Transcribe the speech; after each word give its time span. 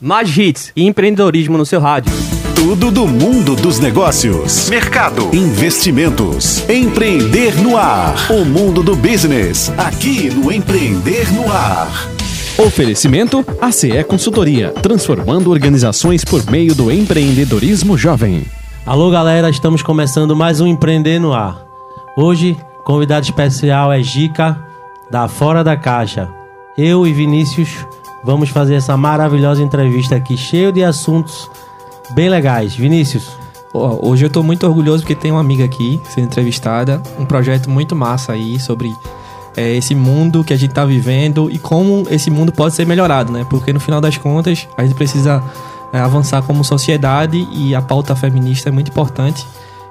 mais 0.00 0.36
hits 0.36 0.72
e 0.76 0.86
empreendedorismo 0.86 1.56
no 1.56 1.64
seu 1.66 1.80
rádio. 1.80 2.12
Tudo 2.54 2.90
do 2.90 3.06
mundo 3.06 3.54
dos 3.54 3.78
negócios, 3.78 4.68
mercado, 4.68 5.30
investimentos, 5.34 6.68
empreender 6.68 7.54
no 7.62 7.76
ar. 7.76 8.14
O 8.30 8.44
mundo 8.44 8.82
do 8.82 8.96
business, 8.96 9.70
aqui 9.78 10.30
no 10.30 10.50
Empreender 10.50 11.32
no 11.32 11.50
Ar. 11.52 12.08
Oferecimento 12.58 13.44
ACE 13.60 14.02
Consultoria, 14.04 14.70
transformando 14.70 15.50
organizações 15.50 16.24
por 16.24 16.44
meio 16.50 16.74
do 16.74 16.90
empreendedorismo 16.90 17.96
jovem. 17.96 18.44
Alô 18.84 19.10
galera, 19.10 19.50
estamos 19.50 19.82
começando 19.82 20.34
mais 20.34 20.60
um 20.60 20.66
Empreender 20.66 21.18
no 21.18 21.32
Ar. 21.32 21.64
Hoje, 22.16 22.56
convidado 22.84 23.26
especial 23.26 23.92
é 23.92 24.02
Gica, 24.02 24.58
da 25.10 25.28
Fora 25.28 25.62
da 25.62 25.76
Caixa. 25.76 26.28
Eu 26.78 27.06
e 27.06 27.12
Vinícius 27.12 27.86
vamos 28.26 28.48
fazer 28.48 28.74
essa 28.74 28.96
maravilhosa 28.96 29.62
entrevista 29.62 30.16
aqui, 30.16 30.36
cheio 30.36 30.72
de 30.72 30.82
assuntos 30.82 31.48
bem 32.10 32.28
legais. 32.28 32.74
Vinícius. 32.74 33.30
Hoje 33.72 34.24
eu 34.24 34.26
estou 34.26 34.42
muito 34.42 34.66
orgulhoso 34.66 35.04
porque 35.04 35.14
tem 35.14 35.30
uma 35.30 35.40
amiga 35.40 35.64
aqui 35.64 36.00
sendo 36.08 36.24
entrevistada, 36.24 37.00
um 37.20 37.24
projeto 37.24 37.70
muito 37.70 37.94
massa 37.94 38.32
aí 38.32 38.58
sobre 38.58 38.92
é, 39.56 39.76
esse 39.76 39.94
mundo 39.94 40.42
que 40.42 40.52
a 40.52 40.56
gente 40.56 40.70
está 40.70 40.84
vivendo 40.84 41.48
e 41.50 41.58
como 41.58 42.04
esse 42.10 42.28
mundo 42.30 42.50
pode 42.50 42.74
ser 42.74 42.84
melhorado, 42.84 43.30
né? 43.32 43.46
Porque 43.48 43.72
no 43.72 43.78
final 43.78 44.00
das 44.00 44.16
contas 44.16 44.66
a 44.76 44.82
gente 44.82 44.96
precisa 44.96 45.40
é, 45.92 46.00
avançar 46.00 46.42
como 46.42 46.64
sociedade 46.64 47.46
e 47.52 47.76
a 47.76 47.82
pauta 47.82 48.16
feminista 48.16 48.70
é 48.70 48.72
muito 48.72 48.88
importante. 48.88 49.46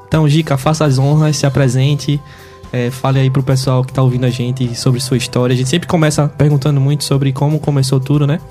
Então, 0.08 0.28
Gica, 0.28 0.58
faça 0.58 0.84
as 0.84 0.98
honras, 0.98 1.38
se 1.38 1.46
apresente, 1.46 2.20
é, 2.76 2.92
fale 2.92 3.20
aí 3.22 3.30
pro 3.30 3.42
pessoal 3.42 3.86
que 3.86 3.92
está 3.92 4.02
ouvindo 4.02 4.26
a 4.26 4.30
gente 4.30 4.76
sobre 4.76 5.00
sua 5.00 5.16
história. 5.16 5.54
A 5.54 5.58
gente 5.58 5.70
sempre 5.70 5.88
começa 5.88 6.28
perguntando 6.28 6.82
muito 6.82 7.06
sobre 7.06 7.32
como 7.32 7.58
começou 7.58 8.02
tudo, 8.02 8.28
né? 8.28 8.42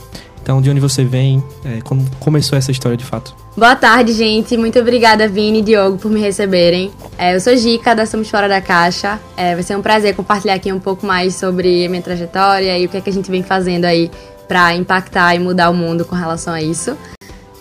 Então, 0.42 0.62
de 0.62 0.70
onde 0.70 0.80
você 0.80 1.04
vem, 1.04 1.42
é, 1.64 1.80
como 1.82 2.04
começou 2.20 2.56
essa 2.56 2.70
história 2.70 2.96
de 2.96 3.04
fato? 3.04 3.34
Boa 3.54 3.76
tarde, 3.76 4.12
gente. 4.12 4.56
Muito 4.56 4.78
obrigada, 4.78 5.28
Vini 5.28 5.58
e 5.58 5.62
Diogo, 5.62 5.98
por 5.98 6.10
me 6.10 6.20
receberem. 6.20 6.90
É, 7.18 7.34
eu 7.34 7.40
sou 7.40 7.54
Gica, 7.54 7.94
da 7.94 8.06
Somos 8.06 8.30
Fora 8.30 8.48
da 8.48 8.62
Caixa. 8.62 9.20
É, 9.36 9.54
vai 9.54 9.62
ser 9.62 9.76
um 9.76 9.82
prazer 9.82 10.14
compartilhar 10.14 10.54
aqui 10.54 10.72
um 10.72 10.80
pouco 10.80 11.06
mais 11.06 11.34
sobre 11.34 11.86
minha 11.88 12.02
trajetória 12.02 12.78
e 12.78 12.86
o 12.86 12.88
que, 12.88 12.96
é 12.96 13.00
que 13.02 13.10
a 13.10 13.12
gente 13.12 13.30
vem 13.30 13.42
fazendo 13.42 13.84
aí 13.84 14.10
para 14.48 14.74
impactar 14.74 15.34
e 15.34 15.38
mudar 15.38 15.68
o 15.68 15.74
mundo 15.74 16.04
com 16.04 16.14
relação 16.14 16.52
a 16.52 16.62
isso. 16.62 16.96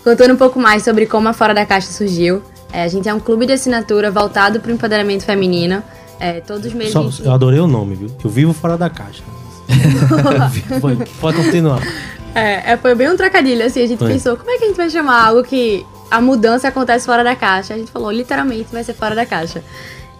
Contando 0.02 0.32
um 0.32 0.36
pouco 0.36 0.58
mais 0.58 0.82
sobre 0.82 1.06
como 1.06 1.28
a 1.28 1.32
Fora 1.34 1.54
da 1.54 1.64
Caixa 1.66 1.90
surgiu. 1.90 2.42
É, 2.72 2.82
a 2.82 2.88
gente 2.88 3.08
é 3.08 3.14
um 3.14 3.20
clube 3.20 3.46
de 3.46 3.52
assinatura 3.52 4.10
voltado 4.10 4.60
para 4.60 4.70
o 4.70 4.74
empoderamento 4.74 5.24
feminino. 5.24 5.82
É, 6.20 6.40
todos 6.40 6.66
os 6.66 6.72
meses. 6.72 6.92
Só, 6.92 7.10
Eu 7.22 7.32
adorei 7.32 7.60
o 7.60 7.66
nome, 7.66 7.94
viu? 7.94 8.10
Eu 8.22 8.30
vivo 8.30 8.52
fora 8.52 8.76
da 8.76 8.88
caixa. 8.88 9.22
Pode 11.20 11.36
continuar. 11.36 11.80
É, 12.34 12.72
é, 12.72 12.76
foi 12.76 12.94
bem 12.94 13.08
um 13.10 13.16
trocadilho, 13.16 13.64
assim, 13.64 13.82
a 13.82 13.86
gente 13.86 13.98
foi. 13.98 14.12
pensou, 14.12 14.36
como 14.36 14.50
é 14.50 14.58
que 14.58 14.64
a 14.64 14.66
gente 14.68 14.76
vai 14.76 14.90
chamar 14.90 15.26
algo 15.26 15.44
que 15.44 15.86
a 16.10 16.20
mudança 16.20 16.68
acontece 16.68 17.06
fora 17.06 17.22
da 17.22 17.36
caixa? 17.36 17.74
A 17.74 17.78
gente 17.78 17.90
falou, 17.90 18.10
literalmente, 18.10 18.68
vai 18.72 18.82
ser 18.82 18.94
fora 18.94 19.14
da 19.14 19.24
caixa. 19.24 19.62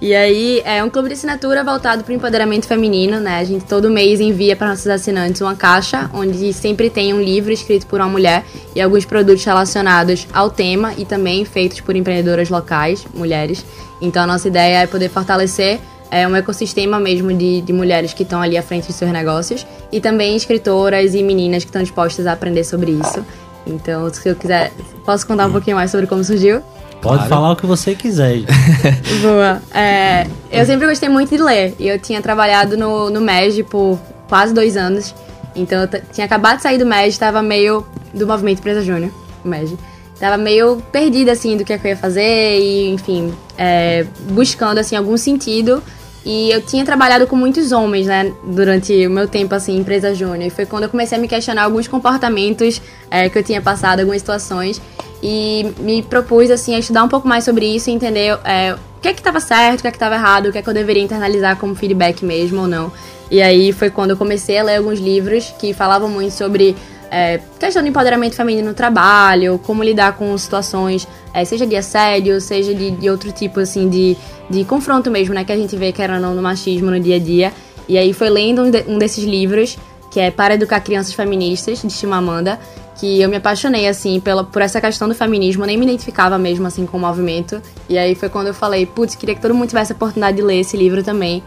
E 0.05 0.15
aí, 0.15 0.61
é 0.67 0.85
um 0.85 0.91
clube 0.91 1.09
de 1.09 1.15
assinatura 1.15 1.65
voltado 1.65 2.05
para 2.05 2.13
o 2.13 2.15
empoderamento 2.15 2.67
feminino, 2.67 3.19
né? 3.21 3.39
A 3.39 3.45
gente 3.45 3.65
todo 3.65 3.89
mês 3.89 4.21
envia 4.21 4.55
para 4.55 4.69
nossos 4.69 4.87
assinantes 4.87 5.41
uma 5.41 5.57
caixa, 5.57 6.11
onde 6.13 6.53
sempre 6.53 6.91
tem 6.91 7.15
um 7.15 7.23
livro 7.23 7.51
escrito 7.51 7.87
por 7.87 8.01
uma 8.01 8.09
mulher 8.11 8.45
e 8.77 8.83
alguns 8.83 9.07
produtos 9.07 9.43
relacionados 9.43 10.29
ao 10.31 10.51
tema 10.51 10.93
e 10.99 11.07
também 11.07 11.47
feitos 11.47 11.81
por 11.81 11.97
empreendedoras 11.97 12.51
locais, 12.51 13.03
mulheres. 13.15 13.65
Então, 13.99 14.25
a 14.25 14.27
nossa 14.27 14.47
ideia 14.47 14.83
é 14.83 14.87
poder 14.87 15.09
fortalecer 15.09 15.81
é 16.11 16.29
um 16.29 16.37
ecossistema 16.37 17.01
mesmo 17.01 17.33
de, 17.33 17.63
de 17.63 17.73
mulheres 17.73 18.13
que 18.13 18.25
estão 18.25 18.43
ali 18.43 18.59
à 18.59 18.63
frente 18.63 18.89
dos 18.89 18.97
seus 18.97 19.11
negócios 19.11 19.67
e 19.91 20.03
também 20.03 20.37
escritoras 20.37 21.15
e 21.15 21.23
meninas 21.23 21.65
que 21.65 21.71
estão 21.71 21.83
dispostas 21.83 22.27
a 22.27 22.33
aprender 22.35 22.65
sobre 22.65 22.91
isso. 22.91 23.25
Então, 23.67 24.13
se 24.13 24.29
eu 24.29 24.37
quiser, 24.37 24.71
posso 25.03 25.27
contar 25.27 25.47
um 25.47 25.53
pouquinho 25.53 25.77
mais 25.77 25.91
sobre 25.91 26.07
como 26.07 26.23
surgiu? 26.23 26.63
Pode 27.05 27.17
claro. 27.17 27.29
falar 27.29 27.51
o 27.53 27.57
que 27.57 27.67
você 27.67 27.95
quiser. 27.95 28.39
Boa. 29.21 29.61
É, 29.75 30.27
eu 30.51 30.65
sempre 30.65 30.87
gostei 30.87 31.07
muito 31.11 31.29
de 31.29 31.43
ler. 31.43 31.75
E 31.79 31.87
eu 31.87 31.99
tinha 31.99 32.23
trabalhado 32.23 32.79
no, 32.79 33.11
no 33.11 33.21
MEG 33.21 33.63
por 33.63 33.99
quase 34.27 34.55
dois 34.55 34.75
anos. 34.75 35.15
Então 35.55 35.83
eu 35.83 35.89
tinha 36.11 36.25
acabado 36.25 36.57
de 36.57 36.63
sair 36.63 36.79
do 36.79 36.87
MEG, 36.87 37.11
estava 37.11 37.43
meio 37.43 37.87
do 38.15 38.27
movimento 38.27 38.61
Empresa 38.61 38.81
Júnior, 38.81 39.13
MEG. 39.45 39.79
Tava 40.19 40.39
meio 40.39 40.83
perdida, 40.91 41.33
assim, 41.33 41.59
do 41.59 41.65
que, 41.65 41.75
é 41.75 41.79
que 41.79 41.87
eu 41.87 41.91
ia 41.91 41.97
fazer 41.97 42.59
e, 42.59 42.89
enfim, 42.95 43.35
é, 43.59 44.07
buscando, 44.31 44.79
assim, 44.79 44.97
algum 44.97 45.19
sentido 45.19 45.83
e 46.25 46.51
eu 46.51 46.63
tinha 46.63 46.85
trabalhado 46.87 47.27
com 47.27 47.37
muitos 47.37 47.71
homens, 47.71 48.07
né, 48.07 48.33
durante 48.45 49.07
o 49.07 49.11
meu 49.11 49.29
tempo, 49.29 49.55
assim, 49.55 49.77
empresa 49.77 50.15
júnior. 50.15 50.47
E 50.47 50.51
foi 50.51 50.65
quando 50.65 50.85
eu 50.85 50.89
comecei 50.89 51.19
a 51.19 51.21
me 51.21 51.29
questionar 51.29 51.65
alguns 51.65 51.87
comportamentos 51.87 52.81
é, 53.11 53.29
que 53.29 53.39
eu 53.39 53.43
tinha 53.43 53.61
passado, 53.61 54.01
algumas 54.01 54.23
situações. 54.23 54.81
E 55.27 55.73
me 55.79 56.03
propus, 56.03 56.51
assim, 56.51 56.75
a 56.75 56.79
estudar 56.79 57.03
um 57.03 57.09
pouco 57.09 57.27
mais 57.27 57.45
sobre 57.45 57.65
isso 57.65 57.89
e 57.89 57.95
entender 57.95 58.39
é, 58.45 58.75
o 58.75 59.01
que 59.01 59.09
é 59.09 59.15
que 59.15 59.21
estava 59.21 59.41
certo, 59.41 59.79
o 59.79 59.83
que 59.83 59.89
é 59.89 59.91
que 59.91 59.97
estava 59.97 60.17
errado, 60.17 60.49
o 60.49 60.53
que 60.53 60.59
é 60.59 60.63
que 60.63 60.69
eu 60.69 60.75
deveria 60.75 61.03
internalizar 61.03 61.57
como 61.57 61.75
feedback 61.75 62.23
mesmo 62.23 62.61
ou 62.61 62.69
não. 62.69 62.93
E 63.31 63.41
aí 63.41 63.73
foi 63.73 63.89
quando 63.89 64.11
eu 64.11 64.19
comecei 64.19 64.59
a 64.59 64.63
ler 64.63 64.77
alguns 64.77 65.01
livros 65.01 65.55
que 65.59 65.73
falavam 65.73 66.11
muito 66.11 66.33
sobre 66.33 66.77
é, 67.11 67.41
questão 67.59 67.83
de 67.83 67.89
empoderamento 67.89 68.37
feminino 68.37 68.69
no 68.69 68.75
trabalho, 68.75 69.59
como 69.65 69.83
lidar 69.83 70.13
com 70.19 70.37
situações, 70.37 71.09
é, 71.33 71.43
seja 71.43 71.67
de 71.67 71.75
assédio, 71.75 72.39
seja 72.39 72.75
de, 72.75 72.91
de, 72.91 73.09
outro 73.09 73.33
tipo, 73.33 73.61
assim, 73.61 73.89
de, 73.89 74.19
de 74.51 74.63
confronto 74.67 75.11
mesmo, 75.11 75.33
né? 75.33 75.43
Que 75.43 75.53
a 75.53 75.57
gente 75.57 75.75
vê 75.75 75.91
que 75.91 76.03
era 76.03 76.21
no, 76.21 76.35
no 76.35 76.43
machismo 76.43 76.91
no 76.91 77.01
dia 77.01 77.17
a 77.17 77.19
dia. 77.19 77.51
E 77.89 77.97
aí 77.97 78.13
foi 78.13 78.29
lendo 78.29 78.63
um, 78.63 78.71
de, 78.71 78.85
um 78.87 78.99
desses 78.99 79.25
livros, 79.25 79.79
que 80.11 80.21
é 80.21 80.31
Para 80.31 80.53
Educar 80.53 80.81
Crianças 80.81 81.15
Feministas, 81.15 81.81
de 81.81 81.91
Chimamanda, 81.91 82.61
que 83.05 83.21
eu 83.21 83.29
me 83.29 83.37
apaixonei, 83.37 83.87
assim, 83.87 84.19
pela, 84.19 84.43
por 84.43 84.63
essa 84.63 84.81
questão 84.81 85.07
do 85.07 85.15
feminismo, 85.15 85.67
nem 85.67 85.77
me 85.77 85.85
identificava 85.85 86.39
mesmo, 86.39 86.67
assim, 86.67 86.87
com 86.87 86.97
o 86.97 87.01
movimento. 87.01 87.61
E 87.87 87.99
aí 87.99 88.15
foi 88.15 88.31
quando 88.31 88.47
eu 88.47 88.55
falei, 88.55 88.87
putz, 88.87 89.15
queria 89.15 89.35
que 89.35 89.43
todo 89.43 89.55
mundo 89.55 89.69
tivesse 89.69 89.93
a 89.93 89.95
oportunidade 89.95 90.39
de 90.39 90.43
ler 90.43 90.61
esse 90.61 90.75
livro 90.75 91.03
também. 91.03 91.43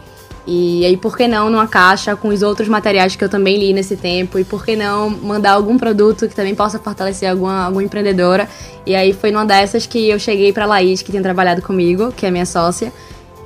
E 0.46 0.86
aí, 0.86 0.96
por 0.96 1.16
que 1.16 1.26
não 1.26 1.50
numa 1.50 1.66
caixa 1.66 2.14
com 2.14 2.28
os 2.28 2.42
outros 2.42 2.68
materiais 2.68 3.16
que 3.16 3.24
eu 3.24 3.28
também 3.28 3.58
li 3.58 3.72
nesse 3.72 3.96
tempo? 3.96 4.38
E 4.38 4.44
por 4.44 4.64
que 4.64 4.76
não 4.76 5.10
mandar 5.10 5.50
algum 5.50 5.76
produto 5.76 6.28
que 6.28 6.34
também 6.34 6.54
possa 6.54 6.78
fortalecer 6.78 7.28
alguma, 7.28 7.64
alguma 7.64 7.82
empreendedora? 7.82 8.48
E 8.86 8.94
aí 8.94 9.12
foi 9.12 9.32
numa 9.32 9.44
dessas 9.44 9.84
que 9.84 10.08
eu 10.08 10.18
cheguei 10.18 10.52
pra 10.52 10.64
Laís, 10.64 11.02
que 11.02 11.10
tem 11.10 11.20
trabalhado 11.20 11.60
comigo, 11.60 12.12
que 12.12 12.24
é 12.24 12.30
minha 12.30 12.46
sócia. 12.46 12.92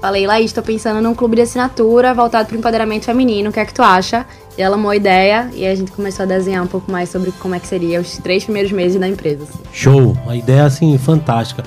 Falei, 0.02 0.26
Laís, 0.26 0.52
tô 0.52 0.60
pensando 0.62 1.00
num 1.00 1.14
clube 1.14 1.36
de 1.36 1.42
assinatura 1.42 2.12
voltado 2.12 2.48
pro 2.48 2.58
empoderamento 2.58 3.04
feminino, 3.04 3.50
o 3.50 3.52
que 3.52 3.60
é 3.60 3.64
que 3.64 3.72
tu 3.72 3.82
acha? 3.82 4.26
E 4.58 4.60
ela 4.60 4.74
amou 4.74 4.90
a 4.90 4.96
ideia 4.96 5.48
e 5.54 5.64
a 5.64 5.72
gente 5.76 5.92
começou 5.92 6.24
a 6.24 6.26
desenhar 6.26 6.60
um 6.64 6.66
pouco 6.66 6.90
mais 6.90 7.08
sobre 7.08 7.30
como 7.30 7.54
é 7.54 7.60
que 7.60 7.68
seria 7.68 8.00
os 8.00 8.18
três 8.18 8.42
primeiros 8.42 8.72
meses 8.72 8.98
da 8.98 9.06
empresa. 9.06 9.44
Assim. 9.44 9.60
Show! 9.72 10.16
A 10.26 10.34
ideia, 10.34 10.64
assim, 10.64 10.98
fantástica. 10.98 11.62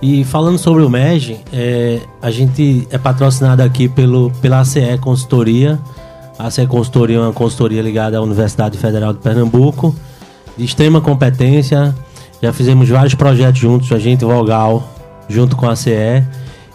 E 0.00 0.24
falando 0.24 0.56
sobre 0.56 0.82
o 0.82 0.88
MEG, 0.88 1.38
é, 1.52 2.00
a 2.22 2.30
gente 2.30 2.88
é 2.90 2.96
patrocinado 2.96 3.62
aqui 3.62 3.86
pelo, 3.86 4.30
pela 4.40 4.62
ACE 4.62 4.96
Consultoria. 4.98 5.78
A 6.38 6.46
ACE 6.46 6.66
Consultoria 6.66 7.18
é 7.18 7.20
uma 7.20 7.34
consultoria 7.34 7.82
ligada 7.82 8.16
à 8.16 8.22
Universidade 8.22 8.78
Federal 8.78 9.12
de 9.12 9.18
Pernambuco, 9.18 9.94
de 10.56 10.64
extrema 10.64 11.02
competência. 11.02 11.94
Já 12.40 12.50
fizemos 12.50 12.88
vários 12.88 13.14
projetos 13.14 13.60
juntos, 13.60 13.92
a 13.92 13.98
gente 13.98 14.24
Vogal, 14.24 14.88
junto 15.28 15.54
com 15.54 15.68
a 15.68 15.74
ACE. 15.74 16.24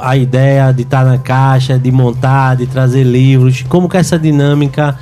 a 0.00 0.16
ideia 0.16 0.70
de 0.70 0.82
estar 0.82 1.04
tá 1.04 1.10
na 1.10 1.18
caixa, 1.18 1.76
de 1.76 1.90
montar, 1.90 2.54
de 2.54 2.68
trazer 2.68 3.02
livros, 3.02 3.64
como 3.68 3.88
que 3.88 3.96
é 3.96 4.00
essa 4.00 4.16
dinâmica. 4.16 4.96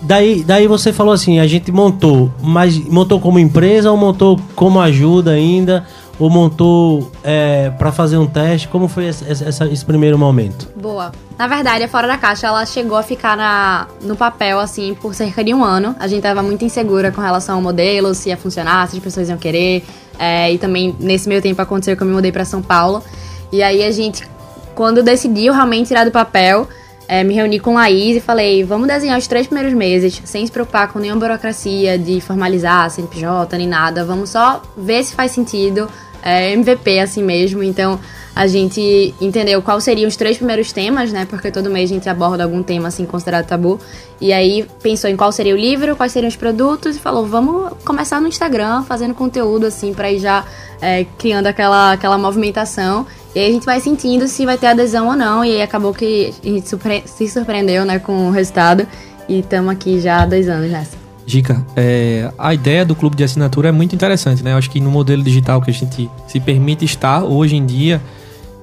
Daí, 0.00 0.44
daí 0.44 0.68
você 0.68 0.92
falou 0.92 1.12
assim, 1.12 1.40
a 1.40 1.46
gente 1.48 1.72
montou, 1.72 2.30
mas 2.40 2.78
montou 2.78 3.18
como 3.18 3.40
empresa 3.40 3.90
ou 3.90 3.96
montou 3.96 4.38
como 4.54 4.80
ajuda 4.80 5.32
ainda? 5.32 5.84
Ou 6.18 6.28
montou 6.28 7.10
é, 7.24 7.70
para 7.70 7.90
fazer 7.90 8.18
um 8.18 8.26
teste? 8.26 8.68
Como 8.68 8.86
foi 8.86 9.06
esse, 9.08 9.24
esse, 9.24 9.64
esse, 9.64 9.84
primeiro 9.84 10.18
momento? 10.18 10.68
Boa. 10.76 11.10
Na 11.38 11.48
verdade, 11.48 11.84
a 11.84 11.88
Fora 11.88 12.06
da 12.06 12.18
Caixa, 12.18 12.46
ela 12.46 12.64
chegou 12.66 12.96
a 12.96 13.02
ficar 13.02 13.36
na, 13.36 13.88
no 14.02 14.14
papel, 14.14 14.58
assim, 14.60 14.94
por 14.94 15.14
cerca 15.14 15.42
de 15.42 15.52
um 15.54 15.64
ano. 15.64 15.96
A 15.98 16.06
gente 16.06 16.22
tava 16.22 16.42
muito 16.42 16.64
insegura 16.64 17.10
com 17.10 17.20
relação 17.20 17.56
ao 17.56 17.62
modelo, 17.62 18.14
se 18.14 18.28
ia 18.28 18.36
funcionar, 18.36 18.86
se 18.88 18.96
as 18.96 19.02
pessoas 19.02 19.28
iam 19.28 19.38
querer. 19.38 19.84
É, 20.18 20.52
e 20.52 20.58
também, 20.58 20.94
nesse 21.00 21.28
meio 21.28 21.40
tempo, 21.40 21.60
aconteceu 21.60 21.96
que 21.96 22.02
eu 22.02 22.06
me 22.06 22.12
mudei 22.12 22.30
para 22.30 22.44
São 22.44 22.62
Paulo. 22.62 23.02
E 23.50 23.62
aí 23.62 23.82
a 23.82 23.90
gente, 23.90 24.28
quando 24.74 25.02
decidiu 25.02 25.52
realmente 25.52 25.88
tirar 25.88 26.04
do 26.04 26.10
papel, 26.10 26.68
é, 27.08 27.22
me 27.24 27.34
reuni 27.34 27.60
com 27.60 27.74
Laís 27.74 28.16
e 28.16 28.20
falei, 28.20 28.64
vamos 28.64 28.88
desenhar 28.88 29.18
os 29.18 29.26
três 29.26 29.46
primeiros 29.46 29.74
meses, 29.74 30.20
sem 30.24 30.44
se 30.44 30.52
preocupar 30.52 30.92
com 30.92 30.98
nenhuma 30.98 31.20
burocracia 31.20 31.98
de 31.98 32.20
formalizar 32.20 32.90
CNPJ 32.90 33.58
nem 33.58 33.68
nada. 33.68 34.04
Vamos 34.04 34.30
só 34.30 34.62
ver 34.76 35.04
se 35.04 35.14
faz 35.14 35.32
sentido, 35.32 35.88
é, 36.22 36.52
MVP 36.52 36.98
assim 37.00 37.22
mesmo. 37.22 37.62
Então 37.62 37.98
a 38.34 38.46
gente 38.46 39.14
entendeu 39.20 39.60
quais 39.60 39.84
seriam 39.84 40.08
os 40.08 40.16
três 40.16 40.38
primeiros 40.38 40.72
temas, 40.72 41.12
né? 41.12 41.26
Porque 41.28 41.50
todo 41.50 41.68
mês 41.68 41.90
a 41.90 41.94
gente 41.94 42.08
aborda 42.08 42.44
algum 42.44 42.62
tema 42.62 42.88
assim 42.88 43.04
considerado 43.04 43.46
tabu. 43.46 43.78
E 44.20 44.32
aí 44.32 44.66
pensou 44.82 45.10
em 45.10 45.16
qual 45.16 45.30
seria 45.30 45.54
o 45.54 45.58
livro, 45.58 45.94
quais 45.96 46.12
seriam 46.12 46.28
os 46.28 46.36
produtos 46.36 46.96
e 46.96 46.98
falou: 46.98 47.26
vamos 47.26 47.72
começar 47.84 48.20
no 48.20 48.28
Instagram, 48.28 48.84
fazendo 48.84 49.14
conteúdo 49.14 49.66
assim 49.66 49.92
para 49.92 50.10
ir 50.10 50.18
já 50.18 50.44
é, 50.80 51.04
criando 51.18 51.46
aquela, 51.46 51.92
aquela 51.92 52.16
movimentação. 52.16 53.06
E 53.34 53.38
aí 53.38 53.48
a 53.48 53.52
gente 53.52 53.64
vai 53.64 53.80
sentindo 53.80 54.28
se 54.28 54.44
vai 54.44 54.58
ter 54.58 54.66
adesão 54.66 55.08
ou 55.08 55.16
não. 55.16 55.44
E 55.44 55.52
aí 55.52 55.62
acabou 55.62 55.94
que 55.94 56.34
a 56.42 56.46
gente 56.46 56.68
surpre 56.68 57.02
se 57.06 57.28
surpreendeu 57.28 57.84
né, 57.84 57.98
com 57.98 58.28
o 58.28 58.30
resultado. 58.30 58.86
E 59.28 59.40
estamos 59.40 59.72
aqui 59.72 60.00
já 60.00 60.22
há 60.22 60.26
dois 60.26 60.48
anos 60.48 60.70
nessa. 60.70 60.96
Dica, 61.24 61.64
é, 61.76 62.30
a 62.36 62.52
ideia 62.52 62.84
do 62.84 62.94
clube 62.94 63.16
de 63.16 63.24
assinatura 63.24 63.68
é 63.68 63.72
muito 63.72 63.94
interessante, 63.94 64.42
né? 64.42 64.52
Eu 64.52 64.56
acho 64.56 64.68
que 64.68 64.80
no 64.80 64.90
modelo 64.90 65.22
digital 65.22 65.62
que 65.62 65.70
a 65.70 65.74
gente 65.74 66.10
se 66.26 66.40
permite 66.40 66.84
estar 66.84 67.22
hoje 67.22 67.56
em 67.56 67.64
dia, 67.64 68.02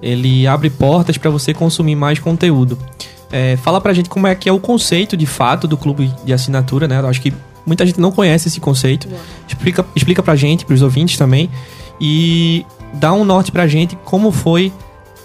ele 0.01 0.45
abre 0.45 0.69
portas 0.69 1.17
para 1.17 1.29
você 1.29 1.53
consumir 1.53 1.95
mais 1.95 2.19
conteúdo. 2.19 2.77
É, 3.31 3.57
fala 3.57 3.79
pra 3.79 3.93
gente 3.93 4.09
como 4.09 4.27
é 4.27 4.35
que 4.35 4.49
é 4.49 4.51
o 4.51 4.59
conceito 4.59 5.15
de 5.15 5.25
fato 5.25 5.67
do 5.67 5.77
clube 5.77 6.13
de 6.25 6.33
assinatura, 6.33 6.87
né? 6.87 6.99
Eu 6.99 7.07
acho 7.07 7.21
que 7.21 7.33
muita 7.65 7.85
gente 7.85 7.99
não 7.99 8.11
conhece 8.11 8.49
esse 8.49 8.59
conceito. 8.59 9.07
Explica, 9.47 9.85
explica 9.95 10.21
pra 10.21 10.35
gente, 10.35 10.65
pros 10.65 10.81
ouvintes 10.81 11.17
também. 11.17 11.49
E 11.99 12.65
dá 12.93 13.13
um 13.13 13.23
norte 13.23 13.51
pra 13.51 13.67
gente 13.67 13.97
como 14.03 14.31
foi 14.31 14.71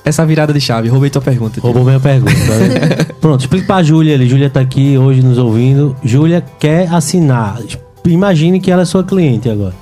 essa 0.04 0.24
virada 0.26 0.52
de 0.52 0.60
chave. 0.60 0.88
Roubei 0.88 1.10
tua 1.10 1.22
pergunta. 1.22 1.60
Roubou 1.60 1.84
minha 1.84 2.00
pergunta. 2.00 2.32
né? 2.32 3.04
Pronto, 3.20 3.40
explica 3.40 3.66
pra 3.66 3.82
Júlia 3.82 4.14
ali. 4.14 4.28
Júlia 4.28 4.50
tá 4.50 4.60
aqui 4.60 4.98
hoje 4.98 5.22
nos 5.22 5.38
ouvindo. 5.38 5.96
Júlia 6.04 6.44
quer 6.58 6.92
assinar. 6.92 7.58
Imagine 8.04 8.60
que 8.60 8.70
ela 8.70 8.82
é 8.82 8.84
sua 8.84 9.02
cliente 9.02 9.48
agora. 9.48 9.74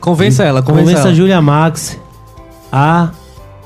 Convença 0.00 0.42
ela, 0.42 0.62
convença, 0.62 0.86
Convença 0.86 1.02
a 1.02 1.06
ela. 1.08 1.14
Júlia 1.14 1.40
Max 1.40 1.98
a 2.72 3.10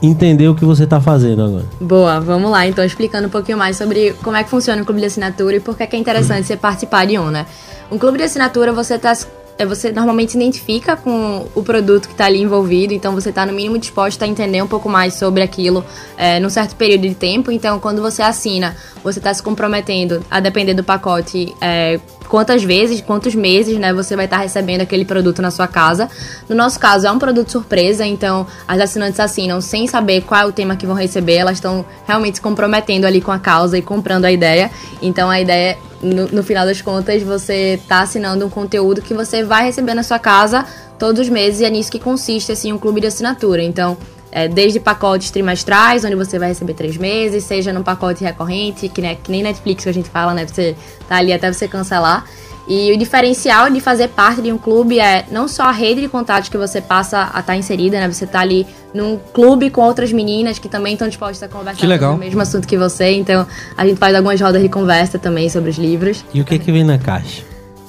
entender 0.02 0.48
o 0.48 0.54
que 0.54 0.64
você 0.64 0.86
tá 0.86 1.00
fazendo 1.00 1.42
agora. 1.42 1.64
Boa, 1.80 2.20
vamos 2.20 2.50
lá. 2.50 2.66
Então, 2.66 2.84
explicando 2.84 3.28
um 3.28 3.30
pouquinho 3.30 3.56
mais 3.56 3.76
sobre 3.76 4.12
como 4.22 4.36
é 4.36 4.44
que 4.44 4.50
funciona 4.50 4.82
o 4.82 4.84
clube 4.84 5.00
de 5.00 5.06
assinatura 5.06 5.56
e 5.56 5.60
por 5.60 5.76
que 5.76 5.84
é 5.84 5.86
que 5.86 5.96
é 5.96 5.98
interessante 5.98 6.46
você 6.46 6.56
participar 6.56 7.06
de 7.06 7.18
um, 7.18 7.30
né? 7.30 7.46
Um 7.90 7.96
clube 7.98 8.18
de 8.18 8.24
assinatura, 8.24 8.72
você 8.72 8.98
tá. 8.98 9.12
É, 9.58 9.64
Você 9.66 9.92
normalmente 9.92 10.32
se 10.32 10.38
identifica 10.38 10.96
com 10.96 11.46
o 11.54 11.62
produto 11.62 12.06
que 12.06 12.14
está 12.14 12.26
ali 12.26 12.40
envolvido, 12.40 12.92
então 12.92 13.14
você 13.14 13.30
está 13.30 13.46
no 13.46 13.52
mínimo 13.52 13.78
disposto 13.78 14.22
a 14.22 14.26
entender 14.26 14.62
um 14.62 14.66
pouco 14.66 14.88
mais 14.88 15.14
sobre 15.14 15.42
aquilo 15.42 15.84
é, 16.16 16.40
num 16.40 16.50
certo 16.50 16.74
período 16.76 17.02
de 17.02 17.14
tempo. 17.14 17.50
Então, 17.50 17.78
quando 17.78 18.02
você 18.02 18.22
assina, 18.22 18.76
você 19.02 19.18
está 19.18 19.32
se 19.32 19.42
comprometendo 19.42 20.24
a 20.30 20.40
depender 20.40 20.74
do 20.74 20.82
pacote 20.82 21.54
é, 21.60 22.00
quantas 22.28 22.62
vezes, 22.62 23.00
quantos 23.00 23.34
meses, 23.34 23.78
né, 23.78 23.92
você 23.92 24.16
vai 24.16 24.24
estar 24.24 24.38
recebendo 24.38 24.80
aquele 24.80 25.04
produto 25.04 25.40
na 25.40 25.50
sua 25.50 25.66
casa. 25.66 26.08
No 26.48 26.54
nosso 26.54 26.78
caso, 26.78 27.06
é 27.06 27.12
um 27.12 27.18
produto 27.18 27.50
surpresa, 27.50 28.04
então 28.04 28.46
as 28.66 28.80
assinantes 28.80 29.20
assinam 29.20 29.60
sem 29.60 29.86
saber 29.86 30.22
qual 30.22 30.42
é 30.42 30.46
o 30.46 30.52
tema 30.52 30.76
que 30.76 30.86
vão 30.86 30.96
receber, 30.96 31.34
elas 31.36 31.58
estão 31.58 31.84
realmente 32.06 32.36
se 32.36 32.40
comprometendo 32.40 33.04
ali 33.04 33.20
com 33.20 33.32
a 33.32 33.38
causa 33.38 33.78
e 33.78 33.82
comprando 33.82 34.24
a 34.24 34.32
ideia. 34.32 34.70
Então 35.00 35.30
a 35.30 35.40
ideia, 35.40 35.78
no, 36.02 36.26
no 36.28 36.42
final 36.42 36.66
das 36.66 36.80
contas, 36.80 37.22
você 37.22 37.80
tá 37.88 38.00
assinando 38.00 38.44
um 38.44 38.50
conteúdo 38.50 39.02
que 39.02 39.14
você 39.14 39.42
vai 39.42 39.64
receber 39.64 39.94
na 39.94 40.02
sua 40.02 40.18
casa 40.18 40.64
todos 40.98 41.20
os 41.20 41.28
meses 41.28 41.60
e 41.60 41.64
é 41.64 41.70
nisso 41.70 41.90
que 41.90 41.98
consiste 41.98 42.52
assim 42.52 42.72
um 42.72 42.78
clube 42.78 43.00
de 43.00 43.06
assinatura. 43.06 43.62
Então 43.62 43.96
é, 44.34 44.48
desde 44.48 44.80
pacotes 44.80 45.30
trimestrais, 45.30 46.04
onde 46.04 46.16
você 46.16 46.38
vai 46.40 46.48
receber 46.48 46.74
três 46.74 46.96
meses, 46.96 47.44
seja 47.44 47.72
num 47.72 47.84
pacote 47.84 48.24
recorrente, 48.24 48.88
que, 48.88 49.00
né, 49.00 49.14
que 49.22 49.30
nem 49.30 49.44
Netflix 49.44 49.84
que 49.84 49.88
a 49.88 49.94
gente 49.94 50.10
fala, 50.10 50.34
né? 50.34 50.44
Você 50.44 50.74
tá 51.08 51.16
ali 51.18 51.32
até 51.32 51.50
você 51.52 51.68
cancelar. 51.68 52.24
E 52.66 52.90
o 52.92 52.96
diferencial 52.98 53.68
de 53.70 53.78
fazer 53.78 54.08
parte 54.08 54.40
de 54.42 54.50
um 54.50 54.56
clube 54.58 54.98
é 54.98 55.26
não 55.30 55.46
só 55.46 55.64
a 55.64 55.70
rede 55.70 56.00
de 56.00 56.08
contatos 56.08 56.48
que 56.48 56.56
você 56.56 56.80
passa 56.80 57.30
a 57.32 57.40
estar 57.40 57.54
inserida, 57.54 58.00
né? 58.00 58.10
Você 58.10 58.26
tá 58.26 58.40
ali 58.40 58.66
num 58.92 59.18
clube 59.34 59.68
com 59.70 59.82
outras 59.82 60.10
meninas 60.12 60.58
que 60.58 60.66
também 60.68 60.94
estão 60.94 61.06
dispostas 61.06 61.42
a 61.42 61.48
conversar 61.52 61.78
Que 61.78 61.86
legal. 61.86 62.12
sobre 62.12 62.24
o 62.24 62.26
mesmo 62.26 62.40
assunto 62.40 62.66
que 62.66 62.76
você. 62.78 63.10
Então, 63.12 63.46
a 63.76 63.86
gente 63.86 63.98
faz 63.98 64.14
algumas 64.16 64.40
rodas 64.40 64.62
de 64.62 64.68
conversa 64.70 65.18
também 65.18 65.48
sobre 65.50 65.68
os 65.70 65.76
livros. 65.76 66.24
E 66.34 66.40
o 66.40 66.44
que 66.44 66.58
que 66.58 66.72
vem 66.72 66.82
na 66.84 66.96
caixa? 66.98 67.42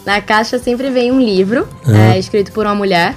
Na 0.06 0.22
caixa 0.22 0.60
sempre 0.60 0.90
vem 0.92 1.10
um 1.12 1.20
livro, 1.22 1.68
Uhum. 1.88 1.96
é, 1.96 2.20
escrito 2.20 2.52
por 2.52 2.66
uma 2.66 2.76
mulher, 2.76 3.16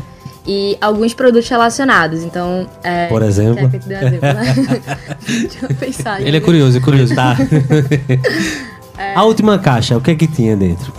e 0.51 0.79
alguns 0.81 1.13
produtos 1.13 1.47
relacionados. 1.49 2.23
Então, 2.25 2.67
é, 2.83 3.07
Por 3.07 3.23
exemplo? 3.23 3.57
Quer 3.57 3.69
que 3.69 3.77
eu 3.77 3.81
te 3.81 3.89
dê 3.89 3.95
um 3.97 3.99
exemplo, 3.99 4.21
né? 4.33 4.55
Deixa 5.29 5.59
eu 5.69 5.75
pensar. 5.77 6.23
Ele 6.23 6.37
é 6.39 6.41
curioso, 6.41 6.79
é 6.79 6.81
curioso. 6.81 7.15
Tá. 7.15 7.37
A 9.15 9.23
última 9.25 9.59
caixa, 9.59 9.97
o 9.97 10.01
que 10.01 10.15
que 10.17 10.27
tinha 10.27 10.57
dentro? 10.57 10.93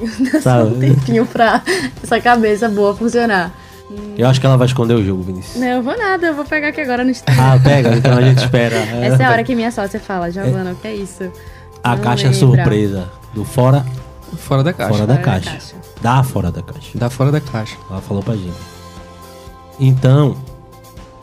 um 0.00 0.40
Sabe? 0.40 0.74
tempinho 0.78 1.26
pra 1.26 1.60
essa 2.02 2.20
cabeça 2.20 2.68
boa 2.68 2.94
funcionar. 2.94 3.52
Eu 4.16 4.26
acho 4.26 4.40
que 4.40 4.46
ela 4.46 4.56
vai 4.56 4.66
esconder 4.66 4.94
o 4.94 5.04
jogo, 5.04 5.22
Vinícius. 5.22 5.56
Não, 5.60 5.66
eu 5.66 5.82
vou 5.82 5.96
nada, 5.98 6.28
eu 6.28 6.34
vou 6.34 6.44
pegar 6.46 6.68
aqui 6.68 6.80
agora 6.80 7.04
no 7.04 7.10
estúdio. 7.10 7.38
Ah, 7.42 7.58
pega, 7.62 7.94
então 7.94 8.16
a 8.16 8.22
gente 8.22 8.38
espera. 8.38 8.76
Essa 9.02 9.22
é 9.22 9.26
a 9.26 9.30
hora 9.30 9.44
que 9.44 9.54
minha 9.54 9.70
sócia 9.70 10.00
fala, 10.00 10.30
Giovana, 10.30 10.72
o 10.72 10.76
que 10.76 10.88
é 10.88 10.94
isso? 10.94 11.30
A 11.84 11.94
Não 11.96 12.02
caixa 12.02 12.28
lembra. 12.30 12.38
surpresa. 12.38 13.10
Do 13.34 13.44
fora, 13.44 13.84
Fora 14.38 14.62
da 14.62 14.72
caixa. 14.72 14.92
fora 14.94 15.06
da 15.06 15.14
Fora 15.14 15.24
da 15.24 15.30
caixa. 15.32 15.50
caixa. 15.50 15.74
Da 16.00 16.22
fora 16.22 16.50
da 16.50 16.62
caixa. 16.62 16.88
Dá 16.94 17.10
fora 17.10 17.30
da 17.32 17.40
caixa. 17.40 17.76
Ela 17.90 18.00
falou 18.00 18.22
pra 18.22 18.34
gente. 18.34 18.71
Então, 19.84 20.36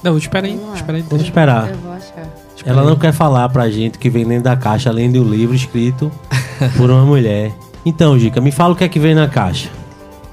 Não, 0.03 0.17
espera 0.17 0.45
aí, 0.45 0.57
Vamos 0.57 0.75
espera 0.75 0.97
aí. 0.97 1.03
vamos 1.03 1.23
esperar. 1.23 1.69
Eu 1.69 1.77
vou 1.77 1.94
achar. 1.94 2.27
Ela 2.65 2.83
não 2.83 2.97
quer 2.97 3.13
falar 3.13 3.47
pra 3.47 3.69
gente 3.69 3.97
que 3.97 4.09
vem 4.09 4.25
dentro 4.27 4.44
da 4.44 4.56
caixa, 4.57 4.89
além 4.89 5.09
do 5.09 5.23
livro 5.23 5.56
escrito 5.56 6.11
por 6.75 6.89
uma 6.91 7.06
mulher. 7.06 7.53
Então, 7.85 8.19
Gica, 8.19 8.41
me 8.41 8.51
fala 8.51 8.73
o 8.73 8.75
que 8.75 8.83
é 8.83 8.89
que 8.89 9.00
vem 9.00 9.15
na 9.15 9.29
caixa. 9.29 9.69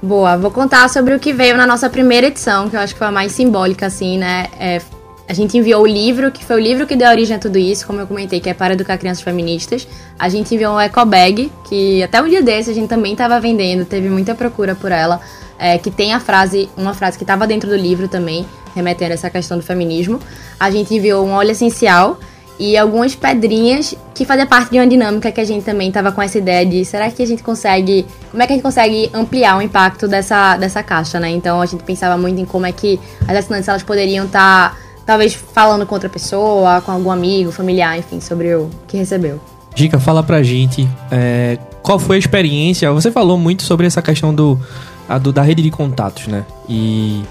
Boa, 0.03 0.35
vou 0.35 0.51
contar 0.51 0.89
sobre 0.89 1.15
o 1.15 1.19
que 1.19 1.31
veio 1.31 1.55
na 1.55 1.65
nossa 1.65 1.89
primeira 1.89 2.27
edição, 2.27 2.69
que 2.69 2.75
eu 2.75 2.81
acho 2.81 2.93
que 2.93 2.99
foi 2.99 3.07
a 3.07 3.11
mais 3.11 3.31
simbólica, 3.31 3.85
assim, 3.85 4.17
né? 4.17 4.47
É, 4.59 4.81
a 5.27 5.33
gente 5.33 5.57
enviou 5.57 5.83
o 5.83 5.87
livro, 5.87 6.29
que 6.29 6.43
foi 6.43 6.57
o 6.57 6.59
livro 6.59 6.85
que 6.85 6.95
deu 6.95 7.07
origem 7.09 7.37
a 7.37 7.39
tudo 7.39 7.57
isso, 7.57 7.87
como 7.87 8.01
eu 8.01 8.07
comentei, 8.07 8.41
que 8.41 8.49
é 8.49 8.53
para 8.53 8.73
educar 8.73 8.97
crianças 8.97 9.23
feministas. 9.23 9.87
A 10.19 10.27
gente 10.27 10.53
enviou 10.53 10.75
um 10.75 10.79
eco 10.79 11.03
bag, 11.05 11.49
que 11.63 12.03
até 12.03 12.21
um 12.21 12.27
dia 12.27 12.43
desse 12.43 12.69
a 12.69 12.73
gente 12.73 12.89
também 12.89 13.13
estava 13.13 13.39
vendendo, 13.39 13.85
teve 13.85 14.09
muita 14.09 14.35
procura 14.35 14.75
por 14.75 14.91
ela, 14.91 15.19
é, 15.59 15.77
que 15.77 15.91
tem 15.91 16.13
a 16.13 16.19
frase, 16.19 16.69
uma 16.77 16.93
frase 16.93 17.17
que 17.17 17.23
estava 17.23 17.47
dentro 17.47 17.69
do 17.69 17.75
livro 17.75 18.07
também, 18.07 18.45
remetendo 18.75 19.11
a 19.11 19.13
essa 19.15 19.29
questão 19.29 19.57
do 19.57 19.63
feminismo. 19.63 20.19
A 20.59 20.69
gente 20.69 20.93
enviou 20.93 21.25
um 21.25 21.31
óleo 21.31 21.51
essencial 21.51 22.19
e 22.59 22.75
algumas 22.75 23.15
pedrinhas 23.15 23.95
que 24.15 24.25
fazia 24.25 24.45
parte 24.45 24.71
de 24.71 24.77
uma 24.79 24.87
dinâmica 24.87 25.31
que 25.31 25.39
a 25.39 25.45
gente 25.45 25.63
também 25.63 25.89
estava 25.89 26.11
com 26.11 26.21
essa 26.21 26.37
ideia 26.37 26.65
de 26.65 26.83
será 26.83 27.09
que 27.11 27.21
a 27.21 27.27
gente 27.27 27.43
consegue, 27.43 28.05
como 28.31 28.41
é 28.41 28.47
que 28.47 28.53
a 28.53 28.55
gente 28.55 28.63
consegue 28.63 29.09
ampliar 29.13 29.57
o 29.57 29.61
impacto 29.61 30.07
dessa, 30.07 30.57
dessa 30.57 30.81
caixa, 30.81 31.19
né? 31.19 31.29
Então 31.29 31.61
a 31.61 31.65
gente 31.65 31.83
pensava 31.83 32.17
muito 32.17 32.41
em 32.41 32.45
como 32.45 32.65
é 32.65 32.71
que 32.71 32.99
as 33.27 33.37
assinantes 33.37 33.67
elas 33.67 33.83
poderiam 33.83 34.25
estar 34.25 34.75
talvez 35.05 35.33
falando 35.33 35.85
com 35.85 35.95
outra 35.95 36.09
pessoa, 36.09 36.81
com 36.81 36.91
algum 36.91 37.11
amigo, 37.11 37.51
familiar, 37.51 37.97
enfim, 37.97 38.19
sobre 38.19 38.53
o 38.55 38.69
que 38.87 38.97
recebeu. 38.97 39.39
Dica, 39.73 39.99
fala 39.99 40.23
pra 40.23 40.41
gente 40.41 40.87
é, 41.11 41.59
qual 41.83 41.99
foi 41.99 42.15
a 42.15 42.19
experiência. 42.19 42.91
Você 42.91 43.11
falou 43.11 43.37
muito 43.37 43.63
sobre 43.63 43.85
essa 43.85 44.01
questão 44.01 44.33
do, 44.33 44.59
a 45.07 45.17
do- 45.17 45.31
da 45.31 45.41
rede 45.41 45.61
de 45.61 45.71
contatos, 45.71 46.27
né? 46.27 46.45
E 46.67 47.21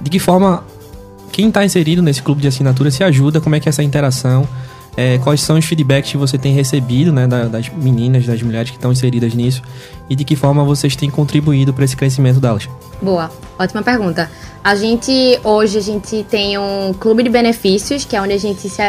de 0.00 0.10
que 0.10 0.18
forma 0.18 0.64
quem 1.32 1.50
tá 1.50 1.64
inserido 1.64 2.02
nesse 2.02 2.22
clube 2.22 2.40
de 2.40 2.48
assinatura 2.48 2.90
se 2.90 3.02
ajuda, 3.04 3.40
como 3.40 3.54
é 3.54 3.60
que 3.60 3.68
é 3.68 3.70
essa 3.70 3.82
interação, 3.82 4.46
é, 4.96 5.18
quais 5.18 5.42
são 5.42 5.58
os 5.58 5.64
feedbacks 5.66 6.10
que 6.10 6.16
você 6.16 6.38
tem 6.38 6.54
recebido, 6.54 7.12
né, 7.12 7.26
da- 7.26 7.44
das 7.44 7.68
meninas, 7.68 8.24
das 8.24 8.40
mulheres 8.40 8.70
que 8.70 8.76
estão 8.76 8.90
inseridas 8.90 9.34
nisso, 9.34 9.60
e 10.08 10.16
de 10.16 10.24
que 10.24 10.34
forma 10.34 10.64
vocês 10.64 10.96
têm 10.96 11.10
contribuído 11.10 11.74
para 11.74 11.84
esse 11.84 11.94
crescimento 11.94 12.40
delas. 12.40 12.66
Boa, 13.02 13.30
ótima 13.58 13.82
pergunta. 13.82 14.30
A 14.64 14.74
gente, 14.74 15.38
hoje, 15.44 15.76
a 15.76 15.82
gente 15.82 16.24
tem 16.30 16.56
um 16.56 16.94
clube 16.98 17.22
de 17.22 17.28
benefícios, 17.28 18.06
que 18.06 18.16
é 18.16 18.22
onde 18.22 18.32
a 18.32 18.38
gente 18.38 18.66
se, 18.70 18.80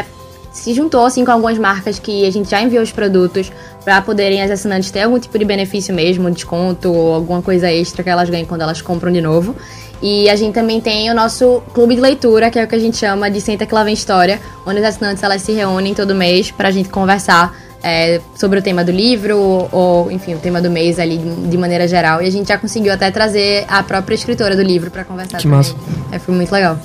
se 0.58 0.74
juntou, 0.74 1.04
assim, 1.04 1.24
com 1.24 1.30
algumas 1.30 1.56
marcas 1.58 1.98
que 1.98 2.26
a 2.26 2.30
gente 2.30 2.50
já 2.50 2.60
enviou 2.60 2.82
os 2.82 2.90
produtos 2.90 3.50
para 3.84 4.02
poderem 4.02 4.42
as 4.42 4.50
assinantes 4.50 4.90
ter 4.90 5.02
algum 5.02 5.18
tipo 5.18 5.38
de 5.38 5.44
benefício 5.44 5.94
mesmo, 5.94 6.30
desconto 6.30 6.92
ou 6.92 7.14
alguma 7.14 7.40
coisa 7.40 7.70
extra 7.70 8.02
que 8.02 8.10
elas 8.10 8.28
ganhem 8.28 8.44
quando 8.44 8.62
elas 8.62 8.82
compram 8.82 9.10
de 9.10 9.20
novo. 9.20 9.54
E 10.02 10.28
a 10.28 10.36
gente 10.36 10.54
também 10.54 10.80
tem 10.80 11.10
o 11.10 11.14
nosso 11.14 11.62
clube 11.72 11.94
de 11.94 12.00
leitura, 12.00 12.50
que 12.50 12.58
é 12.58 12.64
o 12.64 12.68
que 12.68 12.74
a 12.74 12.78
gente 12.78 12.96
chama 12.96 13.30
de 13.30 13.40
Senta 13.40 13.66
que 13.66 13.74
lá 13.74 13.82
vem 13.82 13.94
história, 13.94 14.40
onde 14.66 14.78
as 14.78 14.94
assinantes 14.94 15.22
elas 15.22 15.42
se 15.42 15.52
reúnem 15.52 15.94
todo 15.94 16.14
mês 16.14 16.50
pra 16.50 16.70
gente 16.70 16.88
conversar 16.88 17.56
é, 17.82 18.20
sobre 18.34 18.58
o 18.58 18.62
tema 18.62 18.84
do 18.84 18.92
livro, 18.92 19.68
ou, 19.72 20.10
enfim, 20.10 20.34
o 20.34 20.38
tema 20.38 20.60
do 20.60 20.70
mês 20.70 20.98
ali 20.98 21.18
de, 21.18 21.56
maneira 21.56 21.86
geral. 21.88 22.22
E 22.22 22.26
a 22.26 22.30
gente 22.30 22.48
já 22.48 22.58
conseguiu 22.58 22.92
até 22.92 23.10
trazer 23.10 23.64
a 23.68 23.82
própria 23.82 24.14
escritora 24.14 24.56
do 24.56 24.62
livro 24.62 24.90
pra 24.90 25.04
conversar 25.04 25.38
Que 25.38 25.44
também. 25.44 25.58
massa. 25.58 25.74
É, 26.12 26.18
foi 26.18 26.34
muito 26.34 26.52
legal. 26.52 26.78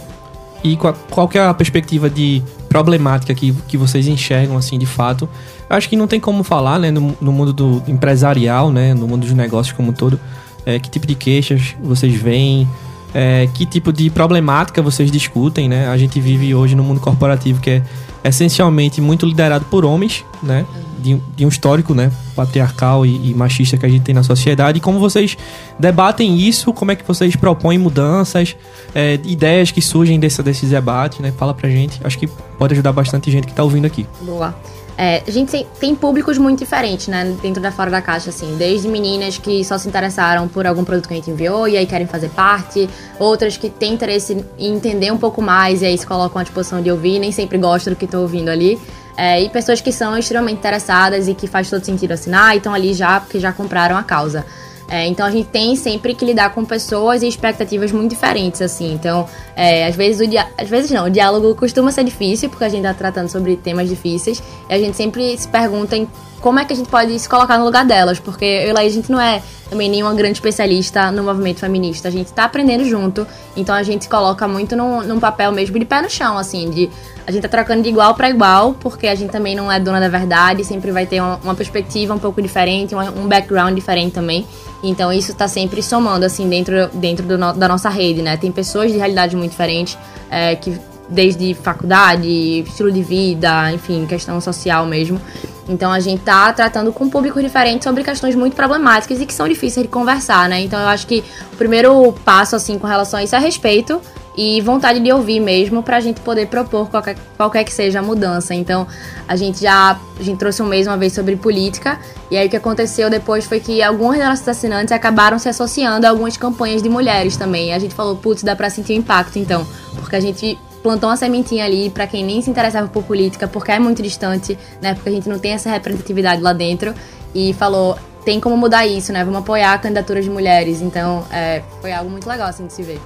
E 0.64 0.78
qual, 0.78 0.96
qual 1.10 1.28
que 1.28 1.38
é 1.38 1.42
a 1.42 1.54
perspectiva 1.54 2.10
de 2.10 2.42
problemática 2.74 3.36
que, 3.36 3.54
que 3.68 3.78
vocês 3.78 4.08
enxergam, 4.08 4.58
assim, 4.58 4.80
de 4.80 4.88
fato? 4.88 5.30
Eu 5.70 5.76
acho 5.76 5.88
que 5.88 5.96
não 5.96 6.08
tem 6.08 6.20
como 6.20 6.44
falar, 6.44 6.80
né, 6.80 6.90
no, 6.90 7.16
no 7.22 7.32
mundo 7.32 7.54
do 7.54 7.84
empresarial, 7.88 8.72
né, 8.72 8.96
no 8.96 9.08
mundo 9.08 9.22
dos 9.22 9.34
negócios 9.34 9.78
como 9.78 9.92
um 9.92 9.94
todo, 9.94 10.20
é, 10.66 10.80
que 10.80 10.90
tipo 10.90 11.06
de 11.06 11.14
queixas 11.14 11.76
vocês 11.80 12.16
veem, 12.16 12.68
é, 13.14 13.48
que 13.54 13.66
tipo 13.66 13.94
de 13.94 14.10
problemática 14.10 14.82
vocês 14.82 15.12
discutem, 15.12 15.70
né? 15.70 15.88
A 15.88 15.98
gente 15.98 16.20
vive 16.20 16.54
hoje 16.56 16.76
no 16.76 16.84
mundo 16.84 17.00
corporativo 17.00 17.62
que 17.62 17.70
é 17.70 17.84
essencialmente 18.24 19.02
muito 19.02 19.26
liderado 19.26 19.66
por 19.66 19.86
homens, 19.86 20.26
né? 20.42 20.66
De, 21.00 21.22
de 21.36 21.46
um 21.46 21.50
histórico, 21.50 21.94
né? 21.94 22.12
Patriarcal 22.36 23.06
e, 23.06 23.32
e, 23.32 23.34
machista 23.34 23.78
que 23.78 23.86
a 23.86 23.90
gente 23.90 24.04
tem 24.04 24.16
na 24.16 24.24
sociedade. 24.24 24.78
E 24.78 24.82
como 24.82 25.00
vocês 25.00 25.38
debatem 25.78 26.38
isso, 26.40 26.74
como 26.74 26.92
é 26.92 26.96
que 26.96 27.06
vocês 27.06 27.36
propõem 27.36 27.78
mudanças, 27.78 28.56
é, 28.96 29.20
ideias 29.26 29.70
que 29.70 29.82
surgem 29.82 30.20
desse, 30.20 30.42
desses 30.42 30.70
debates, 30.70 31.20
né? 31.20 31.34
Fala 31.38 31.54
pra 31.54 31.70
gente. 31.70 32.00
Acho 32.04 32.18
que 32.18 32.28
pode 32.58 32.74
ajudar 32.74 32.94
bastante 32.94 33.30
gente 33.30 33.46
que 33.46 33.54
tá 33.54 33.64
ouvindo 33.64 33.86
aqui. 33.86 34.08
Boa. 34.22 34.56
É, 34.98 35.24
a 35.26 35.32
gente 35.32 35.66
tem 35.80 35.96
públicos 35.96 36.38
muito 36.38 36.60
diferentes, 36.60 37.08
né, 37.08 37.36
dentro 37.42 37.62
da 37.62 37.72
Fora 37.72 37.90
da 37.90 38.02
Caixa, 38.02 38.30
assim. 38.30 38.56
Desde 38.58 38.88
meninas 38.88 39.38
que 39.38 39.64
só 39.64 39.78
se 39.78 39.88
interessaram 39.88 40.48
por 40.48 40.68
algum 40.68 40.84
produto 40.84 41.08
que 41.08 41.14
a 41.14 41.18
gente 41.18 41.32
enviou 41.32 41.68
e 41.68 41.78
aí 41.78 41.86
querem 41.86 42.06
fazer 42.06 42.30
parte, 42.30 42.88
outras 43.18 43.58
que 43.58 43.70
têm 43.70 43.94
interesse 43.94 44.46
em 44.58 44.76
entender 44.76 45.12
um 45.12 45.18
pouco 45.18 45.42
mais 45.42 45.82
e 45.82 45.86
aí 45.86 45.98
se 45.98 46.06
colocam 46.06 46.40
à 46.40 46.44
disposição 46.44 46.82
de 46.82 46.92
ouvir, 46.92 47.20
nem 47.20 47.32
sempre 47.32 47.58
gostam 47.58 47.94
do 47.94 47.98
que 47.98 48.06
estão 48.06 48.22
ouvindo 48.22 48.50
ali. 48.50 48.80
É, 49.16 49.42
e 49.42 49.50
pessoas 49.50 49.80
que 49.80 49.92
são 49.92 50.18
extremamente 50.18 50.58
interessadas 50.58 51.28
e 51.28 51.36
que 51.36 51.48
faz 51.48 51.70
todo 51.70 51.84
sentido 51.84 52.14
assinar 52.14 52.56
e 52.56 52.58
estão 52.58 52.74
ali 52.74 52.94
já 52.94 53.20
porque 53.20 53.40
já 53.40 53.52
compraram 53.52 53.96
a 53.98 54.04
causa. 54.04 54.46
É, 54.90 55.08
então 55.08 55.26
a 55.26 55.32
gente 55.32 55.48
tem 55.48 55.76
sempre 55.76 56.14
que 56.14 56.26
lidar 56.26 56.54
com 56.54 56.64
pessoas 56.66 57.24
e 57.24 57.28
expectativas 57.28 57.92
muito 57.92 58.12
diferentes, 58.12 58.62
assim. 58.62 58.94
Então, 58.94 59.28
é, 59.56 59.88
às 59.88 59.96
vezes 59.96 60.28
o 60.28 60.34
às 60.62 60.70
vezes 60.70 60.92
não, 60.92 61.06
o 61.06 61.10
diálogo 61.10 61.56
costuma 61.56 61.92
ser 61.92 62.04
difícil, 62.04 62.50
porque 62.50 62.64
a 62.64 62.70
gente 62.70 62.82
está 62.82 62.94
tratando 62.94 63.30
sobre 63.30 63.56
temas 63.56 63.90
difíceis, 63.90 64.44
e 64.70 64.74
a 64.74 64.78
gente 64.78 64.96
sempre 64.96 65.38
se 65.38 65.48
pergunta 65.48 65.96
em 65.96 66.08
como 66.42 66.60
é 66.60 66.66
que 66.66 66.74
a 66.74 66.76
gente 66.76 66.90
pode 66.90 67.18
se 67.18 67.30
colocar 67.30 67.58
no 67.58 67.64
lugar 67.64 67.86
delas, 67.86 68.20
porque 68.20 68.44
eu 68.44 68.76
e 68.76 68.78
a 68.78 68.90
gente 68.90 69.10
não 69.10 69.20
é 69.20 69.42
também 69.70 69.90
nenhuma 69.90 70.14
grande 70.14 70.34
especialista 70.34 71.10
no 71.10 71.24
movimento 71.24 71.62
feminista, 71.62 72.10
a 72.10 72.12
gente 72.12 72.28
está 72.28 72.44
aprendendo 72.44 72.84
junto, 72.84 73.26
então 73.56 73.74
a 73.74 73.82
gente 73.82 74.04
se 74.04 74.10
coloca 74.10 74.46
muito 74.46 74.76
num, 74.76 75.02
num 75.04 75.20
papel 75.22 75.54
mesmo 75.54 75.80
de 75.80 75.86
pé 75.86 76.02
no 76.02 76.10
chão, 76.10 76.38
assim, 76.38 76.70
de 76.70 76.90
a 77.26 77.32
gente 77.32 77.42
tá 77.42 77.48
trocando 77.48 77.82
de 77.82 77.90
igual 77.90 78.14
para 78.16 78.30
igual, 78.30 78.74
porque 78.74 79.08
a 79.08 79.16
gente 79.16 79.32
também 79.32 79.56
não 79.56 79.72
é 79.72 79.80
dona 79.80 80.00
da 80.00 80.10
verdade, 80.10 80.64
sempre 80.64 80.92
vai 80.92 81.06
ter 81.06 81.22
uma, 81.22 81.56
perspectiva 81.56 82.14
um 82.14 82.20
pouco 82.20 82.42
diferente, 82.42 82.94
um 82.96 83.28
background 83.28 83.74
diferente 83.74 84.14
também. 84.14 84.46
Então 84.84 85.12
isso 85.12 85.32
está 85.32 85.48
sempre 85.48 85.82
somando, 85.82 86.26
assim, 86.26 86.48
dentro, 86.50 86.90
dentro 86.94 87.38
no, 87.38 87.54
da 87.54 87.68
nossa 87.68 87.90
rede, 87.90 88.22
né? 88.22 88.36
Tem 88.36 88.52
pessoas 88.52 88.92
de 88.92 88.98
realidades 88.98 89.36
muito 89.36 89.52
diferentes, 89.52 89.98
é, 90.30 90.56
que 90.56 90.78
desde 91.10 91.54
faculdade, 91.54 92.28
estilo 92.68 92.92
de 92.92 93.02
vida, 93.04 93.72
enfim, 93.72 94.06
questão 94.06 94.40
social 94.42 94.86
mesmo. 94.86 95.20
Então 95.68 95.92
a 95.92 96.00
gente 96.00 96.22
tá 96.22 96.52
tratando 96.52 96.92
com 96.92 97.10
públicos 97.10 97.42
diferentes 97.42 97.86
sobre 97.86 98.04
questões 98.04 98.36
muito 98.36 98.56
problemáticas 98.56 99.22
e 99.22 99.26
que 99.26 99.34
são 99.34 99.48
difíceis 99.48 99.86
de 99.86 99.92
conversar, 99.92 100.50
né? 100.50 100.62
Então 100.62 100.80
eu 100.80 100.88
acho 100.88 101.08
que 101.08 101.24
o 101.54 101.56
primeiro 101.56 102.14
passo, 102.26 102.56
assim, 102.56 102.78
com 102.78 102.88
relação 102.88 103.20
a 103.20 103.24
isso 103.24 103.36
é 103.36 103.40
respeito 103.40 104.02
e 104.36 104.60
vontade 104.62 105.00
de 105.00 105.12
ouvir 105.12 105.40
mesmo 105.40 105.84
para 105.84 105.98
a 105.98 106.00
gente 106.00 106.22
poder 106.22 106.48
propor 106.48 106.90
qualquer, 106.90 107.16
qualquer 107.38 107.64
que 107.64 107.74
seja 107.74 108.00
a 108.00 108.02
mudança. 108.02 108.54
Então, 108.54 108.88
a 109.28 109.36
gente 109.36 109.62
já 109.62 110.00
a 110.20 110.24
gente 110.24 110.38
trouxe 110.38 110.62
um 110.62 110.68
mês 110.68 110.88
uma 110.88 110.98
vez 110.98 111.14
sobre 111.14 111.36
política, 111.36 112.00
e 112.32 112.38
aí 112.38 112.48
o 112.48 112.50
que 112.50 112.58
aconteceu 112.58 113.10
depois 113.10 113.46
foi 113.46 113.60
que 113.60 113.82
alguns 113.82 114.18
dos 114.18 114.26
nossos 114.26 114.48
assinantes 114.48 114.92
acabaram 114.92 115.38
se 115.38 115.50
associando 115.50 116.06
a 116.06 116.10
algumas 116.10 116.38
campanhas 116.38 116.82
de 116.82 116.90
mulheres 116.90 117.38
também. 117.38 117.70
E 117.70 117.72
a 117.74 117.80
gente 117.80 117.94
falou, 117.94 118.16
putz, 118.16 118.44
dá 118.44 118.56
para 118.56 118.70
sentir 118.70 118.94
o 118.94 118.96
impacto 118.96 119.38
então, 119.38 119.66
porque 119.96 120.16
a 120.16 120.20
gente 120.20 120.58
plantou 120.82 121.10
uma 121.10 121.16
sementinha 121.16 121.64
ali 121.64 121.90
para 121.90 122.06
quem 122.06 122.26
nem 122.26 122.42
se 122.42 122.50
interessava 122.50 122.88
por 122.90 123.04
política, 123.04 123.48
porque 123.48 123.72
é 123.72 123.80
muito 123.80 124.04
distante, 124.04 124.58
né? 124.82 124.94
Porque 124.94 125.10
a 125.10 125.12
gente 125.14 125.30
não 125.30 125.40
tem 125.40 125.54
essa 125.54 125.70
representatividade 125.70 126.42
lá 126.42 126.52
dentro, 126.52 126.94
e 127.34 127.54
falou, 127.54 127.98
tem 128.24 128.40
como 128.40 128.56
mudar 128.56 128.86
isso, 128.86 129.12
né? 129.12 129.24
Vamos 129.24 129.40
apoiar 129.40 129.78
candidaturas 129.82 130.24
de 130.24 130.30
mulheres. 130.30 130.82
Então, 130.82 131.26
é, 131.32 131.64
foi 131.82 131.92
algo 131.92 132.10
muito 132.10 132.28
legal 132.28 132.48
assim 132.48 132.68
de 132.68 132.74
se 132.74 132.84
ver. 132.84 133.00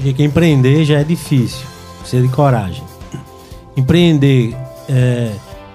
Porque 0.00 0.22
empreender 0.22 0.84
já 0.84 1.00
é 1.00 1.04
difícil, 1.04 1.66
precisa 1.98 2.22
de 2.22 2.28
coragem. 2.28 2.84
Empreender 3.76 4.56
é, 4.88 5.32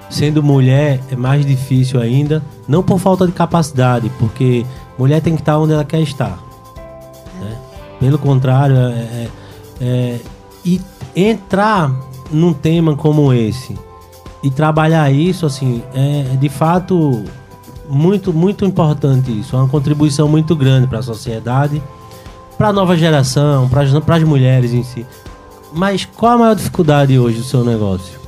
sendo 0.09 0.41
mulher 0.41 1.01
é 1.11 1.15
mais 1.15 1.45
difícil 1.45 1.99
ainda, 1.99 2.41
não 2.67 2.81
por 2.81 2.99
falta 2.99 3.25
de 3.25 3.33
capacidade, 3.33 4.09
porque 4.19 4.65
mulher 4.97 5.21
tem 5.21 5.35
que 5.35 5.41
estar 5.41 5.59
onde 5.59 5.73
ela 5.73 5.83
quer 5.83 6.01
estar. 6.01 6.39
Né? 7.41 7.57
Pelo 7.99 8.17
contrário, 8.17 8.77
é, 8.77 8.79
é, 8.79 9.29
é, 9.81 10.19
e 10.63 10.79
entrar 11.15 11.93
num 12.31 12.53
tema 12.53 12.95
como 12.95 13.33
esse 13.33 13.77
e 14.41 14.49
trabalhar 14.49 15.11
isso, 15.11 15.45
assim, 15.45 15.83
é 15.93 16.35
de 16.37 16.49
fato 16.49 17.23
muito, 17.89 18.33
muito 18.33 18.65
importante 18.65 19.37
isso. 19.37 19.55
É 19.55 19.59
uma 19.59 19.67
contribuição 19.67 20.27
muito 20.27 20.55
grande 20.55 20.87
para 20.87 20.99
a 20.99 21.03
sociedade 21.03 21.81
para 22.57 22.69
a 22.69 22.73
nova 22.73 22.95
geração, 22.95 23.69
para 23.69 24.15
as 24.15 24.23
mulheres 24.23 24.73
em 24.73 24.83
si. 24.83 25.05
Mas 25.73 26.05
qual 26.05 26.33
a 26.33 26.37
maior 26.37 26.55
dificuldade 26.55 27.17
hoje 27.17 27.39
do 27.39 27.43
seu 27.43 27.63
negócio? 27.63 28.19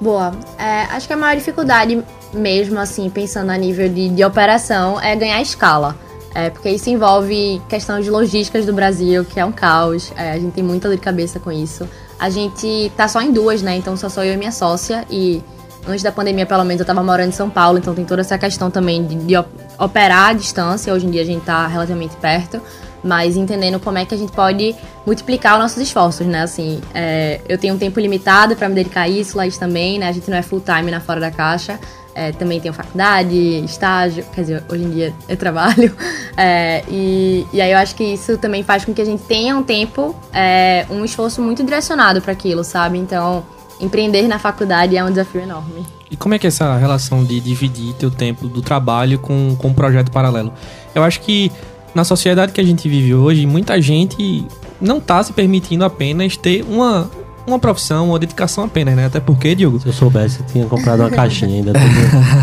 Boa. 0.00 0.32
É, 0.58 0.82
acho 0.94 1.06
que 1.06 1.12
a 1.12 1.16
maior 1.16 1.36
dificuldade, 1.36 2.02
mesmo 2.32 2.78
assim, 2.78 3.08
pensando 3.08 3.50
a 3.50 3.56
nível 3.56 3.88
de, 3.88 4.08
de 4.08 4.24
operação, 4.24 5.00
é 5.00 5.14
ganhar 5.14 5.40
escala. 5.40 5.96
É, 6.34 6.50
porque 6.50 6.70
isso 6.70 6.88
envolve 6.88 7.60
questão 7.68 8.00
de 8.00 8.10
logísticas 8.10 8.64
do 8.64 8.72
Brasil, 8.72 9.24
que 9.24 9.38
é 9.38 9.44
um 9.44 9.52
caos. 9.52 10.12
É, 10.16 10.32
a 10.32 10.38
gente 10.38 10.52
tem 10.52 10.64
muita 10.64 10.88
dor 10.88 10.96
de 10.96 11.00
cabeça 11.02 11.38
com 11.38 11.52
isso. 11.52 11.88
A 12.18 12.30
gente 12.30 12.90
tá 12.96 13.06
só 13.06 13.20
em 13.20 13.32
duas, 13.32 13.60
né? 13.62 13.76
Então 13.76 13.96
só 13.96 14.08
sou 14.08 14.24
eu 14.24 14.34
e 14.34 14.36
minha 14.36 14.52
sócia. 14.52 15.04
E 15.10 15.42
antes 15.86 16.02
da 16.02 16.10
pandemia, 16.10 16.46
pelo 16.46 16.64
menos, 16.64 16.80
eu 16.80 16.86
tava 16.86 17.02
morando 17.02 17.28
em 17.28 17.32
São 17.32 17.50
Paulo, 17.50 17.78
então 17.78 17.94
tem 17.94 18.04
toda 18.04 18.22
essa 18.22 18.38
questão 18.38 18.70
também 18.70 19.04
de, 19.04 19.14
de 19.14 19.34
operar 19.78 20.30
à 20.30 20.32
distância. 20.32 20.92
Hoje 20.92 21.06
em 21.06 21.10
dia 21.10 21.22
a 21.22 21.24
gente 21.24 21.44
tá 21.44 21.66
relativamente 21.66 22.16
perto, 22.16 22.60
mas 23.02 23.36
entendendo 23.36 23.80
como 23.80 23.98
é 23.98 24.04
que 24.04 24.14
a 24.14 24.18
gente 24.18 24.32
pode 24.32 24.74
multiplicar 25.06 25.54
os 25.54 25.60
nossos 25.60 25.78
esforços, 25.78 26.26
né? 26.26 26.42
Assim, 26.42 26.80
é, 26.94 27.40
eu 27.48 27.58
tenho 27.58 27.74
um 27.74 27.78
tempo 27.78 27.98
limitado 27.98 28.54
para 28.56 28.68
me 28.68 28.74
dedicar 28.74 29.02
a 29.02 29.08
isso, 29.08 29.36
Laís 29.36 29.58
também, 29.58 29.98
né? 29.98 30.08
A 30.08 30.12
gente 30.12 30.30
não 30.30 30.36
é 30.36 30.42
full 30.42 30.60
time 30.60 30.90
na 30.90 31.00
Fora 31.00 31.20
da 31.20 31.30
Caixa. 31.30 31.78
É, 32.14 32.30
também 32.30 32.60
tenho 32.60 32.74
faculdade, 32.74 33.64
estágio, 33.64 34.22
quer 34.34 34.42
dizer, 34.42 34.64
hoje 34.70 34.84
em 34.84 34.90
dia 34.90 35.14
eu 35.28 35.36
trabalho. 35.36 35.94
É, 36.34 36.82
e, 36.88 37.46
e 37.52 37.60
aí 37.60 37.72
eu 37.72 37.76
acho 37.76 37.94
que 37.94 38.02
isso 38.02 38.38
também 38.38 38.62
faz 38.62 38.86
com 38.86 38.94
que 38.94 39.02
a 39.02 39.04
gente 39.04 39.22
tenha 39.24 39.54
um 39.54 39.62
tempo, 39.62 40.16
é, 40.32 40.86
um 40.88 41.04
esforço 41.04 41.42
muito 41.42 41.62
direcionado 41.62 42.22
para 42.22 42.32
aquilo, 42.32 42.64
sabe? 42.64 42.96
Então, 42.96 43.44
empreender 43.78 44.26
na 44.26 44.38
faculdade 44.38 44.96
é 44.96 45.04
um 45.04 45.10
desafio 45.10 45.42
enorme. 45.42 45.84
E 46.12 46.16
como 46.16 46.34
é 46.34 46.38
que 46.38 46.46
é 46.46 46.48
essa 46.48 46.76
relação 46.76 47.24
de 47.24 47.40
dividir 47.40 47.94
teu 47.94 48.10
tempo 48.10 48.46
do 48.46 48.60
trabalho 48.60 49.18
com, 49.18 49.56
com 49.56 49.68
um 49.68 49.72
projeto 49.72 50.12
paralelo? 50.12 50.52
Eu 50.94 51.02
acho 51.02 51.22
que 51.22 51.50
na 51.94 52.04
sociedade 52.04 52.52
que 52.52 52.60
a 52.60 52.64
gente 52.64 52.86
vive 52.86 53.14
hoje, 53.14 53.46
muita 53.46 53.80
gente 53.80 54.46
não 54.78 54.98
está 54.98 55.22
se 55.22 55.32
permitindo 55.32 55.86
apenas 55.86 56.36
ter 56.36 56.66
uma, 56.68 57.10
uma 57.46 57.58
profissão, 57.58 58.10
uma 58.10 58.18
dedicação 58.18 58.64
apenas, 58.64 58.94
né? 58.94 59.06
Até 59.06 59.20
porque, 59.20 59.54
Diogo... 59.54 59.80
Se 59.80 59.86
eu 59.86 59.92
soubesse, 59.94 60.40
eu 60.40 60.46
tinha 60.46 60.66
comprado 60.66 61.00
uma 61.00 61.08
caixinha 61.08 61.56
ainda. 61.56 61.72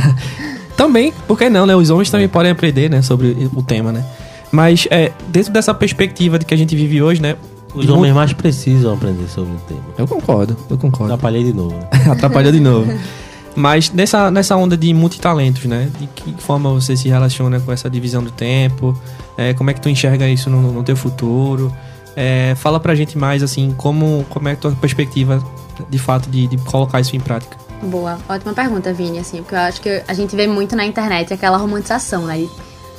também, 0.75 1.13
por 1.27 1.37
que 1.37 1.47
não, 1.47 1.67
né? 1.67 1.75
Os 1.75 1.91
homens 1.91 2.09
também 2.09 2.27
podem 2.27 2.51
aprender, 2.51 2.89
né? 2.89 3.03
Sobre 3.03 3.51
o 3.53 3.61
tema, 3.61 3.91
né? 3.91 4.03
Mas 4.51 4.87
é, 4.89 5.11
dentro 5.27 5.53
dessa 5.53 5.75
perspectiva 5.75 6.39
de 6.39 6.45
que 6.45 6.55
a 6.55 6.57
gente 6.57 6.75
vive 6.75 7.03
hoje, 7.03 7.21
né? 7.21 7.35
Os 7.75 7.85
homens 7.85 7.99
muito... 7.99 8.15
mais 8.15 8.33
precisam 8.33 8.95
aprender 8.95 9.27
sobre 9.27 9.53
o 9.53 9.59
tema. 9.67 9.83
Eu 9.95 10.07
concordo, 10.07 10.57
eu 10.71 10.75
concordo. 10.75 11.13
Atrapalhei 11.13 11.43
de 11.43 11.53
novo. 11.53 11.75
Né? 11.75 11.87
Atrapalhou 12.11 12.51
de 12.51 12.59
novo. 12.59 12.91
Mas 13.55 13.89
nessa, 13.91 14.29
nessa 14.31 14.55
onda 14.55 14.77
de 14.77 14.93
multitalentos, 14.93 15.65
né? 15.65 15.89
De 15.99 16.07
que 16.07 16.41
forma 16.41 16.71
você 16.71 16.95
se 16.95 17.09
relaciona 17.09 17.59
com 17.59 17.71
essa 17.71 17.89
divisão 17.89 18.23
do 18.23 18.31
tempo? 18.31 18.97
É, 19.37 19.53
como 19.53 19.69
é 19.69 19.73
que 19.73 19.81
tu 19.81 19.89
enxerga 19.89 20.27
isso 20.27 20.49
no, 20.49 20.71
no 20.71 20.83
teu 20.83 20.95
futuro? 20.95 21.73
É, 22.15 22.53
fala 22.55 22.79
pra 22.79 22.95
gente 22.95 23.17
mais, 23.17 23.41
assim, 23.41 23.73
como, 23.77 24.25
como 24.29 24.49
é 24.49 24.53
a 24.53 24.55
tua 24.55 24.71
perspectiva, 24.71 25.43
de 25.89 25.99
fato, 25.99 26.29
de, 26.29 26.47
de 26.47 26.57
colocar 26.57 26.99
isso 26.99 27.15
em 27.15 27.19
prática. 27.19 27.57
Boa, 27.81 28.19
ótima 28.27 28.53
pergunta, 28.53 28.91
Vini, 28.93 29.19
assim, 29.19 29.37
porque 29.37 29.55
eu 29.55 29.59
acho 29.59 29.81
que 29.81 30.03
a 30.07 30.13
gente 30.13 30.35
vê 30.35 30.45
muito 30.45 30.75
na 30.75 30.85
internet 30.85 31.33
aquela 31.33 31.57
romantização, 31.57 32.25
né? 32.25 32.45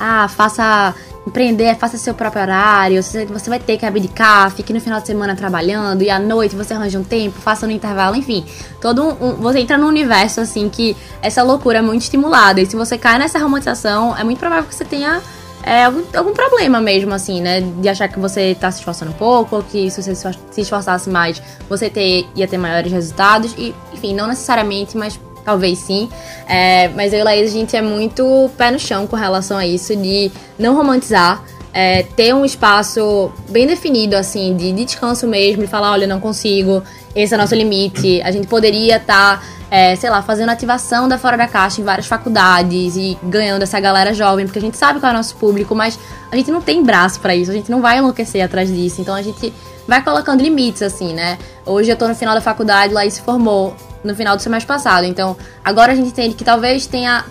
ah, 0.01 0.27
faça 0.27 0.95
empreender, 1.25 1.75
faça 1.75 1.97
seu 1.97 2.13
próprio 2.13 2.41
horário, 2.41 3.01
você, 3.01 3.25
vai 3.47 3.59
ter 3.59 3.77
que 3.77 3.85
abdicar, 3.85 4.49
fique 4.51 4.73
no 4.73 4.81
final 4.81 4.99
de 4.99 5.07
semana 5.07 5.35
trabalhando 5.35 6.01
e 6.01 6.09
à 6.09 6.19
noite 6.19 6.55
você 6.55 6.73
arranja 6.73 6.99
um 6.99 7.03
tempo, 7.03 7.39
faça 7.39 7.67
no 7.67 7.71
intervalo, 7.71 8.15
enfim. 8.15 8.43
Todo 8.81 9.03
um, 9.03 9.29
um, 9.29 9.35
você 9.35 9.59
entra 9.59 9.77
num 9.77 9.87
universo 9.87 10.41
assim 10.41 10.67
que 10.67 10.95
essa 11.21 11.43
loucura 11.43 11.79
é 11.79 11.81
muito 11.81 12.01
estimulada 12.01 12.59
e 12.59 12.65
se 12.65 12.75
você 12.75 12.97
cai 12.97 13.19
nessa 13.19 13.37
romantização, 13.37 14.17
é 14.17 14.23
muito 14.23 14.39
provável 14.39 14.67
que 14.67 14.73
você 14.73 14.85
tenha 14.85 15.21
é, 15.63 15.85
algum, 15.85 16.03
algum 16.15 16.33
problema 16.33 16.81
mesmo, 16.81 17.13
assim, 17.13 17.39
né? 17.39 17.61
De 17.61 17.87
achar 17.87 18.07
que 18.07 18.19
você 18.19 18.55
tá 18.59 18.71
se 18.71 18.79
esforçando 18.79 19.11
um 19.11 19.15
pouco, 19.15 19.57
ou 19.57 19.63
que 19.63 19.91
se 19.91 20.01
você 20.01 20.15
se 20.15 20.61
esforçasse 20.61 21.09
mais, 21.09 21.41
você 21.69 21.89
ter, 21.89 22.25
ia 22.35 22.47
ter 22.47 22.57
maiores 22.57 22.91
resultados. 22.91 23.53
E, 23.57 23.73
enfim, 23.93 24.15
não 24.15 24.25
necessariamente, 24.27 24.97
mas 24.97 25.19
Talvez 25.43 25.79
sim. 25.79 26.09
É, 26.47 26.89
mas 26.89 27.13
eu 27.13 27.19
e 27.19 27.23
Laís, 27.23 27.49
a 27.49 27.53
gente 27.53 27.75
é 27.75 27.81
muito 27.81 28.49
pé 28.57 28.71
no 28.71 28.79
chão 28.79 29.07
com 29.07 29.15
relação 29.15 29.57
a 29.57 29.65
isso, 29.65 29.95
de 29.95 30.31
não 30.57 30.75
romantizar. 30.75 31.43
É, 31.73 32.03
ter 32.03 32.35
um 32.35 32.43
espaço 32.43 33.31
bem 33.49 33.65
definido, 33.65 34.15
assim, 34.17 34.55
de, 34.57 34.73
de, 34.73 34.83
descanso 34.83 35.25
mesmo, 35.25 35.61
de 35.61 35.67
falar, 35.67 35.91
olha, 35.91 36.05
não 36.05 36.19
consigo, 36.19 36.83
esse 37.15 37.33
é 37.33 37.37
o 37.37 37.39
nosso 37.39 37.55
limite. 37.55 38.21
A 38.23 38.31
gente 38.31 38.45
poderia 38.45 38.97
estar 38.97 39.39
tá, 39.39 39.43
é, 39.69 39.95
sei 39.95 40.09
lá, 40.09 40.21
fazendo 40.21 40.49
ativação 40.49 41.07
da 41.07 41.17
Fora 41.17 41.37
da 41.37 41.47
Caixa 41.47 41.79
em 41.79 41.83
várias 41.85 42.07
faculdades 42.07 42.97
e 42.97 43.17
ganhando 43.23 43.61
essa 43.61 43.79
galera 43.79 44.13
jovem, 44.13 44.45
porque 44.45 44.59
a 44.59 44.61
gente 44.61 44.75
sabe 44.75 44.99
qual 44.99 45.11
é 45.11 45.13
o 45.13 45.17
nosso 45.17 45.37
público, 45.37 45.73
mas 45.73 45.97
a 46.29 46.35
gente 46.35 46.51
não 46.51 46.61
tem 46.61 46.83
braço 46.83 47.21
para 47.21 47.33
isso, 47.33 47.49
a 47.49 47.53
gente 47.53 47.71
não 47.71 47.81
vai 47.81 47.99
enlouquecer 47.99 48.43
atrás 48.43 48.67
disso. 48.67 48.99
Então 48.99 49.15
a 49.15 49.21
gente 49.21 49.53
vai 49.87 50.03
colocando 50.03 50.41
limites, 50.41 50.81
assim, 50.81 51.13
né? 51.13 51.37
Hoje 51.65 51.89
eu 51.89 51.95
tô 51.95 52.05
no 52.05 52.15
final 52.15 52.35
da 52.35 52.41
faculdade, 52.41 52.93
lá 52.93 53.09
se 53.09 53.21
formou 53.21 53.73
no 54.03 54.15
final 54.15 54.35
do 54.35 54.41
semestre 54.41 54.67
passado. 54.67 55.05
Então, 55.05 55.35
agora 55.63 55.91
a 55.91 55.95
gente 55.95 56.09
entende 56.09 56.35
que 56.35 56.43
talvez 56.43 56.85
tenha 56.85 57.25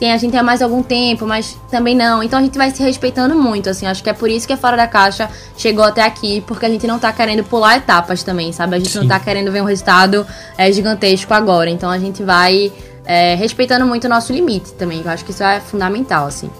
tem, 0.00 0.12
a 0.12 0.16
gente 0.16 0.30
tenha 0.30 0.42
mais 0.42 0.62
algum 0.62 0.82
tempo, 0.82 1.26
mas 1.26 1.58
também 1.70 1.94
não. 1.94 2.22
Então 2.22 2.38
a 2.38 2.42
gente 2.42 2.56
vai 2.56 2.70
se 2.70 2.82
respeitando 2.82 3.34
muito, 3.34 3.68
assim. 3.68 3.86
Acho 3.86 4.02
que 4.02 4.08
é 4.08 4.14
por 4.14 4.30
isso 4.30 4.46
que 4.46 4.52
a 4.54 4.56
Fora 4.56 4.74
da 4.74 4.86
Caixa 4.86 5.28
chegou 5.58 5.84
até 5.84 6.02
aqui, 6.02 6.42
porque 6.46 6.64
a 6.64 6.70
gente 6.70 6.86
não 6.86 6.98
tá 6.98 7.12
querendo 7.12 7.44
pular 7.44 7.76
etapas 7.76 8.22
também, 8.22 8.50
sabe? 8.50 8.76
A 8.76 8.78
gente 8.78 8.92
Sim. 8.92 9.00
não 9.00 9.08
tá 9.08 9.20
querendo 9.20 9.52
ver 9.52 9.60
um 9.60 9.66
resultado 9.66 10.26
é, 10.56 10.72
gigantesco 10.72 11.34
agora. 11.34 11.68
Então 11.68 11.90
a 11.90 11.98
gente 11.98 12.22
vai 12.22 12.72
é, 13.04 13.34
respeitando 13.34 13.84
muito 13.84 14.04
o 14.04 14.08
nosso 14.08 14.32
limite 14.32 14.72
também. 14.72 15.02
Eu 15.04 15.10
acho 15.10 15.22
que 15.22 15.32
isso 15.32 15.42
é 15.42 15.60
fundamental, 15.60 16.26
assim. 16.26 16.50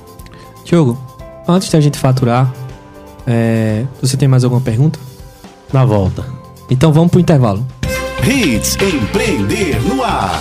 Diogo, 0.62 0.98
antes 1.48 1.70
da 1.70 1.80
gente 1.80 1.98
faturar, 1.98 2.52
é, 3.26 3.86
você 4.02 4.18
tem 4.18 4.28
mais 4.28 4.44
alguma 4.44 4.60
pergunta? 4.60 4.98
Na 5.72 5.86
volta. 5.86 6.26
Então 6.68 6.92
vamos 6.92 7.10
pro 7.10 7.18
intervalo. 7.18 7.64
Hits 8.22 8.76
Empreender 8.76 9.80
no 9.82 10.04
Ar. 10.04 10.38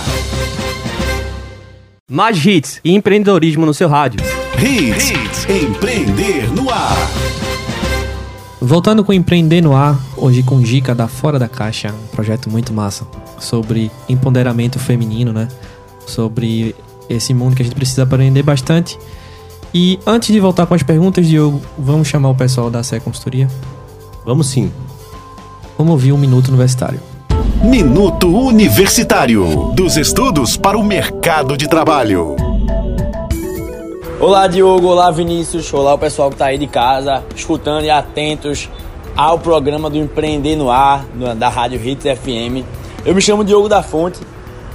Mais 2.08 2.44
hits 2.44 2.78
e 2.84 2.94
empreendedorismo 2.94 3.64
no 3.64 3.72
seu 3.72 3.88
rádio. 3.88 4.20
Hits, 4.58 5.10
hits 5.10 5.48
Empreender 5.48 6.52
no 6.52 6.68
Ar. 6.68 6.94
Voltando 8.60 9.02
com 9.02 9.14
Empreender 9.14 9.62
no 9.62 9.74
Ar, 9.74 9.98
hoje 10.14 10.42
com 10.42 10.60
dica 10.60 10.94
da 10.94 11.08
Fora 11.08 11.38
da 11.38 11.48
Caixa, 11.48 11.88
um 11.88 12.06
projeto 12.08 12.50
muito 12.50 12.70
massa 12.72 13.06
sobre 13.38 13.90
empoderamento 14.10 14.78
feminino, 14.78 15.32
né? 15.32 15.48
Sobre 16.06 16.76
esse 17.08 17.32
mundo 17.32 17.56
que 17.56 17.62
a 17.62 17.64
gente 17.64 17.74
precisa 17.74 18.02
aprender 18.02 18.42
bastante. 18.42 18.98
E 19.72 19.98
antes 20.06 20.30
de 20.30 20.38
voltar 20.38 20.66
com 20.66 20.74
as 20.74 20.82
perguntas, 20.82 21.26
Diogo, 21.26 21.62
vamos 21.78 22.08
chamar 22.08 22.28
o 22.28 22.34
pessoal 22.34 22.70
da 22.70 22.82
CE 22.82 23.00
Consultoria? 23.00 23.48
Vamos 24.26 24.48
sim. 24.48 24.70
Vamos 25.78 25.92
ouvir 25.92 26.12
um 26.12 26.18
minuto 26.18 26.48
universitário. 26.48 27.09
Minuto 27.62 28.26
Universitário 28.26 29.70
dos 29.74 29.98
estudos 29.98 30.56
para 30.56 30.78
o 30.78 30.82
mercado 30.82 31.58
de 31.58 31.68
trabalho. 31.68 32.34
Olá, 34.18 34.46
Diogo. 34.46 34.86
Olá, 34.86 35.10
Vinícius. 35.10 35.72
Olá, 35.74 35.92
o 35.92 35.98
pessoal 35.98 36.30
que 36.30 36.36
está 36.36 36.46
aí 36.46 36.56
de 36.56 36.66
casa, 36.66 37.22
escutando 37.36 37.84
e 37.84 37.90
atentos 37.90 38.70
ao 39.14 39.38
programa 39.38 39.90
do 39.90 39.98
Empreender 39.98 40.56
no 40.56 40.70
Ar, 40.70 41.04
da 41.36 41.50
Rádio 41.50 41.78
Hits 41.86 42.04
FM. 42.18 42.64
Eu 43.04 43.14
me 43.14 43.20
chamo 43.20 43.44
Diogo 43.44 43.68
da 43.68 43.82
Fonte, 43.82 44.18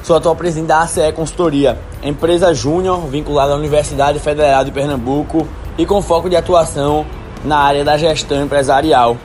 sou 0.04 0.15
atual 0.15 0.36
presidente 0.36 0.68
da 0.68 0.84
ACE 0.84 1.12
Consultoria, 1.13 1.80
empresa 2.04 2.54
júnior 2.54 3.08
vinculada 3.08 3.54
à 3.54 3.56
Universidade 3.56 4.20
Federal 4.20 4.63
de 4.63 4.70
Pernambuco 4.70 5.48
e 5.75 5.88
com 5.88 6.04
foco 6.04 6.30
de 6.30 6.36
atuação 6.36 7.04
na 7.44 7.58
área 7.58 7.84
da 7.84 7.98
gestão 7.98 8.44
empresarial. 8.44 9.18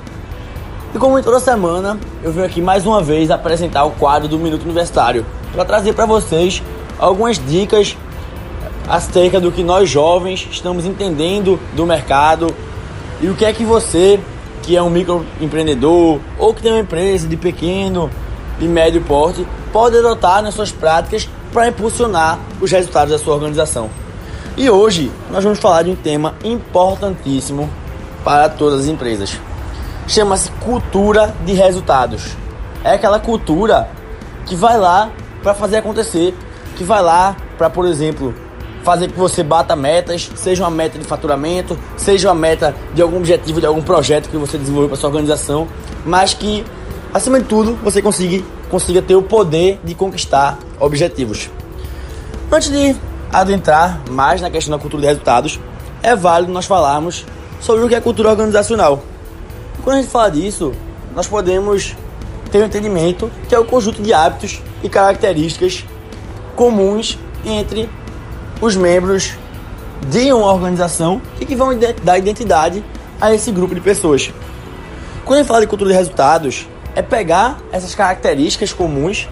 E 0.93 0.99
como 0.99 1.17
em 1.17 1.23
toda 1.23 1.39
semana, 1.39 1.97
eu 2.21 2.33
venho 2.33 2.45
aqui 2.45 2.61
mais 2.61 2.85
uma 2.85 3.01
vez 3.01 3.31
apresentar 3.31 3.85
o 3.85 3.93
quadro 3.93 4.27
do 4.27 4.37
Minuto 4.37 4.65
Universitário 4.65 5.25
para 5.53 5.65
trazer 5.65 5.93
para 5.93 6.05
vocês 6.05 6.61
algumas 6.99 7.39
dicas 7.39 7.97
acerca 8.89 9.39
do 9.39 9.53
que 9.53 9.63
nós 9.63 9.89
jovens 9.89 10.49
estamos 10.51 10.85
entendendo 10.85 11.61
do 11.77 11.87
mercado 11.87 12.53
e 13.21 13.29
o 13.29 13.37
que 13.37 13.45
é 13.45 13.53
que 13.53 13.65
você, 13.65 14.19
que 14.65 14.77
é 14.77 14.83
um 14.83 14.91
microempreendedor 14.91 16.19
ou 16.37 16.53
que 16.53 16.61
tem 16.61 16.73
uma 16.73 16.81
empresa 16.81 17.29
de 17.29 17.37
pequeno 17.37 18.11
e 18.59 18.65
médio 18.65 19.01
porte, 19.03 19.47
pode 19.73 19.97
adotar 19.97 20.43
nas 20.43 20.55
suas 20.55 20.73
práticas 20.73 21.29
para 21.53 21.69
impulsionar 21.69 22.37
os 22.61 22.69
resultados 22.69 23.13
da 23.13 23.19
sua 23.19 23.35
organização. 23.35 23.89
E 24.57 24.69
hoje 24.69 25.13
nós 25.31 25.45
vamos 25.45 25.61
falar 25.61 25.85
de 25.85 25.91
um 25.91 25.97
tema 25.97 26.35
importantíssimo 26.43 27.71
para 28.25 28.49
todas 28.49 28.81
as 28.81 28.87
empresas 28.87 29.39
chama-se 30.07 30.51
cultura 30.53 31.35
de 31.45 31.53
resultados. 31.53 32.37
É 32.83 32.95
aquela 32.95 33.21
cultura 33.21 33.89
que 34.47 34.55
vai 34.55 34.79
lá 34.79 35.11
para 35.43 35.55
fazer 35.55 35.79
acontecer, 35.79 36.35
que 36.77 36.85
vai 36.85 37.03
lá 37.03 37.37
para, 37.57 37.69
por 37.71 37.87
exemplo, 37.87 38.35
fazer 38.83 39.09
que 39.09 39.19
você 39.19 39.43
bata 39.43 39.77
metas, 39.77 40.31
seja 40.35 40.65
uma 40.65 40.71
meta 40.71 40.99
de 40.99 41.05
faturamento, 41.05 41.79
seja 41.97 42.29
uma 42.29 42.35
meta 42.35 42.75
de 42.95 43.03
algum 43.03 43.19
objetivo, 43.19 43.61
de 43.61 43.67
algum 43.67 43.83
projeto 43.83 44.29
que 44.29 44.37
você 44.37 44.57
desenvolveu 44.57 44.89
para 44.89 44.97
sua 44.97 45.11
organização, 45.11 45.69
mas 46.05 46.35
que, 46.35 46.65
acima 47.13 47.39
de 47.39 47.47
tudo, 47.47 47.79
você 47.83 48.01
consiga, 48.01 48.45
consiga 48.71 49.03
ter 49.03 49.15
o 49.15 49.23
poder 49.23 49.79
de 49.85 49.95
conquistar 49.95 50.59
objetivos. 50.79 51.51
Antes 52.51 52.71
de 52.71 52.97
adentrar 53.33 54.01
mais 54.11 54.41
na 54.41 54.51
questão 54.51 54.77
da 54.77 54.81
cultura 54.81 55.03
de 55.03 55.09
resultados, 55.09 55.61
é 56.03 56.17
válido 56.17 56.53
nós 56.53 56.65
falarmos 56.65 57.25
sobre 57.61 57.85
o 57.85 57.89
que 57.89 57.95
é 57.95 58.01
cultura 58.01 58.31
organizacional. 58.31 59.03
Quando 59.83 59.97
a 59.97 60.03
gente 60.03 60.11
fala 60.11 60.31
disso, 60.31 60.73
nós 61.15 61.27
podemos 61.27 61.97
ter 62.51 62.63
um 62.63 62.67
entendimento 62.67 63.31
que 63.49 63.55
é 63.55 63.59
o 63.59 63.65
conjunto 63.65 64.03
de 64.03 64.13
hábitos 64.13 64.61
e 64.83 64.89
características 64.89 65.85
comuns 66.55 67.19
entre 67.45 67.89
os 68.61 68.77
membros 68.77 69.33
de 70.09 70.33
uma 70.33 70.53
organização 70.53 71.21
e 71.41 71.47
que 71.47 71.57
vão 71.57 71.71
dar 72.03 72.19
identidade 72.19 72.85
a 73.21 73.33
esse 73.35 73.51
grupo 73.51 73.75
de 73.75 73.81
pessoas. 73.81 74.33
Quando 75.25 75.39
a 75.39 75.43
gente 75.43 75.49
fala 75.49 75.61
de 75.61 75.67
cultura 75.67 75.91
de 75.91 75.97
resultados, 75.97 76.67
é 76.95 77.01
pegar 77.01 77.59
essas 77.73 77.95
características 77.95 78.73
comuns 78.73 79.29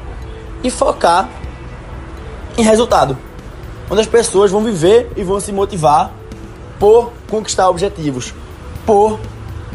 e 0.62 0.70
focar 0.70 1.28
em 2.56 2.62
resultado, 2.62 3.18
onde 3.90 4.00
as 4.00 4.06
pessoas 4.06 4.50
vão 4.50 4.62
viver 4.62 5.10
e 5.16 5.22
vão 5.22 5.40
se 5.40 5.52
motivar 5.52 6.10
por 6.78 7.12
conquistar 7.28 7.68
objetivos, 7.68 8.32
por 8.86 9.18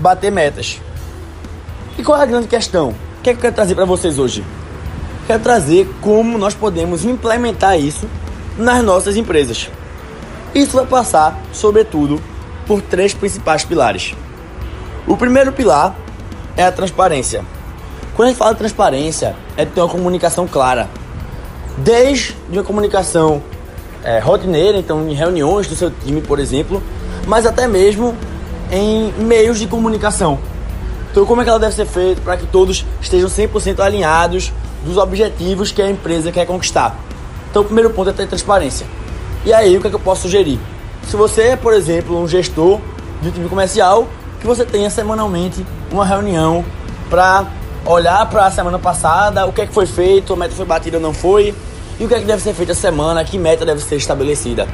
bater 0.03 0.29
metas. 0.29 0.81
E 1.97 2.03
qual 2.03 2.19
é 2.19 2.23
a 2.23 2.25
grande 2.25 2.47
questão? 2.47 2.89
O 2.89 3.21
que, 3.23 3.29
é 3.29 3.33
que 3.33 3.37
eu 3.37 3.41
quero 3.43 3.55
trazer 3.55 3.73
para 3.73 3.85
vocês 3.85 4.19
hoje? 4.19 4.43
Quero 5.25 5.41
trazer 5.41 5.89
como 6.01 6.37
nós 6.37 6.53
podemos 6.53 7.05
implementar 7.05 7.79
isso 7.79 8.05
nas 8.57 8.83
nossas 8.83 9.15
empresas. 9.15 9.69
Isso 10.53 10.75
vai 10.75 10.85
passar, 10.85 11.39
sobretudo, 11.53 12.21
por 12.67 12.81
três 12.81 13.13
principais 13.13 13.63
pilares. 13.63 14.13
O 15.07 15.15
primeiro 15.15 15.53
pilar 15.53 15.95
é 16.57 16.65
a 16.65 16.71
transparência. 16.71 17.45
Quando 18.13 18.27
a 18.27 18.29
gente 18.31 18.37
fala 18.37 18.51
de 18.51 18.59
transparência, 18.59 19.37
é 19.55 19.63
ter 19.63 19.79
uma 19.79 19.89
comunicação 19.89 20.45
clara. 20.45 20.89
Desde 21.77 22.35
uma 22.49 22.63
comunicação 22.63 23.41
é, 24.03 24.19
rotineira, 24.19 24.77
então 24.77 25.07
em 25.07 25.13
reuniões 25.13 25.65
do 25.65 25.75
seu 25.77 25.89
time, 25.89 26.21
por 26.21 26.39
exemplo, 26.39 26.83
mas 27.25 27.45
até 27.45 27.67
mesmo 27.67 28.13
em 28.73 29.13
meios 29.19 29.59
de 29.59 29.67
comunicação. 29.67 30.39
Então, 31.11 31.27
como 31.27 31.41
é 31.41 31.43
que 31.43 31.49
ela 31.51 31.59
deve 31.59 31.75
ser 31.75 31.85
feita 31.85 32.19
para 32.21 32.35
que 32.35 32.47
todos 32.47 32.83
estejam 32.99 33.29
100% 33.29 33.79
alinhados 33.79 34.51
dos 34.83 34.97
objetivos 34.97 35.71
que 35.71 35.79
a 35.79 35.89
empresa 35.89 36.31
quer 36.31 36.47
conquistar? 36.47 36.97
Então, 37.51 37.61
o 37.61 37.65
primeiro 37.65 37.91
ponto 37.91 38.09
é 38.09 38.13
ter 38.13 38.27
transparência. 38.27 38.87
E 39.45 39.53
aí, 39.53 39.77
o 39.77 39.81
que, 39.81 39.85
é 39.85 39.89
que 39.91 39.95
eu 39.95 39.99
posso 39.99 40.23
sugerir? 40.23 40.59
Se 41.07 41.15
você 41.15 41.49
é, 41.49 41.55
por 41.55 41.71
exemplo, 41.71 42.19
um 42.19 42.27
gestor 42.27 42.79
de 43.21 43.29
um 43.29 43.31
time 43.31 43.47
comercial, 43.47 44.07
que 44.41 44.47
você 44.47 44.65
tenha 44.65 44.89
semanalmente 44.89 45.63
uma 45.91 46.03
reunião 46.03 46.65
para 47.11 47.45
olhar 47.85 48.27
para 48.27 48.47
a 48.47 48.51
semana 48.51 48.79
passada, 48.79 49.45
o 49.45 49.53
que 49.53 49.61
é 49.61 49.67
que 49.67 49.73
foi 49.73 49.85
feito, 49.85 50.33
a 50.33 50.35
meta 50.35 50.55
foi 50.55 50.65
batida 50.65 50.97
ou 50.97 51.03
não 51.03 51.13
foi, 51.13 51.53
e 51.99 52.05
o 52.05 52.07
que 52.07 52.15
é 52.15 52.19
que 52.19 52.25
deve 52.25 52.41
ser 52.41 52.55
feito 52.55 52.71
a 52.71 52.75
semana, 52.75 53.23
que 53.23 53.37
meta 53.37 53.63
deve 53.63 53.83
ser 53.83 53.97
estabelecida. 53.97 54.67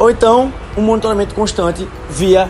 Ou 0.00 0.10
então, 0.10 0.52
um 0.76 0.82
monitoramento 0.82 1.32
constante 1.32 1.86
via 2.10 2.48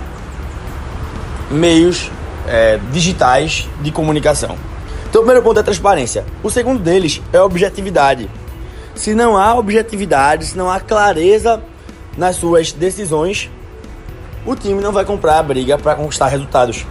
meios 1.53 2.11
é, 2.47 2.79
digitais 2.91 3.69
de 3.81 3.93
comunicação. 3.93 4.57
Então, 5.09 5.21
o 5.21 5.25
primeiro 5.25 5.43
ponto 5.43 5.61
é 5.61 5.62
transparência. 5.62 6.25
O 6.43 6.51
segundo 6.51 6.81
deles 6.81 7.21
é 7.33 7.41
objetividade. 7.41 8.31
Se 8.95 9.15
não 9.15 9.37
há 9.37 9.55
objetividade, 9.55 10.47
se 10.47 10.57
não 10.57 10.71
há 10.71 10.81
clareza 10.81 11.62
nas 12.17 12.37
suas 12.37 12.73
decisões, 12.73 13.51
o 14.45 14.55
time 14.57 14.81
não 14.81 14.93
vai 14.93 15.05
comprar 15.05 15.38
a 15.38 15.43
briga 15.43 15.79
para 15.79 15.95
conquistar 15.95 16.29
resultados. 16.29 16.87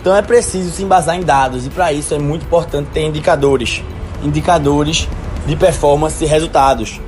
Então 0.00 0.14
é 0.14 0.22
preciso 0.22 0.70
se 0.72 0.82
embasar 0.82 1.16
em 1.16 1.22
dados 1.22 1.66
e 1.66 1.70
para 1.70 1.92
isso 1.92 2.12
é 2.14 2.18
muito 2.18 2.44
importante 2.44 2.88
ter 2.92 3.02
indicadores, 3.02 3.82
indicadores 4.22 5.08
de 5.46 5.56
performance 5.56 6.22
e 6.22 6.26
resultados. 6.26 7.00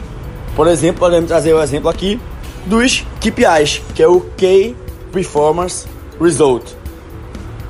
Por 0.54 0.68
exemplo, 0.68 1.00
podemos 1.00 1.26
trazer 1.26 1.52
o 1.52 1.60
exemplo 1.60 1.88
aqui 1.88 2.20
dos 2.64 3.04
KPIs, 3.20 3.82
que 3.94 4.02
é 4.02 4.08
o 4.08 4.20
Key 4.36 4.76
Performance 5.12 5.86
Result 6.20 6.83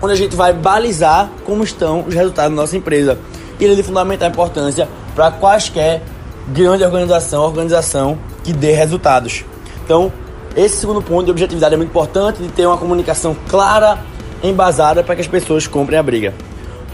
onde 0.05 0.13
a 0.13 0.17
gente 0.17 0.37
vai 0.37 0.53
balizar 0.53 1.31
como 1.45 1.65
estão 1.65 2.05
os 2.07 2.15
resultados 2.15 2.55
da 2.55 2.63
nossa 2.63 2.77
empresa. 2.77 3.19
E 3.59 3.65
ele 3.65 3.73
é 3.73 3.77
de 3.77 3.83
fundamental 3.83 4.29
importância 4.29 4.89
para 5.15 5.31
quaisquer 5.31 6.03
grande 6.49 6.85
organização, 6.85 7.43
organização 7.43 8.19
que 8.43 8.53
dê 8.53 8.73
resultados. 8.73 9.45
Então, 9.85 10.13
esse 10.57 10.77
segundo 10.77 11.01
ponto 11.03 11.25
de 11.25 11.31
objetividade 11.31 11.75
é 11.75 11.77
muito 11.77 11.91
importante, 11.91 12.43
de 12.43 12.49
ter 12.49 12.67
uma 12.67 12.77
comunicação 12.77 13.37
clara, 13.49 13.99
embasada 14.43 15.03
para 15.03 15.15
que 15.15 15.21
as 15.21 15.27
pessoas 15.27 15.67
comprem 15.67 15.99
a 15.99 16.03
briga. 16.03 16.35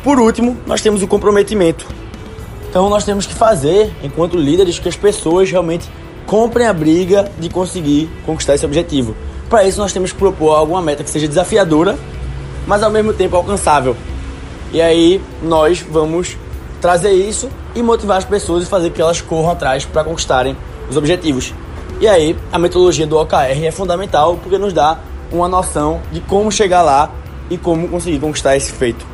Por 0.05 0.19
último, 0.19 0.57
nós 0.67 0.81
temos 0.81 1.03
o 1.03 1.09
comprometimento. 1.09 1.87
Então 2.69 2.89
nós 2.89 3.05
temos 3.05 3.27
que 3.27 3.35
fazer, 3.35 3.93
enquanto 4.03 4.37
líderes, 4.37 4.79
que 4.79 4.89
as 4.89 4.97
pessoas 4.97 5.51
realmente 5.51 5.89
comprem 6.27 6.67
a 6.67 6.73
briga 6.73 7.31
de 7.39 7.49
conseguir 7.49 8.09
conquistar 8.25 8.55
esse 8.55 8.65
objetivo. 8.65 9.17
Para 9.49 9.65
isso 9.65 9.81
nós 9.81 9.93
temos 9.93 10.13
que 10.13 10.19
propor 10.19 10.53
alguma 10.53 10.81
meta 10.81 11.03
que 11.03 11.11
seja 11.11 11.27
desafiadora, 11.27 11.99
mas 12.71 12.85
ao 12.85 12.91
mesmo 12.91 13.13
tempo 13.13 13.35
alcançável. 13.35 13.97
E 14.73 14.81
aí 14.81 15.21
nós 15.43 15.81
vamos 15.81 16.37
trazer 16.81 17.11
isso 17.11 17.51
e 17.75 17.83
motivar 17.83 18.19
as 18.19 18.25
pessoas 18.25 18.63
e 18.63 18.67
fazer 18.67 18.91
que 18.91 19.03
elas 19.03 19.21
corram 19.21 19.51
atrás 19.51 19.85
para 19.85 20.05
conquistarem 20.05 20.57
os 20.89 20.97
objetivos. 20.97 21.53
E 22.01 22.07
aí 22.07 22.37
a 22.53 22.61
metodologia 22.61 23.09
do 23.09 23.19
OKR 23.19 23.65
é 23.65 23.73
fundamental 23.73 24.39
porque 24.41 24.57
nos 24.57 24.73
dá 24.73 25.01
uma 25.33 25.49
noção 25.49 26.01
de 26.13 26.21
como 26.21 26.53
chegar 26.53 26.83
lá 26.83 27.11
e 27.51 27.59
como 27.59 27.89
conseguir 27.89 28.21
conquistar 28.21 28.57
esse 28.57 28.71
feito. 28.71 29.05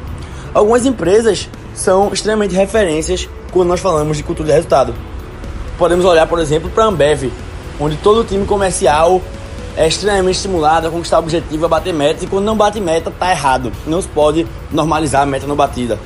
Algumas 0.52 0.84
empresas 0.84 1.48
são 1.74 2.12
extremamente 2.12 2.54
referências 2.54 3.26
quando 3.52 3.68
nós 3.68 3.80
falamos 3.80 4.18
de 4.18 4.22
cultura 4.22 4.48
de 4.48 4.54
resultado. 4.54 4.94
Podemos 5.78 6.04
olhar, 6.04 6.26
por 6.26 6.40
exemplo, 6.40 6.68
para 6.68 6.84
a 6.84 6.88
Ambev, 6.88 7.32
onde 7.80 7.96
todo 7.96 8.20
o 8.20 8.24
time 8.24 8.44
comercial 8.44 9.22
é 9.76 9.86
extremamente 9.86 10.36
estimulado 10.36 10.88
a 10.88 10.90
conquistar 10.90 11.18
o 11.18 11.22
objetivo, 11.22 11.66
a 11.66 11.68
bater 11.68 11.92
metas, 11.92 12.22
e 12.22 12.26
quando 12.26 12.44
não 12.44 12.56
bate 12.56 12.80
meta, 12.80 13.10
tá 13.10 13.30
errado. 13.30 13.70
Não 13.86 14.00
se 14.00 14.08
pode 14.08 14.46
normalizar 14.72 15.22
a 15.22 15.26
meta 15.26 15.46
não 15.46 15.54
batida. 15.54 15.98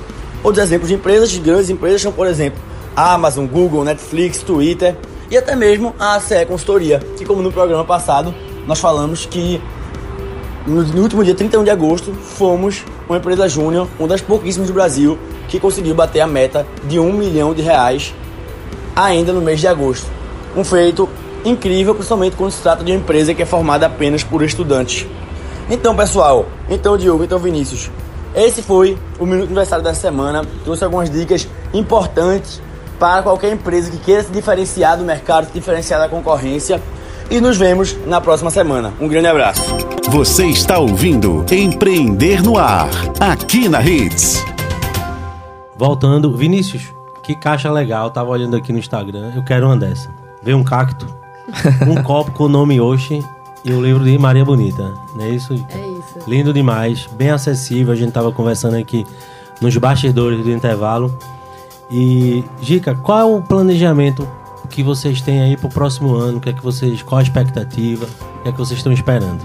Outros 0.43 0.65
exemplos 0.65 0.89
de 0.89 0.95
empresas, 0.95 1.31
de 1.31 1.39
grandes 1.39 1.71
empresas, 1.71 2.03
são, 2.03 2.13
por 2.13 2.27
exemplo, 2.27 2.59
Amazon, 2.97 3.47
Google, 3.47 3.85
Netflix, 3.85 4.43
Twitter 4.43 4.97
e 5.31 5.37
até 5.37 5.55
mesmo 5.55 5.95
a 5.99 6.17
ACE 6.17 6.45
Consultoria, 6.47 6.99
que 7.17 7.25
como 7.25 7.41
no 7.43 7.53
programa 7.53 7.85
passado, 7.85 8.35
nós 8.67 8.81
falamos 8.81 9.27
que 9.27 9.61
no, 10.67 11.03
último 11.03 11.25
dia 11.25 11.35
31 11.35 11.65
de 11.65 11.71
agosto, 11.71 12.13
fomos 12.13 12.85
uma 13.09 13.19
empresa 13.19 13.49
júnior, 13.49 13.89
uma 13.99 14.09
das 14.09 14.21
pouquíssimas 14.21 14.69
do 14.69 14.75
Brasil, 14.75 15.19
que 15.49 15.59
conseguiu 15.59 15.95
bater 15.95 16.21
a 16.21 16.27
meta 16.27 16.67
de 16.85 16.99
um 16.99 17.13
milhão 17.13 17.55
de 17.55 17.63
reais 17.63 18.15
ainda 18.95 19.33
no 19.33 19.41
mês 19.41 19.61
de 19.61 19.67
agosto. 19.67 20.07
Um 20.57 20.65
feito 20.65 21.09
incrível, 21.45 21.95
principalmente 21.95 22.37
quando 22.37 22.51
se 22.51 22.63
trata 22.63 22.85
de 22.85 22.93
uma 22.93 22.99
empresa 22.99 23.35
que 23.35 23.43
é 23.43 23.47
formada 23.47 23.87
apenas 23.87 24.23
por 24.23 24.43
estudantes. 24.43 25.07
Então, 25.71 25.95
pessoal, 25.95 26.47
então 26.69 26.97
Diogo, 26.97 27.23
então 27.23 27.39
Vinícius, 27.39 27.91
esse 28.35 28.63
foi 28.63 28.97
o 29.19 29.27
Minuto 29.27 29.47
Aniversário 29.47 29.85
da 29.85 29.95
semana. 29.95 30.45
Trouxe 30.65 30.85
algumas 30.85 31.11
dicas 31.11 31.49
importantes 31.75 32.61
para 32.99 33.23
qualquer 33.23 33.53
empresa 33.53 33.91
que 33.91 33.99
queira 33.99 34.23
se 34.23 34.31
diferenciar 34.31 34.97
do 34.97 35.05
mercado, 35.05 35.47
se 35.47 35.53
diferenciar 35.53 36.01
da 36.01 36.09
concorrência. 36.09 36.81
E 37.31 37.41
nos 37.41 37.57
vemos 37.57 37.97
na 38.07 38.21
próxima 38.21 38.51
semana. 38.51 38.93
Um 39.01 39.07
grande 39.07 39.29
abraço. 39.29 39.63
Você 40.11 40.47
está 40.47 40.79
ouvindo 40.79 41.45
Empreender 41.51 42.43
no 42.43 42.59
Ar, 42.59 42.91
aqui 43.21 43.69
na 43.69 43.81
Hits. 43.81 44.45
Voltando, 45.77 46.37
Vinícius, 46.37 46.83
que 47.23 47.35
caixa 47.37 47.71
legal. 47.71 48.11
tava 48.11 48.31
olhando 48.31 48.57
aqui 48.57 48.73
no 48.73 48.79
Instagram. 48.79 49.33
Eu 49.35 49.45
quero 49.45 49.67
uma 49.67 49.77
dessa. 49.77 50.11
Vê 50.43 50.55
um 50.55 50.65
cacto, 50.65 51.07
um 51.87 52.01
copo 52.03 52.31
com 52.33 52.45
o 52.45 52.49
nome 52.49 52.81
Oxi 52.81 53.25
e 53.65 53.73
o 53.73 53.83
livro 53.83 54.05
de 54.05 54.17
Maria 54.19 54.45
Bonita. 54.45 54.95
Não 55.15 55.25
é 55.25 55.31
isso? 55.31 55.53
É 55.69 55.79
isso. 55.79 56.29
Lindo 56.29 56.53
demais, 56.53 57.09
bem 57.13 57.31
acessível. 57.31 57.93
A 57.93 57.97
gente 57.97 58.13
tava 58.13 58.33
conversando 58.33 58.77
aqui 58.77 59.07
nos 59.61 59.77
bastidores 59.77 60.43
do 60.43 60.51
intervalo. 60.51 61.17
E, 61.91 62.45
Gica, 62.63 62.95
qual 62.95 63.19
é 63.19 63.25
o 63.25 63.43
planejamento 63.43 64.27
que 64.69 64.83
vocês 64.83 65.21
têm 65.21 65.43
aí 65.43 65.57
pro 65.57 65.69
próximo 65.69 66.15
ano? 66.15 66.39
O 66.39 66.41
que 66.41 66.51
é 66.51 66.53
que 66.53 66.63
vocês, 66.63 67.03
qual 67.03 67.19
a 67.19 67.23
expectativa? 67.23 68.07
O 68.07 68.43
que 68.43 68.49
é 68.49 68.53
que 68.53 68.59
vocês 68.59 68.79
estão 68.79 68.93
esperando? 68.93 69.41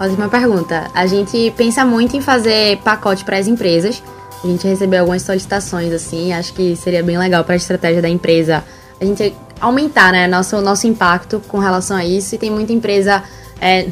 Ótima 0.00 0.28
pergunta. 0.28 0.90
A 0.94 1.06
gente 1.06 1.52
pensa 1.56 1.84
muito 1.84 2.16
em 2.16 2.20
fazer 2.20 2.78
pacote 2.78 3.24
para 3.24 3.38
as 3.38 3.46
empresas 3.46 4.02
a 4.44 4.46
gente 4.46 4.66
recebeu 4.66 5.00
algumas 5.00 5.22
solicitações, 5.22 5.92
assim, 5.92 6.32
acho 6.32 6.52
que 6.52 6.76
seria 6.76 7.02
bem 7.02 7.18
legal 7.18 7.42
para 7.42 7.54
a 7.54 7.56
estratégia 7.56 8.02
da 8.02 8.08
empresa 8.08 8.62
a 9.00 9.04
gente 9.04 9.34
aumentar, 9.60 10.12
né, 10.12 10.26
nosso, 10.26 10.60
nosso 10.60 10.86
impacto 10.86 11.42
com 11.48 11.58
relação 11.58 11.96
a 11.96 12.04
isso. 12.04 12.34
E 12.34 12.38
tem 12.38 12.50
muita 12.50 12.72
empresa, 12.72 13.22
é, 13.60 13.86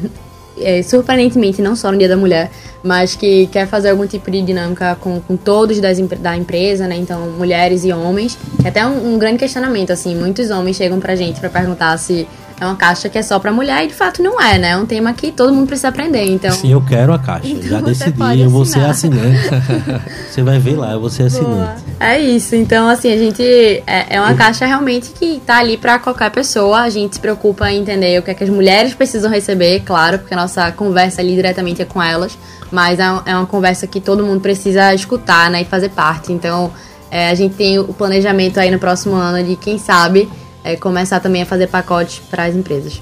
é, 0.57 0.81
surpreendentemente, 0.83 1.61
não 1.61 1.75
só 1.75 1.91
no 1.91 1.97
Dia 1.97 2.09
da 2.09 2.17
Mulher, 2.17 2.51
mas 2.83 3.15
que 3.15 3.47
quer 3.47 3.67
fazer 3.67 3.89
algum 3.89 4.05
tipo 4.05 4.29
de 4.29 4.41
dinâmica 4.41 4.95
com, 5.01 5.19
com 5.19 5.35
todos 5.35 5.79
das, 5.79 5.99
da 5.99 6.37
empresa, 6.37 6.87
né, 6.87 6.95
então 6.95 7.29
mulheres 7.31 7.83
e 7.83 7.91
homens. 7.91 8.37
É 8.63 8.69
até 8.69 8.85
um, 8.85 9.15
um 9.15 9.17
grande 9.17 9.39
questionamento, 9.39 9.91
assim, 9.91 10.15
muitos 10.15 10.49
homens 10.49 10.77
chegam 10.77 10.99
pra 10.99 11.15
gente 11.15 11.39
para 11.39 11.49
perguntar 11.49 11.97
se 11.97 12.27
é 12.59 12.65
uma 12.65 12.75
caixa 12.75 13.09
que 13.09 13.17
é 13.17 13.21
só 13.21 13.37
pra 13.37 13.51
mulher 13.51 13.83
e 13.83 13.87
de 13.87 13.93
fato 13.93 14.23
não 14.23 14.39
é, 14.41 14.57
né? 14.57 14.69
É 14.69 14.77
um 14.77 14.85
tema 14.85 15.11
que 15.13 15.31
todo 15.31 15.53
mundo 15.53 15.67
precisa 15.67 15.89
aprender, 15.89 16.25
então... 16.25 16.51
Sim, 16.51 16.71
eu 16.71 16.81
quero 16.81 17.13
a 17.13 17.19
caixa, 17.19 17.47
então 17.47 17.69
já 17.69 17.81
decidi, 17.81 18.41
eu 18.41 18.49
vou 18.49 18.65
ser 18.65 18.85
assinante. 18.85 19.49
você 20.31 20.41
vai 20.41 20.57
ver 20.57 20.77
lá, 20.77 20.93
eu 20.93 20.99
vou 20.99 21.09
ser 21.09 21.23
assinante. 21.23 21.49
Boa. 21.49 21.75
É 21.99 22.19
isso, 22.19 22.55
então 22.55 22.87
assim, 22.87 23.11
a 23.11 23.17
gente... 23.17 23.43
É, 23.85 24.15
é 24.15 24.21
uma 24.21 24.33
caixa 24.35 24.65
realmente 24.65 25.09
que 25.09 25.41
tá 25.45 25.57
ali 25.57 25.77
pra 25.77 25.99
qualquer 25.99 26.31
pessoa, 26.31 26.81
a 26.81 26.89
gente 26.89 27.15
se 27.15 27.19
preocupa 27.19 27.69
em 27.69 27.81
entender 27.81 28.19
o 28.19 28.23
que 28.23 28.31
é 28.31 28.33
que 28.33 28.43
as 28.43 28.49
mulheres 28.49 28.93
precisam 28.93 29.29
receber, 29.29 29.81
claro, 29.81 30.19
porque 30.19 30.33
a 30.33 30.37
nossa 30.37 30.71
conversa 30.71 31.21
ali 31.21 31.35
diretamente 31.35 31.81
é 31.81 31.85
com 31.85 32.01
elas, 32.01 32.37
mas 32.71 32.99
é, 32.99 33.03
é 33.25 33.35
uma 33.35 33.45
conversa 33.45 33.85
que 33.85 33.99
todo 33.99 34.23
mundo 34.23 34.39
precisa 34.39 34.93
escutar, 34.93 35.49
né, 35.49 35.61
e 35.61 35.65
fazer 35.65 35.89
parte, 35.89 36.31
então... 36.31 36.71
É, 37.11 37.29
a 37.29 37.35
gente 37.35 37.55
tem 37.55 37.79
o 37.79 37.93
planejamento 37.93 38.59
aí 38.59 38.69
no 38.69 38.79
próximo 38.79 39.15
ano 39.15 39.41
de, 39.41 39.55
quem 39.55 39.77
sabe, 39.77 40.27
é, 40.65 40.75
começar 40.75 41.19
também 41.19 41.43
a 41.43 41.45
fazer 41.45 41.67
pacote 41.67 42.23
para 42.29 42.45
as 42.45 42.55
empresas. 42.55 42.99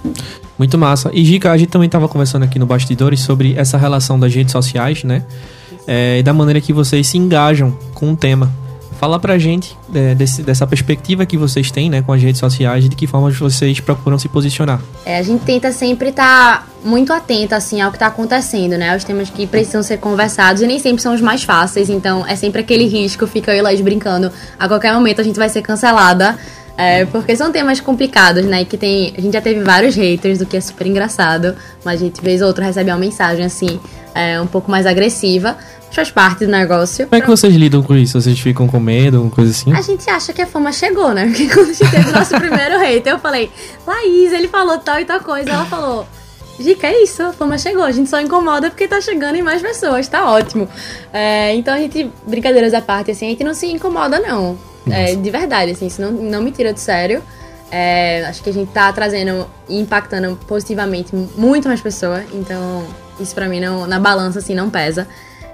Muito 0.59 0.77
massa. 0.77 1.09
E 1.13 1.23
Gica, 1.23 1.49
a 1.49 1.57
gente 1.57 1.69
também 1.69 1.85
estava 1.85 2.09
conversando 2.09 2.43
aqui 2.43 2.59
no 2.59 2.65
Bastidores 2.65 3.21
sobre 3.21 3.55
essa 3.57 3.77
relação 3.77 4.19
das 4.19 4.35
redes 4.35 4.51
sociais, 4.51 5.03
né? 5.05 5.23
É, 5.87 6.19
e 6.19 6.23
da 6.23 6.33
maneira 6.33 6.59
que 6.59 6.73
vocês 6.73 7.07
se 7.07 7.17
engajam 7.17 7.71
com 7.93 8.11
o 8.11 8.15
tema. 8.17 8.51
Fala 8.99 9.19
pra 9.19 9.37
gente 9.37 9.77
é, 9.93 10.13
desse, 10.13 10.43
dessa 10.43 10.67
perspectiva 10.67 11.25
que 11.25 11.37
vocês 11.37 11.71
têm 11.71 11.89
né, 11.89 12.01
com 12.01 12.13
as 12.13 12.21
redes 12.21 12.39
sociais 12.39 12.85
e 12.85 12.89
de 12.89 12.95
que 12.95 13.05
forma 13.05 13.29
vocês 13.31 13.79
procuram 13.79 14.17
se 14.17 14.29
posicionar. 14.29 14.81
É, 15.05 15.17
a 15.17 15.23
gente 15.23 15.43
tenta 15.43 15.71
sempre 15.71 16.09
estar 16.09 16.59
tá 16.59 16.67
muito 16.85 17.11
atenta 17.11 17.55
assim, 17.55 17.81
ao 17.81 17.91
que 17.91 17.97
está 17.97 18.07
acontecendo, 18.07 18.77
né? 18.77 18.95
Os 18.95 19.03
temas 19.03 19.29
que 19.29 19.47
precisam 19.47 19.83
ser 19.83 19.97
conversados 19.97 20.61
e 20.61 20.67
nem 20.67 20.79
sempre 20.79 21.01
são 21.01 21.13
os 21.13 21.21
mais 21.21 21.43
fáceis, 21.43 21.89
então 21.89 22.25
é 22.27 22.35
sempre 22.35 22.61
aquele 22.61 22.85
risco, 22.85 23.25
fica 23.25 23.51
eu 23.53 23.59
e 23.59 23.61
Laís 23.61 23.81
brincando. 23.81 24.31
A 24.59 24.67
qualquer 24.67 24.93
momento 24.93 25.19
a 25.19 25.23
gente 25.23 25.37
vai 25.37 25.49
ser 25.49 25.61
cancelada 25.61 26.37
é, 26.77 27.05
porque 27.05 27.35
são 27.35 27.51
temas 27.51 27.79
complicados, 27.79 28.45
né? 28.45 28.65
Que 28.65 28.77
tem. 28.77 29.13
A 29.15 29.21
gente 29.21 29.33
já 29.33 29.41
teve 29.41 29.61
vários 29.61 29.95
haters, 29.95 30.41
o 30.41 30.45
que 30.45 30.57
é 30.57 30.61
super 30.61 30.87
engraçado. 30.87 31.55
Mas 31.85 32.01
a 32.01 32.05
gente, 32.05 32.21
vez 32.21 32.41
ou 32.41 32.47
outra, 32.47 32.65
recebe 32.65 32.89
uma 32.89 32.97
mensagem 32.97 33.45
assim, 33.45 33.79
é, 34.15 34.41
um 34.41 34.47
pouco 34.47 34.71
mais 34.71 34.85
agressiva. 34.85 35.55
Faz 35.91 36.09
parte 36.09 36.45
do 36.45 36.51
negócio. 36.51 37.05
Como 37.05 37.15
é 37.15 37.21
que 37.21 37.29
vocês 37.29 37.53
lidam 37.55 37.83
com 37.83 37.95
isso? 37.95 38.19
Vocês 38.19 38.39
ficam 38.39 38.67
com 38.67 38.79
medo, 38.79 39.17
alguma 39.17 39.33
coisa 39.33 39.51
assim? 39.51 39.71
A 39.71 39.81
gente 39.81 40.09
acha 40.09 40.33
que 40.33 40.41
a 40.41 40.47
fama 40.47 40.71
chegou, 40.71 41.13
né? 41.13 41.27
Porque 41.27 41.47
quando 41.47 41.69
a 41.69 41.73
gente 41.73 41.91
teve 41.91 42.09
o 42.09 42.11
nosso 42.11 42.33
primeiro 42.39 42.79
hater, 42.79 43.13
eu 43.13 43.19
falei, 43.19 43.51
Laís, 43.85 44.33
ele 44.33 44.47
falou 44.47 44.79
tal 44.79 44.99
e 44.99 45.05
tal 45.05 45.19
coisa. 45.19 45.51
Ela 45.51 45.65
falou. 45.65 46.07
Gica, 46.59 46.87
é 46.87 47.03
isso, 47.03 47.21
a 47.21 47.33
fama 47.33 47.59
chegou. 47.59 47.83
A 47.83 47.91
gente 47.91 48.09
só 48.09 48.19
incomoda 48.19 48.71
porque 48.71 48.87
tá 48.87 48.99
chegando 48.99 49.35
em 49.35 49.43
mais 49.43 49.61
pessoas, 49.61 50.07
tá 50.07 50.27
ótimo. 50.27 50.67
É, 51.11 51.53
então 51.53 51.73
a 51.75 51.77
gente, 51.77 52.09
brincadeiras 52.25 52.73
à 52.73 52.81
parte, 52.81 53.11
assim, 53.11 53.27
a 53.27 53.29
gente 53.29 53.43
não 53.43 53.53
se 53.53 53.67
incomoda, 53.67 54.19
não. 54.19 54.57
É, 54.89 55.15
de 55.15 55.29
verdade, 55.29 55.71
assim, 55.71 55.87
isso 55.87 56.01
não, 56.01 56.11
não 56.11 56.41
me 56.41 56.51
tira 56.51 56.73
de 56.73 56.79
sério. 56.79 57.21
É, 57.71 58.25
acho 58.27 58.43
que 58.43 58.49
a 58.49 58.53
gente 58.53 58.71
tá 58.71 58.91
trazendo 58.93 59.47
e 59.67 59.79
impactando 59.79 60.37
positivamente 60.47 61.15
muito 61.15 61.67
mais 61.67 61.81
pessoas, 61.81 62.23
então 62.31 62.85
isso 63.19 63.33
pra 63.33 63.47
mim 63.47 63.59
não, 63.59 63.87
na 63.87 63.99
balança 63.99 64.39
assim 64.39 64.53
não 64.53 64.69
pesa. 64.69 65.07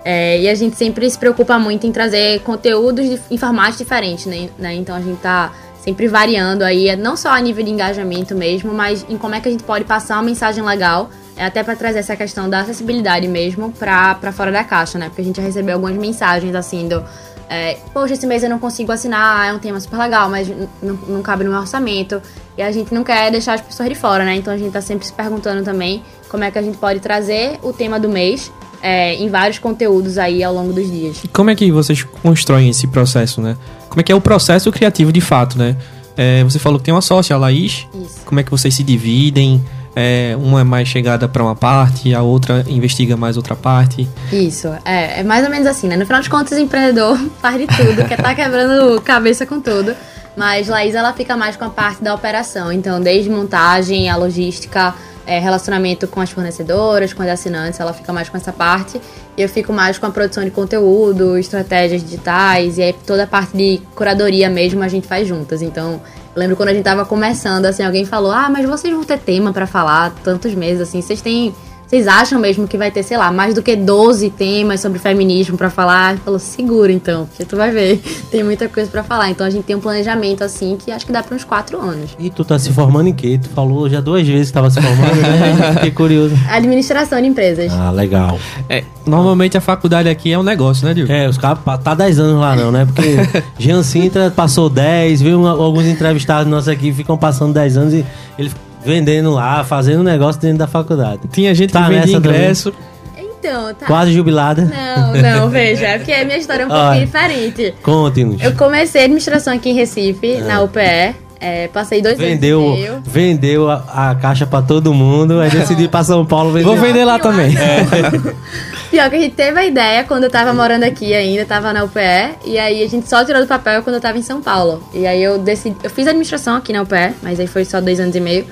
É, 0.03 0.39
e 0.39 0.49
a 0.49 0.55
gente 0.55 0.75
sempre 0.75 1.09
se 1.09 1.17
preocupa 1.17 1.57
muito 1.59 1.85
em 1.85 1.91
trazer 1.91 2.41
conteúdos 2.41 3.07
de, 3.07 3.21
em 3.31 3.37
formatos 3.37 3.77
diferentes, 3.77 4.25
né? 4.25 4.49
né? 4.57 4.73
Então 4.73 4.95
a 4.95 5.01
gente 5.01 5.19
tá 5.21 5.53
sempre 5.81 6.07
variando 6.07 6.63
aí, 6.63 6.93
não 6.95 7.15
só 7.15 7.29
a 7.29 7.39
nível 7.39 7.63
de 7.63 7.71
engajamento 7.71 8.35
mesmo, 8.35 8.73
mas 8.73 9.05
em 9.09 9.17
como 9.17 9.35
é 9.35 9.39
que 9.39 9.47
a 9.47 9.51
gente 9.51 9.63
pode 9.63 9.85
passar 9.85 10.15
uma 10.15 10.23
mensagem 10.23 10.63
legal, 10.63 11.09
é 11.37 11.45
até 11.45 11.63
para 11.63 11.75
trazer 11.75 11.99
essa 11.99 12.15
questão 12.15 12.49
da 12.49 12.59
acessibilidade 12.59 13.27
mesmo 13.27 13.71
pra, 13.71 14.13
pra 14.15 14.31
fora 14.31 14.51
da 14.51 14.63
caixa, 14.63 14.99
né? 14.99 15.07
Porque 15.07 15.21
a 15.21 15.23
gente 15.23 15.37
já 15.37 15.43
recebeu 15.43 15.75
algumas 15.75 15.95
mensagens 15.95 16.53
assim 16.53 16.87
do 16.87 17.03
é, 17.49 17.77
poxa, 17.91 18.13
esse 18.13 18.27
mês 18.27 18.43
eu 18.43 18.49
não 18.49 18.59
consigo 18.59 18.91
assinar, 18.91 19.49
é 19.49 19.53
um 19.53 19.57
tema 19.57 19.79
super 19.79 19.97
legal, 19.97 20.29
mas 20.29 20.47
não, 20.81 20.99
não 21.07 21.21
cabe 21.23 21.43
no 21.43 21.49
meu 21.49 21.59
orçamento. 21.59 22.21
E 22.55 22.61
a 22.61 22.71
gente 22.71 22.93
não 22.93 23.03
quer 23.03 23.31
deixar 23.31 23.55
as 23.55 23.61
pessoas 23.61 23.89
de 23.89 23.95
fora, 23.95 24.23
né? 24.23 24.35
Então 24.35 24.53
a 24.53 24.57
gente 24.57 24.71
tá 24.71 24.81
sempre 24.81 25.07
se 25.07 25.11
perguntando 25.11 25.63
também 25.63 26.03
como 26.29 26.43
é 26.43 26.51
que 26.51 26.59
a 26.59 26.61
gente 26.61 26.77
pode 26.77 26.99
trazer 26.99 27.57
o 27.63 27.73
tema 27.73 27.99
do 27.99 28.07
mês 28.07 28.51
é, 28.83 29.15
em 29.15 29.29
vários 29.29 29.57
conteúdos 29.57 30.19
aí 30.19 30.43
ao 30.43 30.53
longo 30.53 30.71
dos 30.71 30.89
dias. 30.91 31.23
E 31.23 31.27
como 31.27 31.49
é 31.49 31.55
que 31.55 31.71
vocês 31.71 32.03
constroem 32.21 32.69
esse 32.69 32.85
processo, 32.87 33.41
né? 33.41 33.57
Como 33.89 33.99
é 33.99 34.03
que 34.03 34.11
é 34.11 34.15
o 34.15 34.21
processo 34.21 34.71
criativo 34.71 35.11
de 35.11 35.21
fato, 35.21 35.57
né? 35.57 35.75
É, 36.15 36.43
você 36.43 36.59
falou 36.59 36.77
que 36.77 36.85
tem 36.85 36.93
uma 36.93 37.01
sócia, 37.01 37.35
a 37.35 37.39
Laís. 37.39 37.87
Isso. 37.93 38.19
Como 38.25 38.39
é 38.39 38.43
que 38.43 38.51
vocês 38.51 38.75
se 38.75 38.83
dividem? 38.83 39.63
É, 39.99 40.35
uma 40.37 40.61
é 40.61 40.63
mais 40.63 40.87
chegada 40.87 41.27
para 41.27 41.43
uma 41.43 41.55
parte, 41.55 42.15
a 42.15 42.21
outra 42.21 42.63
investiga 42.67 43.17
mais 43.17 43.35
outra 43.35 43.55
parte. 43.55 44.07
Isso, 44.31 44.69
é, 44.85 45.19
é 45.19 45.23
mais 45.23 45.43
ou 45.43 45.51
menos 45.51 45.67
assim, 45.67 45.87
né? 45.87 45.97
No 45.97 46.05
final 46.05 46.21
de 46.21 46.29
contas, 46.29 46.57
o 46.57 46.61
empreendedor 46.61 47.17
faz 47.41 47.57
de 47.57 47.67
tudo, 47.67 48.07
quer 48.07 48.15
tá 48.15 48.33
quebrando 48.33 49.01
cabeça 49.03 49.45
com 49.45 49.59
tudo. 49.59 49.93
Mas 50.37 50.69
Laís, 50.69 50.95
ela 50.95 51.11
fica 51.11 51.35
mais 51.35 51.57
com 51.57 51.65
a 51.65 51.69
parte 51.69 52.01
da 52.01 52.15
operação. 52.15 52.71
Então, 52.71 53.01
desde 53.01 53.29
montagem, 53.29 54.09
a 54.09 54.15
logística, 54.15 54.93
é, 55.29 55.37
relacionamento 55.37 56.07
com 56.07 56.19
as 56.19 56.31
fornecedoras, 56.31 57.13
com 57.13 57.21
as 57.21 57.29
assinantes, 57.29 57.79
ela 57.79 57.93
fica 57.93 58.11
mais 58.11 58.27
com 58.29 58.35
essa 58.35 58.51
parte. 58.51 58.99
E 59.37 59.41
eu 59.41 59.47
fico 59.47 59.71
mais 59.71 59.99
com 59.99 60.07
a 60.07 60.09
produção 60.09 60.43
de 60.43 60.49
conteúdo, 60.49 61.37
estratégias 61.37 62.03
digitais, 62.03 62.79
e 62.79 62.81
aí 62.81 62.93
toda 63.05 63.23
a 63.23 63.27
parte 63.27 63.55
de 63.55 63.79
curadoria 63.93 64.49
mesmo 64.49 64.81
a 64.81 64.87
gente 64.87 65.07
faz 65.07 65.27
juntas. 65.27 65.61
Então, 65.61 66.01
eu 66.35 66.39
lembro 66.39 66.55
quando 66.55 66.69
a 66.69 66.73
gente 66.73 66.83
tava 66.83 67.05
começando, 67.05 67.65
assim, 67.65 67.83
alguém 67.83 68.05
falou: 68.05 68.31
Ah, 68.31 68.49
mas 68.49 68.65
vocês 68.67 68.91
vão 68.91 69.03
ter 69.03 69.19
tema 69.19 69.53
para 69.53 69.67
falar 69.67 70.15
tantos 70.23 70.55
meses, 70.55 70.81
assim, 70.81 70.99
vocês 70.99 71.21
têm 71.21 71.53
vocês 71.89 72.07
acham 72.07 72.39
mesmo 72.39 72.67
que 72.67 72.77
vai 72.77 72.91
ter, 72.91 73.01
sei 73.01 73.17
lá, 73.17 73.31
mais 73.31 73.55
do 73.55 73.63
que 73.63 73.75
12 73.75 74.29
temas 74.29 74.79
sobre 74.79 74.99
feminismo 74.99 75.57
para 75.57 75.71
falar? 75.71 76.17
Falou, 76.19 76.37
segura 76.37 76.91
então, 76.91 77.25
porque 77.25 77.43
tu 77.43 77.57
vai 77.57 77.71
ver. 77.71 77.99
Tem 78.29 78.43
muita 78.43 78.69
coisa 78.69 78.91
para 78.91 79.01
falar. 79.01 79.31
Então 79.31 79.45
a 79.45 79.49
gente 79.49 79.63
tem 79.63 79.75
um 79.75 79.79
planejamento 79.79 80.43
assim 80.43 80.77
que 80.77 80.91
acho 80.91 81.03
que 81.03 81.11
dá 81.11 81.23
para 81.23 81.35
uns 81.35 81.43
4 81.43 81.81
anos. 81.81 82.11
E 82.19 82.29
tu 82.29 82.45
tá 82.45 82.59
se 82.59 82.71
formando 82.71 83.07
em 83.07 83.13
quê? 83.13 83.39
Tu 83.41 83.49
falou 83.49 83.89
já 83.89 83.99
duas 84.01 84.27
vezes 84.27 84.49
que 84.49 84.53
tava 84.53 84.69
se 84.69 84.79
formando, 84.79 85.15
né? 85.15 85.73
Fiquei 85.73 85.91
curioso. 85.91 86.35
Administração 86.47 87.19
de 87.19 87.27
empresas. 87.27 87.71
Ah, 87.73 87.89
legal. 87.89 88.37
É, 88.69 88.83
normalmente 89.03 89.57
a 89.57 89.61
faculdade 89.61 90.07
aqui 90.09 90.31
é 90.31 90.37
um 90.37 90.43
negócio, 90.43 90.85
né, 90.85 90.93
Diogo? 90.93 91.11
É, 91.11 91.27
os 91.27 91.39
caras 91.39 91.57
tá 91.83 91.95
10 91.95 92.19
anos 92.19 92.39
lá 92.39 92.55
não, 92.55 92.71
né? 92.71 92.85
Porque 92.85 93.15
Jean 93.57 93.81
Sintra 93.81 94.29
passou 94.29 94.69
10, 94.69 95.23
viu 95.23 95.47
alguns 95.47 95.85
entrevistados 95.85 96.45
nossos 96.45 96.67
aqui 96.67 96.93
ficam 96.93 97.17
passando 97.17 97.51
10 97.53 97.77
anos 97.77 97.93
e 97.95 98.05
ele 98.37 98.51
vendendo 98.83 99.31
lá, 99.31 99.63
fazendo 99.63 100.03
negócio 100.03 100.41
dentro 100.41 100.57
da 100.59 100.67
faculdade. 100.67 101.21
Tinha 101.31 101.53
gente 101.53 101.71
Tá 101.71 101.83
que 101.85 101.89
vendia 101.93 102.17
ingresso. 102.17 102.73
Então, 103.17 103.73
tá. 103.73 103.85
Quase 103.85 104.11
jubilada. 104.11 104.63
Não, 104.65 105.13
não, 105.21 105.49
veja, 105.49 105.85
é 105.87 105.97
porque 105.97 106.11
a 106.11 106.25
minha 106.25 106.37
história 106.37 106.63
é 106.63 106.65
um 106.65 106.69
pouquinho 106.69 107.05
diferente. 107.05 107.73
Conte-nos. 107.81 108.43
Eu 108.43 108.53
comecei 108.53 109.01
administração 109.03 109.53
aqui 109.53 109.69
em 109.69 109.73
Recife, 109.73 110.37
na 110.41 110.61
UPE. 110.61 111.15
é, 111.39 111.69
passei 111.69 112.01
dois 112.01 112.17
Vendeu, 112.17 112.59
anos 112.61 112.77
e 112.77 112.81
meio. 112.81 113.03
vendeu 113.05 113.69
a, 113.69 114.09
a 114.09 114.15
caixa 114.15 114.45
pra 114.45 114.61
todo 114.61 114.93
mundo, 114.93 115.39
aí 115.39 115.49
decidi 115.49 115.83
ir 115.83 115.87
pra 115.87 116.03
São 116.03 116.25
Paulo 116.25 116.51
vender. 116.51 116.65
Vou 116.65 116.75
vender 116.75 117.05
lá 117.05 117.15
Eu 117.15 117.21
também. 117.21 117.55
Pior 118.91 119.09
que 119.09 119.15
a 119.15 119.19
gente 119.19 119.35
teve 119.35 119.57
a 119.59 119.65
ideia 119.65 120.03
quando 120.03 120.23
eu 120.25 120.29
tava 120.29 120.51
morando 120.53 120.83
aqui 120.83 121.13
ainda, 121.13 121.45
tava 121.45 121.71
na 121.71 121.83
UPE, 121.83 121.99
e 122.45 122.57
aí 122.57 122.83
a 122.83 122.89
gente 122.89 123.07
só 123.07 123.23
tirou 123.23 123.41
do 123.41 123.47
papel 123.47 123.83
quando 123.83 123.95
eu 123.95 124.01
tava 124.01 124.17
em 124.17 124.21
São 124.21 124.41
Paulo. 124.41 124.83
E 124.93 125.05
aí 125.07 125.23
eu 125.23 125.37
decidi. 125.37 125.75
Eu 125.83 125.89
fiz 125.89 126.07
administração 126.07 126.55
aqui 126.55 126.73
na 126.73 126.81
UPE, 126.81 127.13
mas 127.21 127.39
aí 127.39 127.47
foi 127.47 127.63
só 127.63 127.79
dois 127.79 127.99
anos 127.99 128.15
e 128.15 128.19
meio. 128.19 128.45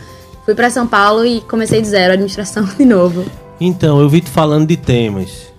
Fui 0.48 0.56
pra 0.56 0.70
São 0.70 0.88
Paulo 0.88 1.26
e 1.26 1.42
comecei 1.42 1.82
de 1.82 1.90
zero 1.90 2.12
a 2.12 2.14
administração 2.14 2.64
de 2.80 2.86
novo. 2.86 3.26
Então, 3.60 4.00
eu 4.00 4.08
vi 4.08 4.22
tu 4.22 4.30
falando 4.30 4.66
de 4.66 4.78
temas. 4.78 5.52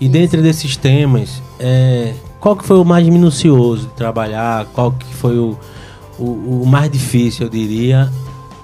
E 0.00 0.08
dentre 0.08 0.40
desses 0.40 0.78
temas, 0.78 1.42
é, 1.58 2.14
qual 2.40 2.56
que 2.56 2.64
foi 2.64 2.78
o 2.78 2.84
mais 2.84 3.06
minucioso 3.06 3.88
de 3.88 3.92
trabalhar? 3.92 4.64
Qual 4.72 4.92
que 4.92 5.14
foi 5.14 5.36
o, 5.36 5.58
o, 6.18 6.62
o 6.62 6.66
mais 6.66 6.90
difícil, 6.90 7.48
eu 7.48 7.50
diria? 7.50 8.10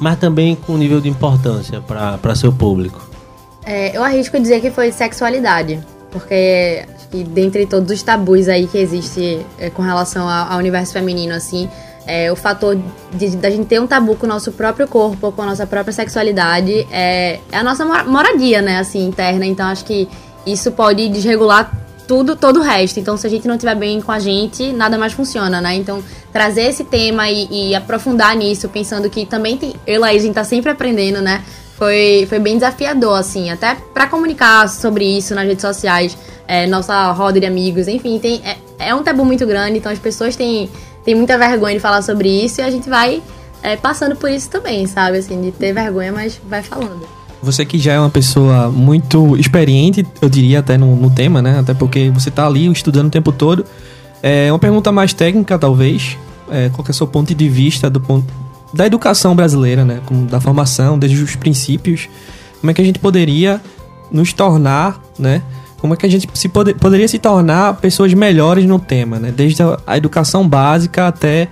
Mas 0.01 0.19
também 0.19 0.57
com 0.57 0.79
nível 0.79 0.99
de 0.99 1.11
importância 1.11 1.83
para 1.83 2.35
seu 2.35 2.51
público. 2.51 3.07
É, 3.62 3.95
eu 3.95 4.03
arrisco 4.03 4.41
dizer 4.41 4.62
que 4.62 4.71
foi 4.71 4.91
sexualidade. 4.91 5.79
Porque 6.11 6.87
acho 6.95 7.09
que 7.09 7.23
dentre 7.23 7.67
todos 7.67 7.91
os 7.91 8.03
tabus 8.03 8.49
aí 8.49 8.67
que 8.67 8.79
existe 8.79 9.45
é, 9.59 9.69
com 9.69 9.83
relação 9.83 10.27
ao, 10.27 10.53
ao 10.53 10.59
universo 10.59 10.95
feminino, 10.95 11.35
assim, 11.35 11.69
é, 12.07 12.31
o 12.31 12.37
fator 12.37 12.79
da 13.40 13.51
gente 13.51 13.66
ter 13.66 13.81
um 13.81 13.87
tabu 13.87 14.14
com 14.16 14.27
o 14.27 14.29
nosso 14.29 14.53
próprio 14.53 14.87
corpo, 14.87 15.33
com 15.33 15.42
a 15.42 15.47
nossa 15.47 15.66
própria 15.66 15.92
sexualidade, 15.92 16.87
é, 16.90 17.40
é 17.51 17.59
a 17.59 17.62
nossa 17.62 17.85
mora- 17.85 18.05
moradia, 18.05 18.62
né, 18.62 18.79
assim, 18.79 19.05
interna. 19.07 19.45
Então 19.45 19.66
acho 19.66 19.85
que 19.85 20.09
isso 20.47 20.71
pode 20.73 21.09
desregular 21.09 21.73
tudo, 22.07 22.37
todo 22.37 22.61
o 22.61 22.62
resto. 22.62 23.01
Então, 23.01 23.16
se 23.16 23.27
a 23.27 23.31
gente 23.31 23.49
não 23.49 23.57
estiver 23.57 23.75
bem 23.75 24.01
com 24.01 24.12
a 24.12 24.19
gente, 24.19 24.73
nada 24.73 24.97
mais 24.97 25.12
funciona, 25.12 25.61
né? 25.61 25.75
Então, 25.75 26.03
trazer 26.33 26.62
esse 26.62 26.85
tema 26.85 27.29
e, 27.29 27.71
e 27.71 27.75
aprofundar 27.75 28.37
nisso, 28.37 28.69
pensando 28.69 29.11
que 29.11 29.27
também 29.27 29.57
tem. 29.57 29.75
Eu 29.87 30.01
Laís, 30.01 30.23
a 30.23 30.27
gente 30.27 30.35
tá 30.35 30.45
sempre 30.45 30.71
aprendendo, 30.71 31.21
né? 31.21 31.42
Foi, 31.77 32.25
foi 32.29 32.38
bem 32.38 32.55
desafiador, 32.55 33.19
assim, 33.19 33.51
até 33.51 33.77
pra 33.92 34.07
comunicar 34.07 34.66
sobre 34.69 35.05
isso 35.05 35.35
nas 35.35 35.47
redes 35.47 35.61
sociais, 35.61 36.16
é, 36.49 36.66
nossa 36.66 37.12
roda 37.12 37.38
de 37.38 37.45
amigos, 37.45 37.87
enfim, 37.87 38.19
tem, 38.19 38.40
é, 38.47 38.57
é 38.88 38.95
um 38.95 39.03
tabu 39.03 39.27
muito 39.27 39.47
grande, 39.47 39.77
então 39.77 39.92
as 39.92 39.99
pessoas 39.99 40.35
têm, 40.37 40.71
têm 41.07 41.14
muita 41.14 41.38
vergonha 41.38 41.75
de 41.75 41.81
falar 41.81 42.03
sobre 42.03 42.29
isso 42.29 42.61
e 42.61 42.64
a 42.64 42.71
gente 42.71 42.90
vai 42.90 43.23
é, 43.62 43.77
passando 43.77 44.16
por 44.16 44.29
isso 44.29 44.51
também, 44.51 44.87
sabe? 44.87 45.19
Assim, 45.19 45.40
de 45.40 45.53
ter 45.53 45.73
vergonha, 45.73 46.12
mas 46.12 46.38
vai 46.47 46.62
falando. 46.62 47.07
Você 47.42 47.64
que 47.64 47.79
já 47.79 47.92
é 47.92 48.01
uma 48.01 48.11
pessoa 48.11 48.69
muito 48.69 49.37
experiente, 49.37 50.05
eu 50.21 50.29
diria 50.29 50.59
até 50.59 50.77
no, 50.77 50.97
no 50.97 51.09
tema, 51.09 51.40
né? 51.40 51.61
Até 51.61 51.73
porque 51.73 52.11
você 52.11 52.31
tá 52.31 52.45
ali 52.45 52.71
estudando 52.71 53.07
o 53.07 53.11
tempo 53.11 53.31
todo. 53.31 53.64
É 54.23 54.51
uma 54.51 54.59
pergunta 54.59 54.90
mais 54.90 55.12
técnica, 55.14 55.59
talvez. 55.59 56.19
É, 56.51 56.69
qual 56.71 56.85
é 56.87 56.90
o 56.90 56.95
seu 56.95 57.07
ponto 57.07 57.35
de 57.35 57.49
vista 57.49 57.88
do 57.88 58.01
ponto 58.01 58.27
da 58.73 58.87
educação 58.87 59.35
brasileira, 59.35 59.85
né? 59.85 60.01
Como 60.07 60.27
da 60.27 60.40
formação, 60.40 60.99
desde 60.99 61.23
os 61.23 61.37
princípios. 61.37 62.09
Como 62.61 62.71
é 62.71 62.75
que 62.75 62.81
a 62.81 62.85
gente 62.85 62.99
poderia 62.99 63.61
nos 64.11 64.33
tornar, 64.33 65.01
né? 65.19 65.42
Como 65.87 65.94
é 65.94 65.96
que 65.96 66.05
a 66.07 66.09
gente 66.11 66.29
se 66.35 66.49
pode, 66.49 66.75
poderia 66.75 67.07
se 67.07 67.18
tornar 67.18 67.75
pessoas 67.77 68.12
melhores 68.12 68.64
no 68.66 68.79
tema, 68.79 69.18
né? 69.20 69.31
Desde 69.35 69.62
a, 69.62 69.79
a 69.87 69.96
educação 69.96 70.46
básica 70.49 71.07
até, 71.07 71.49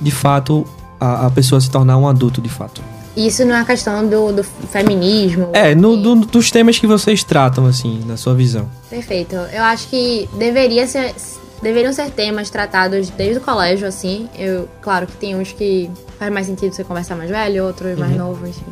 de 0.00 0.10
fato, 0.10 0.66
a, 1.00 1.26
a 1.26 1.30
pessoa 1.30 1.60
se 1.60 1.70
tornar 1.70 1.96
um 1.96 2.08
adulto, 2.08 2.40
de 2.40 2.48
fato. 2.48 2.82
Isso 3.16 3.44
não 3.44 3.54
é 3.56 3.64
questão 3.64 4.06
do, 4.06 4.32
do 4.32 4.42
feminismo. 4.44 5.48
É, 5.52 5.74
no, 5.74 5.96
do- 5.96 6.16
dos 6.26 6.50
temas 6.50 6.78
que 6.78 6.86
vocês 6.86 7.22
tratam, 7.24 7.64
assim, 7.66 8.02
na 8.06 8.16
sua 8.16 8.34
visão. 8.34 8.68
Perfeito. 8.90 9.34
Eu 9.34 9.62
acho 9.62 9.88
que 9.88 10.28
deveria 10.36 10.86
ser, 10.86 11.14
deveriam 11.62 11.92
ser 11.92 12.10
temas 12.10 12.50
tratados 12.50 13.08
desde 13.10 13.38
o 13.38 13.40
colégio, 13.40 13.86
assim. 13.88 14.28
Eu, 14.38 14.68
claro 14.82 15.06
que 15.06 15.16
tem 15.16 15.34
uns 15.36 15.52
que 15.52 15.88
faz 16.18 16.30
mais 16.32 16.46
sentido 16.46 16.74
você 16.74 16.84
conversar 16.84 17.14
mais 17.16 17.30
velho, 17.30 17.64
outros 17.64 17.96
mais 17.98 18.14
novo, 18.16 18.46
enfim. 18.46 18.64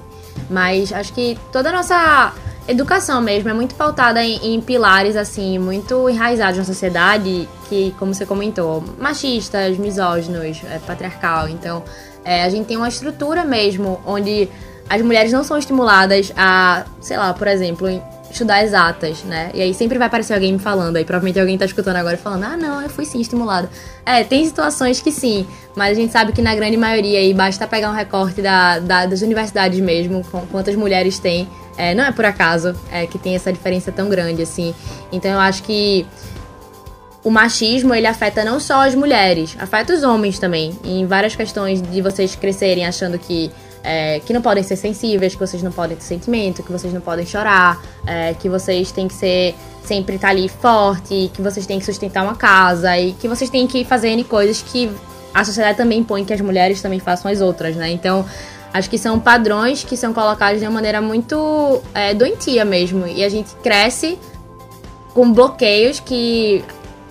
Mas 0.51 0.93
acho 0.93 1.13
que 1.13 1.39
toda 1.53 1.71
a 1.71 1.73
nossa 1.73 2.33
educação 2.67 3.21
mesmo 3.21 3.49
é 3.51 3.53
muito 3.53 3.75
pautada 3.75 4.23
em, 4.23 4.55
em 4.55 4.61
pilares, 4.61 5.17
assim, 5.17 5.59
muito 5.59 6.09
enraizados 6.09 6.59
na 6.59 6.65
sociedade, 6.65 7.49
que, 7.69 7.95
como 7.99 8.15
você 8.15 8.25
comentou, 8.25 8.83
machistas, 8.99 9.77
misóginos, 9.77 10.63
é, 10.65 10.79
patriarcal. 10.79 11.49
Então, 11.49 11.83
é, 12.25 12.43
a 12.43 12.49
gente 12.49 12.67
tem 12.67 12.77
uma 12.77 12.89
estrutura 12.89 13.45
mesmo 13.45 14.01
onde 14.07 14.49
as 14.89 15.01
mulheres 15.03 15.33
não 15.33 15.45
são 15.45 15.57
estimuladas 15.59 16.33
a, 16.37 16.85
sei 17.01 17.17
lá, 17.17 17.33
por 17.33 17.49
exemplo, 17.49 17.89
em 17.89 18.03
estudar 18.35 18.63
exatas, 18.63 19.23
né? 19.25 19.51
E 19.55 19.61
aí 19.63 19.73
sempre 19.75 19.97
vai 19.99 20.07
aparecer 20.07 20.35
alguém 20.35 20.53
me 20.53 20.59
falando, 20.59 20.97
aí 20.97 21.05
provavelmente 21.05 21.41
alguém 21.41 21.57
tá 21.57 21.65
escutando 21.65 21.97
agora 21.97 22.17
falando, 22.17 22.45
ah, 22.45 22.57
não, 22.57 22.83
eu 22.83 22.89
fui 22.91 23.05
sim 23.05 23.21
estimulada. 23.21 23.71
É, 24.05 24.23
tem 24.23 24.45
situações 24.45 25.01
que 25.01 25.11
sim, 25.11 25.47
mas 25.75 25.93
a 25.97 26.01
gente 26.01 26.13
sabe 26.13 26.33
que 26.33 26.43
na 26.43 26.55
grande 26.55 26.77
maioria 26.77 27.19
aí 27.19 27.33
basta 27.33 27.67
pegar 27.67 27.91
um 27.91 27.95
recorte 27.95 28.43
da, 28.43 28.79
da- 28.79 29.07
das 29.07 29.23
universidades 29.23 29.81
mesmo, 29.81 30.23
com 30.31 30.41
quantas 30.47 30.75
mulheres 30.77 31.19
tem. 31.19 31.49
É, 31.77 31.95
não 31.95 32.05
é 32.05 32.13
por 32.13 32.25
acaso 32.25 32.75
é, 32.93 33.07
que 33.07 33.19
tem 33.19 33.35
essa 33.35 33.53
diferença 33.53 33.91
tão 33.91 34.09
grande, 34.09 34.43
assim. 34.43 34.75
Então 35.11 35.31
eu 35.31 35.41
acho 35.41 35.63
que 35.65 36.07
o 37.25 37.31
machismo 37.31 37.95
ele 37.95 38.07
afeta 38.07 38.45
não 38.45 38.61
só 38.61 38.87
as 38.87 38.95
mulheres, 38.95 39.57
afeta 39.59 39.95
os 39.95 40.03
homens 40.03 40.39
também. 40.39 40.79
Em 40.85 41.07
várias 41.07 41.35
questões 41.35 41.81
de 41.81 42.03
vocês 42.03 42.35
crescerem 42.37 42.85
achando 42.87 43.19
que, 43.19 43.51
é, 43.85 44.19
que 44.21 44.33
não 44.33 44.41
podem 44.41 44.65
ser 44.65 44.77
sensíveis, 44.77 45.35
que 45.35 45.41
vocês 45.41 45.63
não 45.63 45.71
podem 45.71 45.95
ter 45.97 46.03
sentimento, 46.03 46.63
que 46.63 46.73
vocês 46.73 46.93
não 46.93 47.03
podem 47.03 47.27
chorar, 47.27 47.81
é, 48.07 48.33
que 48.33 48.49
vocês 48.49 48.91
têm 48.91 49.07
que 49.07 49.15
ser 49.15 49.55
sempre 49.85 50.17
estar 50.17 50.31
ali 50.31 50.49
forte, 50.49 51.31
que 51.35 51.43
vocês 51.43 51.67
têm 51.67 51.79
que 51.79 51.85
sustentar 51.85 52.25
uma 52.25 52.35
casa 52.35 52.99
e 52.99 53.13
que 53.13 53.29
vocês 53.29 53.51
têm 53.51 53.67
que 53.67 53.85
fazer 53.85 54.09
N 54.09 54.25
coisas 54.25 54.63
que 54.63 54.91
a 55.35 55.45
sociedade 55.45 55.77
também 55.77 55.99
impõe 55.99 56.25
que 56.25 56.33
as 56.33 56.41
mulheres 56.41 56.81
também 56.81 56.99
façam 56.99 57.31
as 57.31 57.41
outras, 57.43 57.77
né? 57.77 57.91
Então, 57.91 58.25
acho 58.73 58.89
que 58.89 58.97
são 58.97 59.21
padrões 59.21 59.85
que 59.85 59.97
são 59.97 60.15
colocados 60.15 60.61
de 60.61 60.67
uma 60.67 60.73
maneira 60.73 61.03
muito 61.03 61.83
é, 61.93 62.15
doentia 62.15 62.65
mesmo. 62.65 63.07
E 63.07 63.23
a 63.23 63.29
gente 63.29 63.55
cresce 63.57 64.19
com 65.13 65.31
bloqueios 65.31 66.01
que 66.01 66.65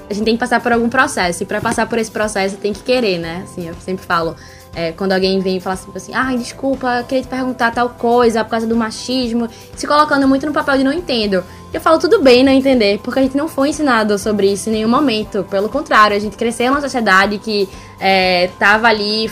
a 0.09 0.13
gente 0.13 0.25
tem 0.25 0.33
que 0.35 0.39
passar 0.39 0.61
por 0.61 0.71
algum 0.71 0.89
processo. 0.89 1.43
E 1.43 1.45
pra 1.45 1.61
passar 1.61 1.87
por 1.87 1.99
esse 1.99 2.09
processo 2.09 2.57
tem 2.57 2.73
que 2.73 2.81
querer, 2.81 3.19
né? 3.19 3.43
Assim, 3.43 3.67
eu 3.67 3.75
sempre 3.75 4.05
falo. 4.05 4.35
É, 4.75 4.91
quando 4.91 5.11
alguém 5.11 5.39
vem 5.39 5.57
e 5.57 5.59
fala 5.59 5.75
assim, 5.75 5.91
assim, 5.95 6.13
ai, 6.13 6.37
desculpa, 6.37 7.03
queria 7.07 7.23
te 7.23 7.27
perguntar 7.27 7.71
tal 7.71 7.89
coisa 7.89 8.43
por 8.43 8.51
causa 8.51 8.65
do 8.65 8.75
machismo, 8.75 9.47
se 9.75 9.85
colocando 9.85 10.27
muito 10.27 10.45
no 10.45 10.53
papel 10.53 10.77
de 10.77 10.83
não 10.83 10.93
entendo. 10.93 11.43
Eu 11.71 11.81
falo, 11.81 11.99
tudo 11.99 12.21
bem 12.21 12.43
não 12.43 12.51
entender, 12.51 12.99
porque 13.03 13.19
a 13.19 13.23
gente 13.23 13.37
não 13.37 13.47
foi 13.47 13.69
ensinado 13.69 14.17
sobre 14.17 14.51
isso 14.51 14.69
em 14.69 14.73
nenhum 14.73 14.89
momento. 14.89 15.45
Pelo 15.49 15.69
contrário, 15.69 16.15
a 16.15 16.19
gente 16.19 16.35
cresceu 16.37 16.67
numa 16.67 16.81
sociedade 16.81 17.37
que 17.37 17.67
é, 17.99 18.49
tava 18.59 18.87
ali 18.87 19.31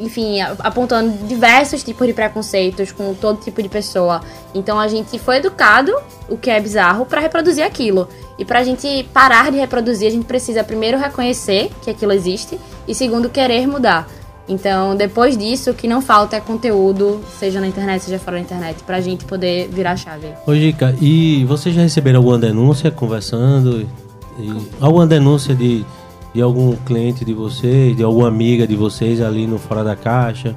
enfim, 0.00 0.40
apontando 0.40 1.26
diversos 1.26 1.82
tipos 1.84 2.06
de 2.06 2.12
preconceitos 2.12 2.90
com 2.90 3.14
todo 3.14 3.40
tipo 3.40 3.62
de 3.62 3.68
pessoa. 3.68 4.20
Então 4.52 4.78
a 4.78 4.88
gente 4.88 5.18
foi 5.18 5.36
educado, 5.36 5.94
o 6.28 6.36
que 6.36 6.50
é 6.50 6.60
bizarro, 6.60 7.06
pra 7.06 7.20
reproduzir 7.20 7.64
aquilo. 7.64 8.08
E 8.38 8.44
pra 8.44 8.64
gente 8.64 9.08
parar 9.12 9.50
de 9.50 9.58
reproduzir, 9.58 10.08
a 10.08 10.10
gente 10.10 10.24
precisa 10.24 10.64
primeiro 10.64 10.98
reconhecer 10.98 11.70
que 11.82 11.90
aquilo 11.90 12.12
existe 12.12 12.58
e 12.88 12.94
segundo 12.94 13.28
querer 13.28 13.66
mudar. 13.66 14.08
Então, 14.52 14.94
depois 14.94 15.36
disso, 15.36 15.70
o 15.70 15.74
que 15.74 15.88
não 15.88 16.02
falta 16.02 16.36
é 16.36 16.40
conteúdo, 16.40 17.20
seja 17.38 17.60
na 17.60 17.66
internet, 17.66 18.02
seja 18.02 18.18
fora 18.18 18.36
da 18.36 18.42
internet, 18.42 18.82
pra 18.84 19.00
gente 19.00 19.24
poder 19.24 19.68
virar 19.68 19.96
chave. 19.96 20.28
Ô, 20.46 20.54
Gica, 20.54 20.94
e 21.00 21.44
vocês 21.46 21.74
já 21.74 21.80
receberam 21.80 22.18
alguma 22.18 22.38
denúncia 22.38 22.90
conversando? 22.90 23.88
E, 24.38 24.52
alguma 24.80 25.06
denúncia 25.06 25.54
de, 25.54 25.84
de 26.34 26.42
algum 26.42 26.76
cliente 26.76 27.24
de 27.24 27.32
vocês, 27.32 27.96
de 27.96 28.02
alguma 28.02 28.28
amiga 28.28 28.66
de 28.66 28.76
vocês 28.76 29.20
ali 29.20 29.46
no 29.46 29.58
Fora 29.58 29.82
da 29.82 29.96
Caixa? 29.96 30.54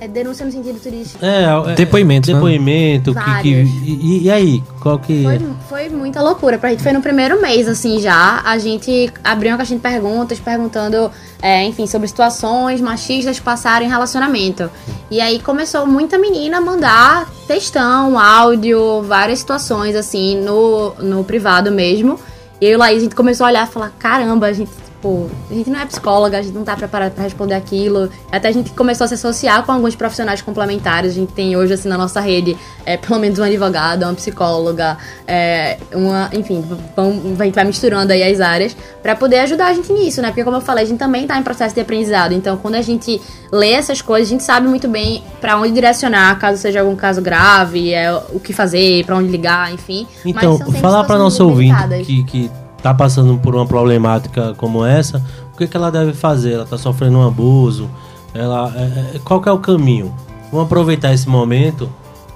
É 0.00 0.08
denúncia 0.08 0.46
no 0.46 0.50
sentido 0.50 0.80
turístico. 0.80 1.22
É, 1.22 1.44
é 1.72 1.74
Depoimento, 1.74 2.28
né? 2.28 2.34
Depoimento. 2.34 3.14
Que, 3.14 3.42
que, 3.42 3.50
e, 3.84 4.22
e 4.22 4.30
aí? 4.30 4.62
Qual 4.80 4.98
que. 4.98 5.22
Foi, 5.22 5.40
foi 5.68 5.88
muita 5.90 6.22
loucura 6.22 6.56
pra 6.56 6.70
gente. 6.70 6.82
Foi 6.82 6.92
no 6.92 7.02
primeiro 7.02 7.38
mês, 7.42 7.68
assim, 7.68 8.00
já. 8.00 8.40
A 8.42 8.56
gente 8.56 9.12
abriu 9.22 9.50
uma 9.50 9.58
caixinha 9.58 9.78
de 9.78 9.82
perguntas, 9.82 10.40
perguntando, 10.40 11.10
é, 11.42 11.64
enfim, 11.64 11.86
sobre 11.86 12.08
situações 12.08 12.80
machistas 12.80 13.38
que 13.38 13.44
passaram 13.44 13.84
em 13.84 13.90
relacionamento. 13.90 14.70
E 15.10 15.20
aí 15.20 15.38
começou 15.38 15.86
muita 15.86 16.16
menina 16.16 16.56
a 16.56 16.60
mandar 16.62 17.30
textão, 17.46 18.18
áudio, 18.18 19.02
várias 19.02 19.40
situações, 19.40 19.94
assim, 19.94 20.40
no, 20.40 20.94
no 20.94 21.24
privado 21.24 21.70
mesmo. 21.70 22.18
E 22.58 22.64
eu 22.64 22.72
e 22.72 22.74
o 22.76 22.78
Laís, 22.78 22.98
a 22.98 23.00
gente 23.02 23.14
começou 23.14 23.44
a 23.44 23.50
olhar 23.50 23.68
e 23.68 23.70
falar, 23.70 23.92
caramba, 23.98 24.46
a 24.46 24.52
gente, 24.54 24.70
pô, 25.00 25.26
a 25.50 25.54
gente 25.54 25.70
não 25.70 25.80
é 25.80 25.86
psicóloga, 25.86 26.38
a 26.38 26.42
gente 26.42 26.54
não 26.54 26.64
tá 26.64 26.76
preparada 26.76 27.10
pra 27.12 27.24
responder 27.24 27.54
aquilo. 27.54 28.10
Até 28.30 28.48
a 28.48 28.52
gente 28.52 28.70
começou 28.70 29.04
a 29.04 29.08
se 29.08 29.14
associar 29.14 29.64
com 29.64 29.72
alguns 29.72 29.94
profissionais 29.94 30.42
complementares. 30.42 31.12
A 31.12 31.14
gente 31.14 31.32
tem 31.32 31.56
hoje, 31.56 31.72
assim, 31.72 31.88
na 31.88 31.96
nossa 31.96 32.20
rede, 32.20 32.56
é, 32.84 32.96
pelo 32.96 33.18
menos 33.18 33.38
uma 33.38 33.46
advogada, 33.46 34.06
uma 34.06 34.14
psicóloga, 34.14 34.98
é, 35.26 35.78
uma, 35.92 36.30
enfim, 36.32 36.64
vão, 36.94 37.36
a 37.38 37.44
gente 37.44 37.54
vai 37.54 37.64
misturando 37.64 38.12
aí 38.12 38.22
as 38.22 38.40
áreas 38.40 38.76
pra 39.02 39.16
poder 39.16 39.40
ajudar 39.40 39.68
a 39.68 39.74
gente 39.74 39.92
nisso, 39.92 40.20
né? 40.20 40.28
Porque, 40.28 40.44
como 40.44 40.58
eu 40.58 40.60
falei, 40.60 40.84
a 40.84 40.86
gente 40.86 40.98
também 40.98 41.26
tá 41.26 41.38
em 41.38 41.42
processo 41.42 41.74
de 41.74 41.80
aprendizado. 41.80 42.32
Então, 42.32 42.56
quando 42.56 42.74
a 42.74 42.82
gente 42.82 43.20
lê 43.50 43.72
essas 43.72 44.02
coisas, 44.02 44.28
a 44.28 44.30
gente 44.30 44.44
sabe 44.44 44.68
muito 44.68 44.86
bem 44.86 45.22
pra 45.40 45.56
onde 45.56 45.72
direcionar, 45.72 46.38
caso 46.38 46.58
seja 46.58 46.80
algum 46.80 46.94
caso 46.94 47.22
grave, 47.22 47.92
é, 47.92 48.12
o 48.32 48.38
que 48.38 48.52
fazer, 48.52 49.04
pra 49.04 49.16
onde 49.16 49.28
ligar, 49.28 49.72
enfim. 49.72 50.06
Então, 50.24 50.58
falar 50.80 51.04
para 51.04 51.18
nosso 51.18 51.46
ouvinte 51.46 51.74
que, 52.04 52.24
que 52.24 52.50
tá 52.80 52.94
passando 52.94 53.38
por 53.38 53.54
uma 53.54 53.66
problemática 53.66 54.54
como 54.56 54.84
essa, 54.84 55.22
o 55.52 55.56
que, 55.56 55.66
que 55.66 55.76
ela 55.76 55.90
deve 55.90 56.12
fazer? 56.12 56.54
Ela 56.54 56.66
tá 56.66 56.78
sofrendo 56.78 57.18
um 57.18 57.26
abuso? 57.26 57.88
Ela, 58.34 58.72
é, 58.76 59.16
é, 59.16 59.20
qual 59.22 59.42
é 59.44 59.52
o 59.52 59.58
caminho? 59.58 60.14
Vamos 60.50 60.66
aproveitar 60.66 61.12
esse 61.12 61.28
momento, 61.28 61.90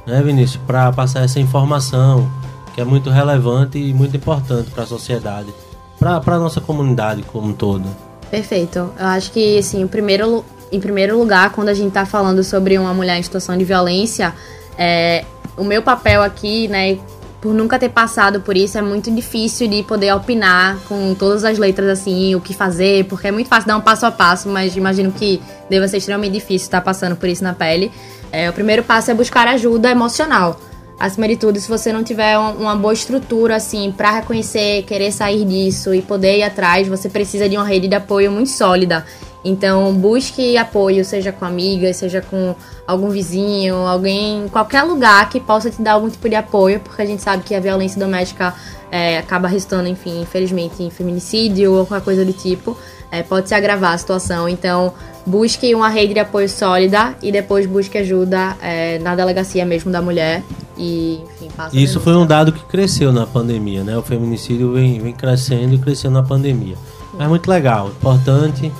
né, 0.06 0.22
Vinícius, 0.22 0.60
para 0.66 0.92
passar 0.92 1.24
essa 1.24 1.40
informação 1.40 2.28
que 2.74 2.80
é 2.80 2.84
muito 2.84 3.08
relevante 3.08 3.78
e 3.78 3.94
muito 3.94 4.16
importante 4.16 4.70
para 4.70 4.82
a 4.82 4.86
sociedade, 4.86 5.54
para 5.98 6.20
a 6.34 6.38
nossa 6.38 6.60
comunidade 6.60 7.22
como 7.22 7.48
um 7.48 7.52
todo. 7.52 7.84
Perfeito. 8.30 8.90
Eu 8.98 9.06
acho 9.06 9.30
que, 9.30 9.58
assim, 9.58 9.86
primeiro, 9.86 10.44
em 10.72 10.80
primeiro 10.80 11.16
lugar, 11.16 11.52
quando 11.52 11.68
a 11.68 11.74
gente 11.74 11.92
tá 11.92 12.04
falando 12.04 12.42
sobre 12.42 12.76
uma 12.76 12.92
mulher 12.92 13.18
em 13.18 13.22
situação 13.22 13.56
de 13.56 13.64
violência, 13.64 14.34
é, 14.76 15.24
o 15.56 15.62
meu 15.62 15.82
papel 15.82 16.22
aqui, 16.22 16.66
né, 16.66 16.98
por 17.44 17.52
nunca 17.52 17.78
ter 17.78 17.90
passado 17.90 18.40
por 18.40 18.56
isso, 18.56 18.78
é 18.78 18.80
muito 18.80 19.10
difícil 19.10 19.68
de 19.68 19.82
poder 19.82 20.10
opinar 20.14 20.78
com 20.88 21.14
todas 21.14 21.44
as 21.44 21.58
letras, 21.58 21.90
assim, 21.90 22.34
o 22.34 22.40
que 22.40 22.54
fazer, 22.54 23.04
porque 23.04 23.28
é 23.28 23.30
muito 23.30 23.48
fácil 23.50 23.68
dar 23.68 23.76
um 23.76 23.82
passo 23.82 24.06
a 24.06 24.10
passo, 24.10 24.48
mas 24.48 24.74
imagino 24.74 25.12
que 25.12 25.42
deva 25.68 25.86
ser 25.86 25.98
extremamente 25.98 26.32
difícil 26.32 26.64
estar 26.64 26.80
passando 26.80 27.16
por 27.16 27.28
isso 27.28 27.44
na 27.44 27.52
pele. 27.52 27.92
É, 28.32 28.48
o 28.48 28.52
primeiro 28.54 28.82
passo 28.82 29.10
é 29.10 29.14
buscar 29.14 29.46
ajuda 29.46 29.90
emocional. 29.90 30.58
Acima 30.98 31.28
de 31.28 31.36
tudo, 31.36 31.60
se 31.60 31.68
você 31.68 31.92
não 31.92 32.02
tiver 32.02 32.38
um- 32.38 32.52
uma 32.52 32.74
boa 32.74 32.94
estrutura, 32.94 33.56
assim, 33.56 33.92
pra 33.94 34.10
reconhecer, 34.12 34.84
querer 34.84 35.12
sair 35.12 35.44
disso 35.44 35.92
e 35.92 36.00
poder 36.00 36.38
ir 36.38 36.44
atrás, 36.44 36.88
você 36.88 37.10
precisa 37.10 37.46
de 37.46 37.58
uma 37.58 37.66
rede 37.66 37.88
de 37.88 37.94
apoio 37.94 38.32
muito 38.32 38.48
sólida. 38.48 39.04
Então, 39.44 39.92
busque 39.94 40.56
apoio, 40.56 41.04
seja 41.04 41.30
com 41.30 41.44
amigas, 41.44 41.96
seja 41.96 42.22
com 42.22 42.54
algum 42.86 43.10
vizinho, 43.10 43.76
alguém, 43.76 44.44
em 44.44 44.48
qualquer 44.48 44.82
lugar 44.82 45.28
que 45.28 45.38
possa 45.38 45.70
te 45.70 45.82
dar 45.82 45.92
algum 45.92 46.08
tipo 46.08 46.28
de 46.28 46.34
apoio, 46.34 46.80
porque 46.80 47.02
a 47.02 47.04
gente 47.04 47.22
sabe 47.22 47.42
que 47.42 47.54
a 47.54 47.60
violência 47.60 48.00
doméstica 48.00 48.54
é, 48.90 49.18
acaba 49.18 49.46
restando, 49.46 49.88
enfim, 49.88 50.22
infelizmente, 50.22 50.82
em 50.82 50.88
feminicídio 50.88 51.74
ou 51.74 51.84
qualquer 51.84 52.04
coisa 52.04 52.24
do 52.24 52.32
tipo. 52.32 52.76
É, 53.10 53.22
pode 53.22 53.48
se 53.48 53.54
agravar 53.54 53.92
a 53.92 53.98
situação. 53.98 54.48
Então, 54.48 54.92
busque 55.26 55.74
uma 55.74 55.88
rede 55.88 56.14
de 56.14 56.20
apoio 56.20 56.48
sólida 56.48 57.14
e 57.22 57.30
depois 57.30 57.66
busque 57.66 57.98
ajuda 57.98 58.56
é, 58.62 58.98
na 58.98 59.14
delegacia 59.14 59.64
mesmo 59.64 59.92
da 59.92 60.00
mulher. 60.00 60.42
E, 60.76 61.20
enfim, 61.40 61.48
Isso 61.72 62.00
foi 62.00 62.16
um 62.16 62.26
dado 62.26 62.50
que 62.50 62.64
cresceu 62.64 63.12
na 63.12 63.26
pandemia, 63.26 63.84
né? 63.84 63.96
O 63.96 64.02
feminicídio 64.02 64.72
vem, 64.72 64.98
vem 65.00 65.12
crescendo 65.12 65.74
e 65.74 65.78
cresceu 65.78 66.10
na 66.10 66.22
pandemia. 66.22 66.76
É 67.18 67.28
muito 67.28 67.48
legal, 67.48 67.88
importante. 67.88 68.72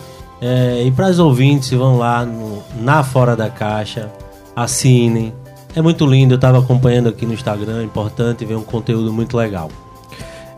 É, 0.46 0.84
e 0.84 0.90
para 0.90 1.08
os 1.08 1.18
ouvintes, 1.18 1.70
vão 1.70 1.96
lá 1.96 2.22
no, 2.22 2.62
na 2.78 3.02
Fora 3.02 3.34
da 3.34 3.48
Caixa, 3.48 4.12
assinem. 4.54 5.32
É 5.74 5.80
muito 5.80 6.04
lindo, 6.04 6.34
eu 6.34 6.36
estava 6.36 6.58
acompanhando 6.58 7.08
aqui 7.08 7.24
no 7.24 7.32
Instagram, 7.32 7.80
é 7.80 7.82
importante 7.82 8.44
ver 8.44 8.54
um 8.54 8.62
conteúdo 8.62 9.10
muito 9.10 9.38
legal. 9.38 9.70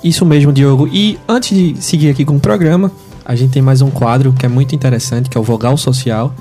Isso 0.02 0.26
mesmo, 0.26 0.52
Diogo. 0.52 0.88
E 0.88 1.20
antes 1.28 1.56
de 1.56 1.80
seguir 1.80 2.10
aqui 2.10 2.24
com 2.24 2.34
o 2.34 2.40
programa, 2.40 2.90
a 3.24 3.36
gente 3.36 3.52
tem 3.52 3.62
mais 3.62 3.80
um 3.80 3.88
quadro 3.88 4.32
que 4.32 4.44
é 4.44 4.48
muito 4.48 4.74
interessante, 4.74 5.30
que 5.30 5.38
é 5.38 5.40
o 5.40 5.44
Vogal 5.44 5.76
Social. 5.76 6.34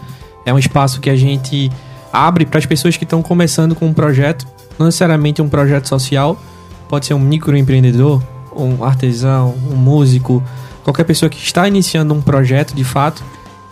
É 0.43 0.51
um 0.51 0.58
espaço 0.58 0.99
que 0.99 1.12
a 1.12 1.15
gente 1.15 1.71
abre 2.12 2.47
para 2.47 2.58
as 2.58 2.65
pessoas 2.65 2.97
que 2.97 3.03
estão 3.03 3.21
começando 3.21 3.75
com 3.75 3.86
um 3.86 3.93
projeto, 3.93 4.47
não 4.79 4.88
necessariamente 4.88 5.39
um 5.39 5.47
projeto 5.47 5.88
social, 5.88 6.36
pode 6.89 7.05
ser 7.05 7.13
um 7.13 7.19
microempreendedor, 7.19 8.23
um 8.58 8.84
artesão, 8.84 9.53
um 9.71 9.75
músico, 9.75 10.41
qualquer 10.85 11.03
pessoa 11.03 11.29
que 11.29 11.43
está 11.43 11.67
iniciando 11.67 12.13
um 12.13 12.21
projeto 12.21 12.75
de 12.75 12.83
fato. 12.83 13.23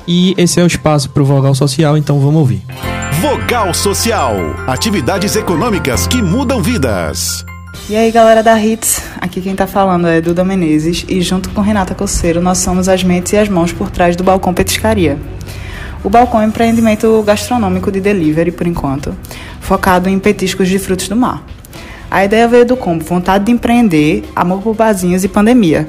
E 0.06 0.34
esse 0.36 0.60
é 0.60 0.64
o 0.64 0.68
espaço 0.68 1.10
para 1.12 1.22
o 1.22 1.26
Vogal 1.26 1.56
Social, 1.56 1.96
então 1.96 2.20
vamos 2.20 2.42
ouvir. 2.42 2.64
Vogal 3.22 3.74
Social. 3.74 4.36
Atividades 4.68 5.36
econômicas 5.36 6.08
que 6.08 6.22
mudam 6.22 6.62
vidas. 6.62 7.46
E 7.88 7.96
aí, 7.96 8.12
galera 8.12 8.42
da 8.42 8.60
Hits, 8.60 9.02
aqui 9.22 9.40
quem 9.40 9.56
tá 9.56 9.68
falando 9.68 10.08
é 10.08 10.20
Duda 10.20 10.44
Menezes 10.44 11.06
e 11.08 11.22
junto 11.22 11.50
com 11.52 11.62
Renata 11.62 11.94
Coceiro 11.94 12.42
nós 12.42 12.58
somos 12.58 12.90
as 12.90 13.04
mentes 13.04 13.32
e 13.34 13.38
as 13.38 13.48
mãos 13.48 13.72
por 13.72 13.90
trás 13.92 14.16
do 14.16 14.24
Balcão 14.24 14.54
Petiscaria. 14.54 15.18
O 16.04 16.10
Balcão 16.10 16.42
é 16.42 16.46
um 16.46 16.50
empreendimento 16.50 17.22
gastronômico 17.24 17.92
de 17.92 18.02
delivery, 18.02 18.52
por 18.52 18.68
enquanto, 18.68 19.16
focado 19.62 20.10
em 20.10 20.20
petiscos 20.20 20.68
de 20.68 20.80
frutos 20.80 21.08
do 21.08 21.16
mar. 21.16 21.46
A 22.12 22.26
ideia 22.26 22.48
veio 22.48 22.66
do 22.66 22.76
combo 22.76 23.04
vontade 23.06 23.46
de 23.46 23.52
empreender, 23.52 24.24
amor 24.36 24.62
por 24.62 24.76
barzinhos 24.76 25.24
e 25.24 25.28
pandemia. 25.28 25.88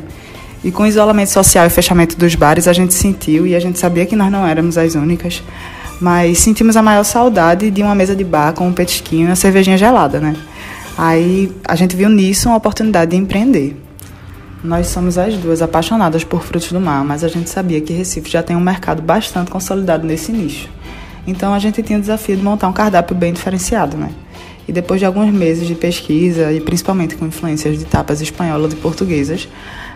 E 0.64 0.72
com 0.72 0.85
o 0.85 0.87
isolamento 0.87 1.29
social 1.29 1.66
e 1.66 1.70
fechamento 1.70 2.16
dos 2.16 2.35
bares, 2.35 2.66
a 2.66 2.72
gente 2.72 2.94
sentiu, 2.94 3.46
e 3.46 3.55
a 3.55 3.61
gente 3.61 3.79
sabia 3.79 4.07
que 4.07 4.16
nós 4.16 4.33
não 4.33 4.46
éramos 4.46 4.79
as 4.79 4.94
únicas, 4.94 5.42
mas 6.00 6.38
sentimos 6.38 6.74
a 6.74 6.83
maior 6.83 7.05
saudade 7.05 7.70
de 7.70 7.83
uma 7.83 7.94
mesa 7.94 8.16
de 8.16 8.24
bar 8.24 8.55
com 8.55 8.66
um 8.66 8.72
petisquinho 8.72 9.24
e 9.24 9.27
uma 9.27 9.37
cervejinha 9.37 9.77
gelada, 9.77 10.18
né? 10.18 10.35
Aí 10.96 11.53
a 11.68 11.77
gente 11.77 11.94
viu 11.94 12.09
nisso 12.09 12.48
uma 12.48 12.57
oportunidade 12.57 13.11
de 13.11 13.16
empreender. 13.18 13.77
Nós 14.62 14.87
somos 14.87 15.18
as 15.18 15.35
duas 15.37 15.61
apaixonadas 15.61 16.24
por 16.24 16.42
frutos 16.42 16.72
do 16.72 16.81
mar, 16.81 17.05
mas 17.05 17.22
a 17.22 17.29
gente 17.29 17.50
sabia 17.50 17.83
que 17.83 17.92
Recife 17.92 18.31
já 18.31 18.42
tem 18.42 18.57
um 18.57 18.61
mercado 18.61 19.03
bastante 19.03 19.50
consolidado 19.50 20.07
nesse 20.07 20.33
nicho. 20.33 20.70
Então 21.27 21.53
a 21.53 21.59
gente 21.59 21.83
tinha 21.83 21.98
o 21.98 22.00
desafio 22.00 22.37
de 22.37 22.42
montar 22.42 22.68
um 22.68 22.72
cardápio 22.72 23.14
bem 23.14 23.35
diferenciado, 23.35 23.98
né? 23.98 24.09
E 24.66 24.72
depois 24.72 24.98
de 24.98 25.05
alguns 25.05 25.31
meses 25.31 25.68
de 25.68 25.74
pesquisa, 25.74 26.50
e 26.50 26.61
principalmente 26.61 27.16
com 27.16 27.27
influências 27.27 27.79
de 27.79 27.85
tapas 27.85 28.22
espanholas 28.22 28.72
e 28.72 28.77
portuguesas, 28.77 29.46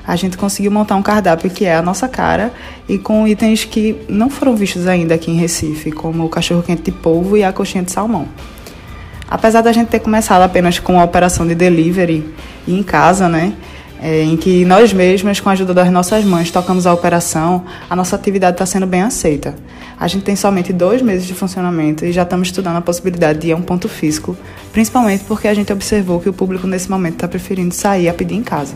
a 0.08 0.16
gente 0.16 0.38
conseguiu 0.38 0.70
montar 0.70 0.96
um 0.96 1.02
cardápio 1.02 1.50
que 1.50 1.66
é 1.66 1.76
a 1.76 1.82
nossa 1.82 2.08
cara 2.08 2.50
e 2.88 2.96
com 2.96 3.28
itens 3.28 3.66
que 3.66 3.94
não 4.08 4.30
foram 4.30 4.56
vistos 4.56 4.86
ainda 4.86 5.14
aqui 5.14 5.30
em 5.30 5.36
Recife, 5.36 5.92
como 5.92 6.24
o 6.24 6.30
cachorro 6.30 6.62
quente 6.62 6.80
de 6.80 6.90
polvo 6.90 7.36
e 7.36 7.44
a 7.44 7.52
coxinha 7.52 7.84
de 7.84 7.92
salmão. 7.92 8.26
Apesar 9.30 9.60
da 9.60 9.70
gente 9.70 9.88
ter 9.88 9.98
começado 9.98 10.40
apenas 10.40 10.78
com 10.78 10.98
a 10.98 11.04
operação 11.04 11.46
de 11.46 11.54
delivery 11.54 12.24
e 12.66 12.78
em 12.78 12.82
casa, 12.82 13.28
né? 13.28 13.52
é, 14.00 14.22
em 14.22 14.36
que 14.36 14.64
nós 14.64 14.92
mesmas, 14.92 15.40
com 15.40 15.48
a 15.48 15.52
ajuda 15.52 15.74
das 15.74 15.90
nossas 15.90 16.24
mães, 16.24 16.50
tocamos 16.50 16.86
a 16.86 16.92
operação, 16.92 17.64
a 17.90 17.96
nossa 17.96 18.16
atividade 18.16 18.54
está 18.54 18.64
sendo 18.64 18.86
bem 18.86 19.02
aceita. 19.02 19.54
A 19.98 20.06
gente 20.06 20.22
tem 20.22 20.36
somente 20.36 20.72
dois 20.72 21.02
meses 21.02 21.26
de 21.26 21.34
funcionamento 21.34 22.04
e 22.04 22.12
já 22.12 22.22
estamos 22.22 22.48
estudando 22.48 22.76
a 22.76 22.80
possibilidade 22.80 23.40
de 23.40 23.48
ir 23.48 23.52
a 23.52 23.56
um 23.56 23.62
ponto 23.62 23.88
físico, 23.88 24.36
principalmente 24.72 25.24
porque 25.24 25.48
a 25.48 25.54
gente 25.54 25.72
observou 25.72 26.20
que 26.20 26.28
o 26.28 26.32
público 26.32 26.66
nesse 26.66 26.88
momento 26.90 27.14
está 27.14 27.28
preferindo 27.28 27.74
sair 27.74 28.08
a 28.08 28.14
pedir 28.14 28.36
em 28.36 28.42
casa. 28.42 28.74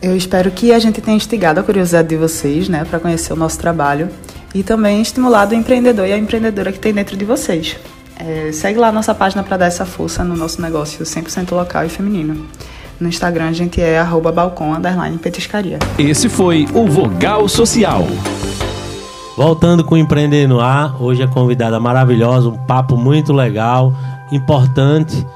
Eu 0.00 0.16
espero 0.16 0.50
que 0.50 0.72
a 0.72 0.78
gente 0.78 1.00
tenha 1.00 1.16
instigado 1.16 1.58
a 1.58 1.62
curiosidade 1.62 2.08
de 2.08 2.16
vocês, 2.16 2.68
né, 2.68 2.84
para 2.84 3.00
conhecer 3.00 3.32
o 3.32 3.36
nosso 3.36 3.58
trabalho 3.58 4.10
e 4.54 4.62
também 4.62 5.00
estimulado 5.00 5.54
o 5.54 5.58
empreendedor 5.58 6.06
e 6.06 6.12
a 6.12 6.18
empreendedora 6.18 6.70
que 6.70 6.78
tem 6.78 6.92
dentro 6.92 7.16
de 7.16 7.24
vocês. 7.24 7.76
É, 8.18 8.50
segue 8.52 8.78
lá 8.78 8.88
a 8.88 8.92
nossa 8.92 9.14
página 9.14 9.42
para 9.42 9.56
dar 9.56 9.66
essa 9.66 9.84
força 9.84 10.24
no 10.24 10.36
nosso 10.36 10.60
negócio 10.60 11.04
100% 11.04 11.50
local 11.52 11.84
e 11.84 11.88
feminino. 11.88 12.46
No 12.98 13.08
Instagram 13.08 13.48
a 13.48 13.52
gente 13.52 13.80
é 13.80 13.98
arroba 13.98 14.32
balcão 14.32 14.74
petiscaria. 15.22 15.78
Esse 15.98 16.28
foi 16.28 16.66
o 16.72 16.86
Vogal 16.86 17.46
Social. 17.48 18.06
Voltando 19.36 19.84
com 19.84 19.96
o 19.96 19.98
Empreender 19.98 20.46
no 20.46 20.60
Ar, 20.60 21.02
hoje 21.02 21.22
a 21.22 21.28
convidada 21.28 21.78
maravilhosa, 21.78 22.48
um 22.48 22.56
papo 22.56 22.96
muito 22.96 23.34
legal, 23.34 23.92
importante. 24.32 25.26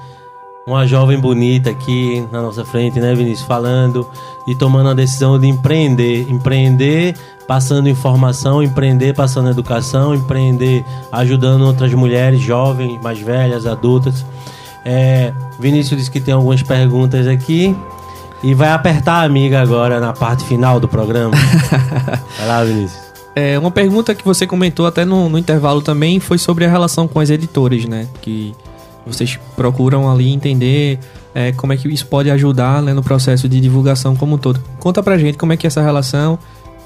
Uma 0.70 0.86
jovem 0.86 1.18
bonita 1.18 1.68
aqui 1.68 2.24
na 2.30 2.40
nossa 2.40 2.64
frente, 2.64 3.00
né, 3.00 3.12
Vinícius? 3.12 3.44
Falando 3.44 4.08
e 4.46 4.54
tomando 4.54 4.90
a 4.90 4.94
decisão 4.94 5.36
de 5.36 5.48
empreender. 5.48 6.30
Empreender 6.30 7.16
passando 7.44 7.88
informação, 7.88 8.62
empreender 8.62 9.12
passando 9.12 9.50
educação, 9.50 10.14
empreender 10.14 10.84
ajudando 11.10 11.62
outras 11.62 11.92
mulheres 11.92 12.40
jovens, 12.40 13.02
mais 13.02 13.18
velhas, 13.18 13.66
adultas. 13.66 14.24
É, 14.84 15.32
Vinícius 15.58 15.98
disse 15.98 16.10
que 16.10 16.20
tem 16.20 16.32
algumas 16.32 16.62
perguntas 16.62 17.26
aqui 17.26 17.74
e 18.40 18.54
vai 18.54 18.70
apertar 18.70 19.14
a 19.14 19.22
amiga 19.24 19.60
agora 19.60 19.98
na 19.98 20.12
parte 20.12 20.44
final 20.44 20.78
do 20.78 20.86
programa. 20.86 21.34
Vai 22.38 22.46
lá, 22.46 22.62
Vinícius. 22.62 23.10
É, 23.34 23.58
uma 23.58 23.72
pergunta 23.72 24.14
que 24.14 24.24
você 24.24 24.46
comentou 24.46 24.86
até 24.86 25.04
no, 25.04 25.28
no 25.28 25.36
intervalo 25.36 25.82
também 25.82 26.20
foi 26.20 26.38
sobre 26.38 26.64
a 26.64 26.68
relação 26.68 27.08
com 27.08 27.18
as 27.18 27.28
editoras, 27.28 27.84
né? 27.86 28.06
Que 28.22 28.54
vocês 29.06 29.38
procuram 29.56 30.10
ali 30.10 30.30
entender 30.30 30.98
é, 31.34 31.52
como 31.52 31.72
é 31.72 31.76
que 31.76 31.88
isso 31.88 32.06
pode 32.06 32.30
ajudar 32.30 32.82
né, 32.82 32.92
no 32.92 33.02
processo 33.02 33.48
de 33.48 33.60
divulgação 33.60 34.14
como 34.16 34.34
um 34.34 34.38
todo. 34.38 34.60
Conta 34.78 35.02
pra 35.02 35.16
gente 35.18 35.38
como 35.38 35.52
é 35.52 35.56
que 35.56 35.66
é 35.66 35.68
essa 35.68 35.82
relação, 35.82 36.38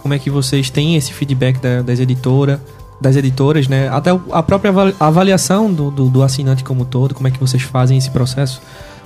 como 0.02 0.14
é 0.14 0.18
que 0.18 0.30
vocês 0.30 0.70
têm 0.70 0.96
esse 0.96 1.12
feedback 1.12 1.58
da, 1.58 1.82
das 1.82 1.98
editoras, 1.98 2.58
das 3.00 3.16
editoras, 3.16 3.68
né? 3.68 3.88
Até 3.88 4.10
a 4.30 4.42
própria 4.42 4.72
avaliação 5.00 5.72
do, 5.72 5.90
do, 5.90 6.08
do 6.08 6.22
assinante 6.22 6.62
como 6.62 6.82
um 6.82 6.84
todo, 6.84 7.14
como 7.14 7.28
é 7.28 7.30
que 7.30 7.38
vocês 7.38 7.62
fazem 7.62 7.98
esse 7.98 8.10
processo 8.10 8.60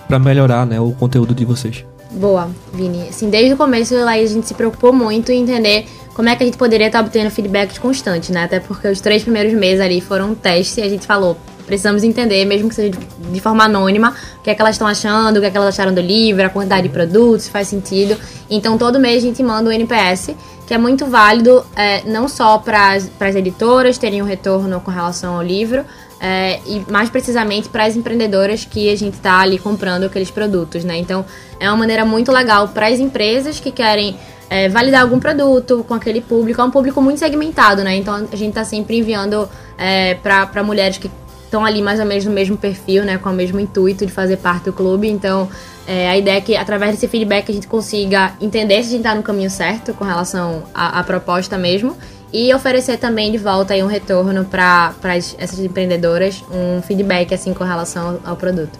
para 0.07 0.19
melhorar 0.19 0.67
né, 0.67 0.81
o 0.81 0.93
conteúdo 0.93 1.35
de 1.35 1.45
vocês. 1.45 1.85
Boa, 2.11 2.49
Vini. 2.73 3.09
Assim, 3.09 3.29
desde 3.29 3.53
o 3.55 3.57
começo, 3.57 3.95
lá 3.95 4.13
a 4.13 4.27
gente 4.27 4.47
se 4.47 4.55
preocupou 4.55 4.93
muito 4.93 5.31
em 5.31 5.43
entender 5.43 5.87
como 6.15 6.29
é 6.29 6.35
que 6.35 6.43
a 6.43 6.47
gente 6.47 6.57
poderia 6.57 6.87
estar 6.87 7.01
obtendo 7.01 7.31
feedback 7.31 7.79
constante, 7.79 8.33
né? 8.33 8.45
Até 8.45 8.61
porque 8.61 8.89
os 8.89 9.01
três 9.01 9.23
primeiros 9.23 9.53
meses 9.53 9.81
ali 9.81 10.01
foram 10.01 10.31
um 10.31 10.35
teste 10.35 10.81
e 10.81 10.83
a 10.83 10.89
gente 10.89 11.07
falou, 11.07 11.37
precisamos 11.69 12.03
entender, 12.03 12.45
mesmo 12.47 12.69
que 12.69 12.75
seja 12.75 12.99
de 13.31 13.41
forma 13.41 13.65
anônima, 13.65 14.15
o 14.39 14.43
que 14.43 14.51
é 14.51 14.55
que 14.55 14.61
elas 14.61 14.75
estão 14.75 14.89
achando, 14.89 15.37
o 15.37 15.41
que 15.41 15.47
é 15.47 15.51
que 15.51 15.57
elas 15.57 15.69
acharam 15.69 15.95
do 15.95 16.01
livro, 16.01 16.45
a 16.45 16.49
quantidade 16.49 16.85
de 16.85 16.89
produtos, 16.89 17.45
se 17.45 17.51
faz 17.51 17.69
sentido. 17.69 18.17
Então, 18.49 18.79
todo 18.79 18.99
mês 18.99 19.23
a 19.23 19.27
gente 19.27 19.43
manda 19.43 19.69
o 19.69 19.73
NPS, 19.73 20.35
que 20.67 20.73
é 20.73 20.79
muito 20.79 21.07
válido 21.07 21.65
é, 21.77 22.03
não 22.05 22.27
só 22.27 22.59
para 22.59 22.95
as 22.95 23.37
editoras 23.37 23.99
terem 23.99 24.23
um 24.23 24.25
retorno 24.25 24.81
com 24.81 24.91
relação 24.91 25.37
ao 25.37 25.43
livro, 25.43 25.85
é, 26.21 26.61
e 26.67 26.85
mais 26.91 27.09
precisamente 27.09 27.69
para 27.69 27.85
as 27.85 27.97
empreendedoras 27.97 28.65
que 28.65 28.91
a 28.91 28.97
gente 28.97 29.15
está 29.15 29.41
ali 29.41 29.59
comprando 29.59 30.05
aqueles 30.05 30.31
produtos, 30.31 30.85
né? 30.85 30.97
Então 30.99 31.25
é 31.61 31.71
uma 31.71 31.77
maneira 31.77 32.05
muito 32.05 32.33
legal 32.33 32.69
para 32.69 32.89
as 32.89 32.99
empresas 32.99 33.61
que 33.61 33.71
querem 33.71 34.17
é, 34.51 34.69
validar 34.69 35.03
algum 35.03 35.21
produto 35.21 35.85
com 35.87 35.95
aquele 35.95 36.21
público. 36.21 36.61
É 36.61 36.65
um 36.65 36.71
público 36.71 37.01
muito 37.01 37.19
segmentado, 37.19 37.85
né? 37.85 37.97
Então 37.97 38.15
a 38.15 38.37
gente 38.37 38.49
está 38.49 38.65
sempre 38.65 38.99
enviando 38.99 39.49
é, 39.77 40.15
para 40.15 40.63
mulheres 40.63 40.99
que 40.99 41.11
estão 41.49 41.65
ali 41.65 41.83
mais 41.83 41.99
ou 41.99 42.07
menos 42.07 42.25
no 42.25 42.31
mesmo 42.31 42.57
perfil, 42.57 43.05
né? 43.05 43.19
Com 43.19 43.31
o 43.31 43.33
mesmo 43.33 43.59
intuito 43.59 44.07
de 44.07 44.13
fazer 44.13 44.37
parte 44.37 44.65
do 44.65 44.73
clube. 44.73 45.09
Então 45.09 45.49
é, 45.87 46.09
a 46.09 46.17
ideia 46.17 46.37
é 46.37 46.41
que 46.41 46.55
através 46.55 46.93
desse 46.93 47.09
feedback 47.09 47.51
a 47.51 47.55
gente 47.55 47.67
consiga 47.67 48.35
entender 48.41 48.83
se 48.83 48.89
a 48.89 48.93
gente 48.93 48.97
está 48.99 49.15
no 49.15 49.23
caminho 49.23 49.51
certo 49.51 49.95
com 49.95 50.05
relação 50.05 50.63
à, 50.75 51.01
à 51.01 51.03
proposta 51.03 51.57
mesmo 51.57 51.97
e 52.33 52.53
oferecer 52.55 52.99
também 52.99 53.33
de 53.33 53.39
volta 53.39 53.73
aí 53.73 53.83
um 53.83 53.87
retorno 53.87 54.45
para 54.45 54.95
essas 55.39 55.59
empreendedoras, 55.59 56.45
um 56.53 56.83
feedback 56.83 57.33
assim 57.33 57.55
com 57.55 57.65
relação 57.65 58.21
ao, 58.25 58.33
ao 58.33 58.37
produto. 58.37 58.79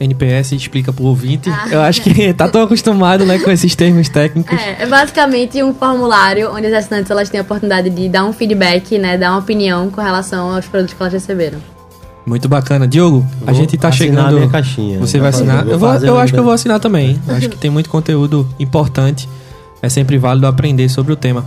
NPS 0.00 0.52
explica 0.52 0.92
pro 0.92 1.06
ouvinte. 1.06 1.50
Ah. 1.50 1.66
Eu 1.72 1.80
acho 1.80 2.00
que 2.02 2.30
tá 2.32 2.48
tão 2.48 2.62
acostumado 2.62 3.26
né, 3.26 3.40
com 3.40 3.50
esses 3.50 3.74
termos 3.74 4.08
técnicos. 4.08 4.56
É, 4.56 4.84
é 4.84 4.86
basicamente 4.86 5.60
um 5.60 5.74
formulário 5.74 6.52
onde 6.54 6.68
as 6.68 6.72
assinantes 6.72 7.10
elas 7.10 7.28
têm 7.28 7.40
a 7.40 7.42
oportunidade 7.42 7.90
de 7.90 8.08
dar 8.08 8.24
um 8.24 8.32
feedback, 8.32 8.96
né, 8.96 9.18
dar 9.18 9.32
uma 9.32 9.40
opinião 9.40 9.90
com 9.90 10.00
relação 10.00 10.54
aos 10.54 10.66
produtos 10.66 10.94
que 10.94 11.02
elas 11.02 11.12
receberam. 11.12 11.77
Muito 12.28 12.48
bacana. 12.48 12.86
Diogo, 12.86 13.26
a 13.46 13.52
gente 13.54 13.76
tá 13.78 13.90
chegando. 13.90 14.36
Minha 14.36 14.48
caixinha. 14.48 14.98
Você 14.98 15.18
vai 15.18 15.30
assinar? 15.30 15.66
Eu, 15.66 15.78
vou, 15.78 15.94
eu 15.94 16.18
acho 16.18 16.30
que 16.32 16.38
eu 16.38 16.44
vou 16.44 16.52
assinar 16.52 16.78
também. 16.78 17.18
acho 17.28 17.48
que 17.48 17.56
tem 17.56 17.70
muito 17.70 17.88
conteúdo 17.88 18.46
importante. 18.58 19.26
É 19.80 19.88
sempre 19.88 20.18
válido 20.18 20.46
aprender 20.46 20.88
sobre 20.90 21.12
o 21.12 21.16
tema. 21.16 21.46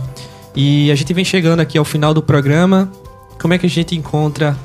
E 0.56 0.90
a 0.90 0.94
gente 0.94 1.12
vem 1.14 1.24
chegando 1.24 1.60
aqui 1.60 1.78
ao 1.78 1.84
final 1.84 2.12
do 2.12 2.20
programa. 2.20 2.90
Como 3.40 3.54
é 3.54 3.58
que 3.58 3.66
a 3.66 3.70
gente 3.70 3.96
encontra 3.96 4.56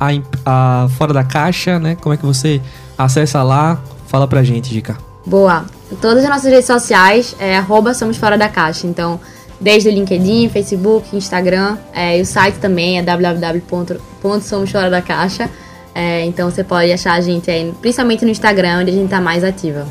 a, 0.00 0.08
a 0.44 0.88
Fora 0.96 1.12
da 1.12 1.22
Caixa, 1.22 1.78
né? 1.78 1.96
Como 2.00 2.14
é 2.14 2.16
que 2.16 2.24
você 2.24 2.60
acessa 2.96 3.42
lá? 3.42 3.78
Fala 4.06 4.26
pra 4.26 4.42
gente, 4.42 4.70
Dica. 4.70 4.96
Boa. 5.26 5.66
Todas 6.00 6.24
as 6.24 6.30
nossas 6.30 6.50
redes 6.50 6.66
sociais 6.66 7.36
é 7.38 7.58
arroba 7.58 7.92
Somos 7.92 8.16
Fora 8.16 8.38
da 8.38 8.48
Caixa. 8.48 8.86
Então, 8.86 9.20
desde 9.60 9.88
o 9.88 9.92
LinkedIn, 9.92 10.48
Facebook, 10.48 11.16
Instagram. 11.16 11.76
É, 11.92 12.18
e 12.18 12.22
o 12.22 12.26
site 12.26 12.56
também 12.56 12.98
é 12.98 13.02
www.somosforadacaixa. 13.02 15.50
É, 15.96 16.26
então 16.26 16.50
você 16.50 16.62
pode 16.62 16.92
achar 16.92 17.14
a 17.14 17.22
gente 17.22 17.50
aí, 17.50 17.72
principalmente 17.80 18.22
no 18.22 18.30
Instagram, 18.30 18.80
onde 18.80 18.90
a 18.90 18.92
gente 18.92 19.08
tá 19.08 19.18
mais 19.18 19.42
ativa. 19.42 19.86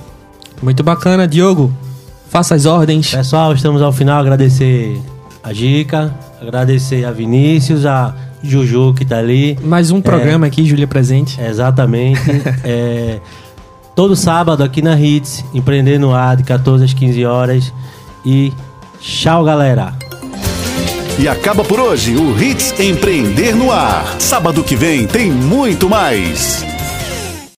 Muito 0.62 0.84
bacana, 0.84 1.28
Diogo. 1.28 1.74
Faça 2.30 2.54
as 2.54 2.68
ordens. 2.68 3.10
Pessoal, 3.10 3.52
estamos 3.54 3.82
ao 3.82 3.92
final. 3.92 4.20
Agradecer 4.20 5.02
a 5.44 5.52
Dica, 5.52 6.14
agradecer 6.40 7.06
a 7.06 7.12
Vinícius, 7.12 7.88
a 7.88 8.14
Juju 8.44 8.94
que 8.94 9.04
tá 9.04 9.18
ali. 9.18 9.58
Mais 9.64 9.90
um 9.90 10.00
programa 10.00 10.46
é, 10.46 10.48
aqui, 10.50 10.64
Júlia 10.64 10.86
presente. 10.86 11.42
Exatamente. 11.42 12.22
é, 12.64 13.20
todo 13.96 14.16
sábado 14.16 14.64
aqui 14.64 14.84
na 14.84 15.00
Hits, 15.00 15.44
Empreender 15.56 15.98
no 15.98 16.14
Ar, 16.14 16.38
de 16.38 16.44
14 16.44 16.86
às 16.86 16.94
15 16.94 17.26
horas. 17.26 17.74
E 18.24 18.54
tchau, 19.00 19.44
galera. 19.44 20.05
E 21.18 21.28
acaba 21.30 21.64
por 21.64 21.80
hoje 21.80 22.16
o 22.16 22.38
Hits 22.38 22.78
Empreender 22.78 23.56
no 23.56 23.72
Ar. 23.72 24.20
Sábado 24.20 24.64
que 24.64 24.76
vem 24.76 25.08
tem 25.08 25.32
muito 25.32 25.90
mais. 25.90 26.75